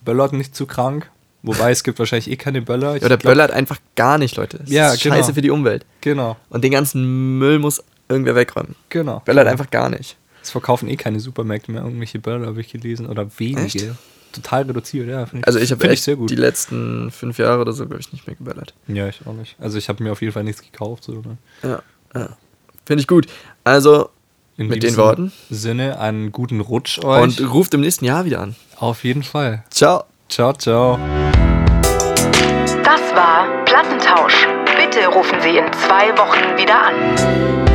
Böllert 0.05 0.33
nicht 0.33 0.55
zu 0.55 0.67
krank. 0.67 1.11
Wobei 1.43 1.71
es 1.71 1.83
gibt 1.85 1.99
wahrscheinlich 1.99 2.31
eh 2.31 2.37
keine 2.37 2.61
Böller. 2.61 2.97
Ich 2.97 3.03
Ja, 3.03 3.09
der 3.09 3.17
glaub- 3.17 3.33
böllert 3.33 3.51
einfach 3.51 3.79
gar 3.97 4.19
nicht, 4.19 4.37
Leute. 4.37 4.59
Das 4.59 4.71
Ja, 4.71 4.93
ist 4.93 5.03
genau. 5.03 5.15
scheiße 5.17 5.33
für 5.35 5.41
die 5.43 5.51
Umwelt. 5.51 5.87
Genau, 6.03 6.37
Und 6.51 6.63
den 6.65 6.73
ganzen 6.73 7.39
Müll 7.39 7.59
muss 7.59 7.83
irgendwer 8.09 8.35
wegräumen. 8.35 8.75
genau. 8.91 9.21
Böllert 9.25 9.47
einfach 9.49 9.71
gar 9.71 9.89
nicht. 9.89 10.17
Es 10.43 10.51
verkaufen 10.51 10.89
eh 10.89 10.97
keine 10.97 11.21
Supermärkte 11.21 11.71
mehr 11.73 11.83
irgendwelche 11.83 12.19
Böller, 12.19 12.47
habe 12.47 12.61
ich 12.61 12.69
gelesen. 12.71 13.07
Oder 13.07 13.27
wenige. 13.39 13.63
Echt? 13.63 13.91
Total 14.33 14.63
reduziert, 14.63 15.09
ja. 15.09 15.27
find 15.27 15.45
Also 15.47 15.59
ich 15.59 15.73
habe 15.73 15.89
echt 15.89 16.07
die 16.07 16.37
letzten 16.37 17.11
fünf 17.11 17.39
Jahre 17.39 17.61
oder 17.63 17.73
so, 17.73 17.85
glaube 17.87 18.01
ich, 18.01 18.13
nicht 18.13 18.27
mehr 18.27 18.37
geböllert. 18.37 18.75
Ja, 18.87 19.09
ich 19.09 19.21
auch 19.27 19.33
nicht. 19.33 19.57
Also 19.59 19.77
ich 19.77 19.89
habe 19.89 20.03
mir 20.05 20.13
auf 20.13 20.21
jeden 20.21 20.33
Fall 20.33 20.45
nichts 20.45 20.63
gekauft. 20.63 21.05
So, 21.05 21.15
ne? 21.15 21.37
Ja, 21.63 21.83
ja. 22.15 22.37
Finde 22.87 23.01
ich 23.01 23.07
gut. 23.09 23.27
Also, 23.65 24.11
In 24.61 24.67
Mit 24.67 24.77
den 24.83 24.89
diesem 24.91 25.03
Worten. 25.03 25.33
Sinne, 25.49 25.99
einen 25.99 26.33
guten 26.33 26.61
Rutsch 26.61 27.03
euch. 27.03 27.23
und 27.41 27.51
ruft 27.51 27.73
im 27.73 27.81
nächsten 27.81 28.05
Jahr 28.05 28.27
wieder 28.27 28.41
an. 28.43 28.57
auf 28.79 29.05
jeden 29.05 29.23
Fall. 29.23 29.65
Ciao. 29.71 30.05
Ciao, 30.29 30.53
ciao. 30.53 30.99
Das 32.85 33.01
war 33.15 33.65
Plattentausch. 33.65 34.47
Bitte 34.77 35.07
rufen 35.09 35.41
Sie 35.41 35.57
in 35.57 35.65
zwei 35.73 36.13
Wochen 36.19 36.59
wieder 36.59 36.79
an. 36.79 37.70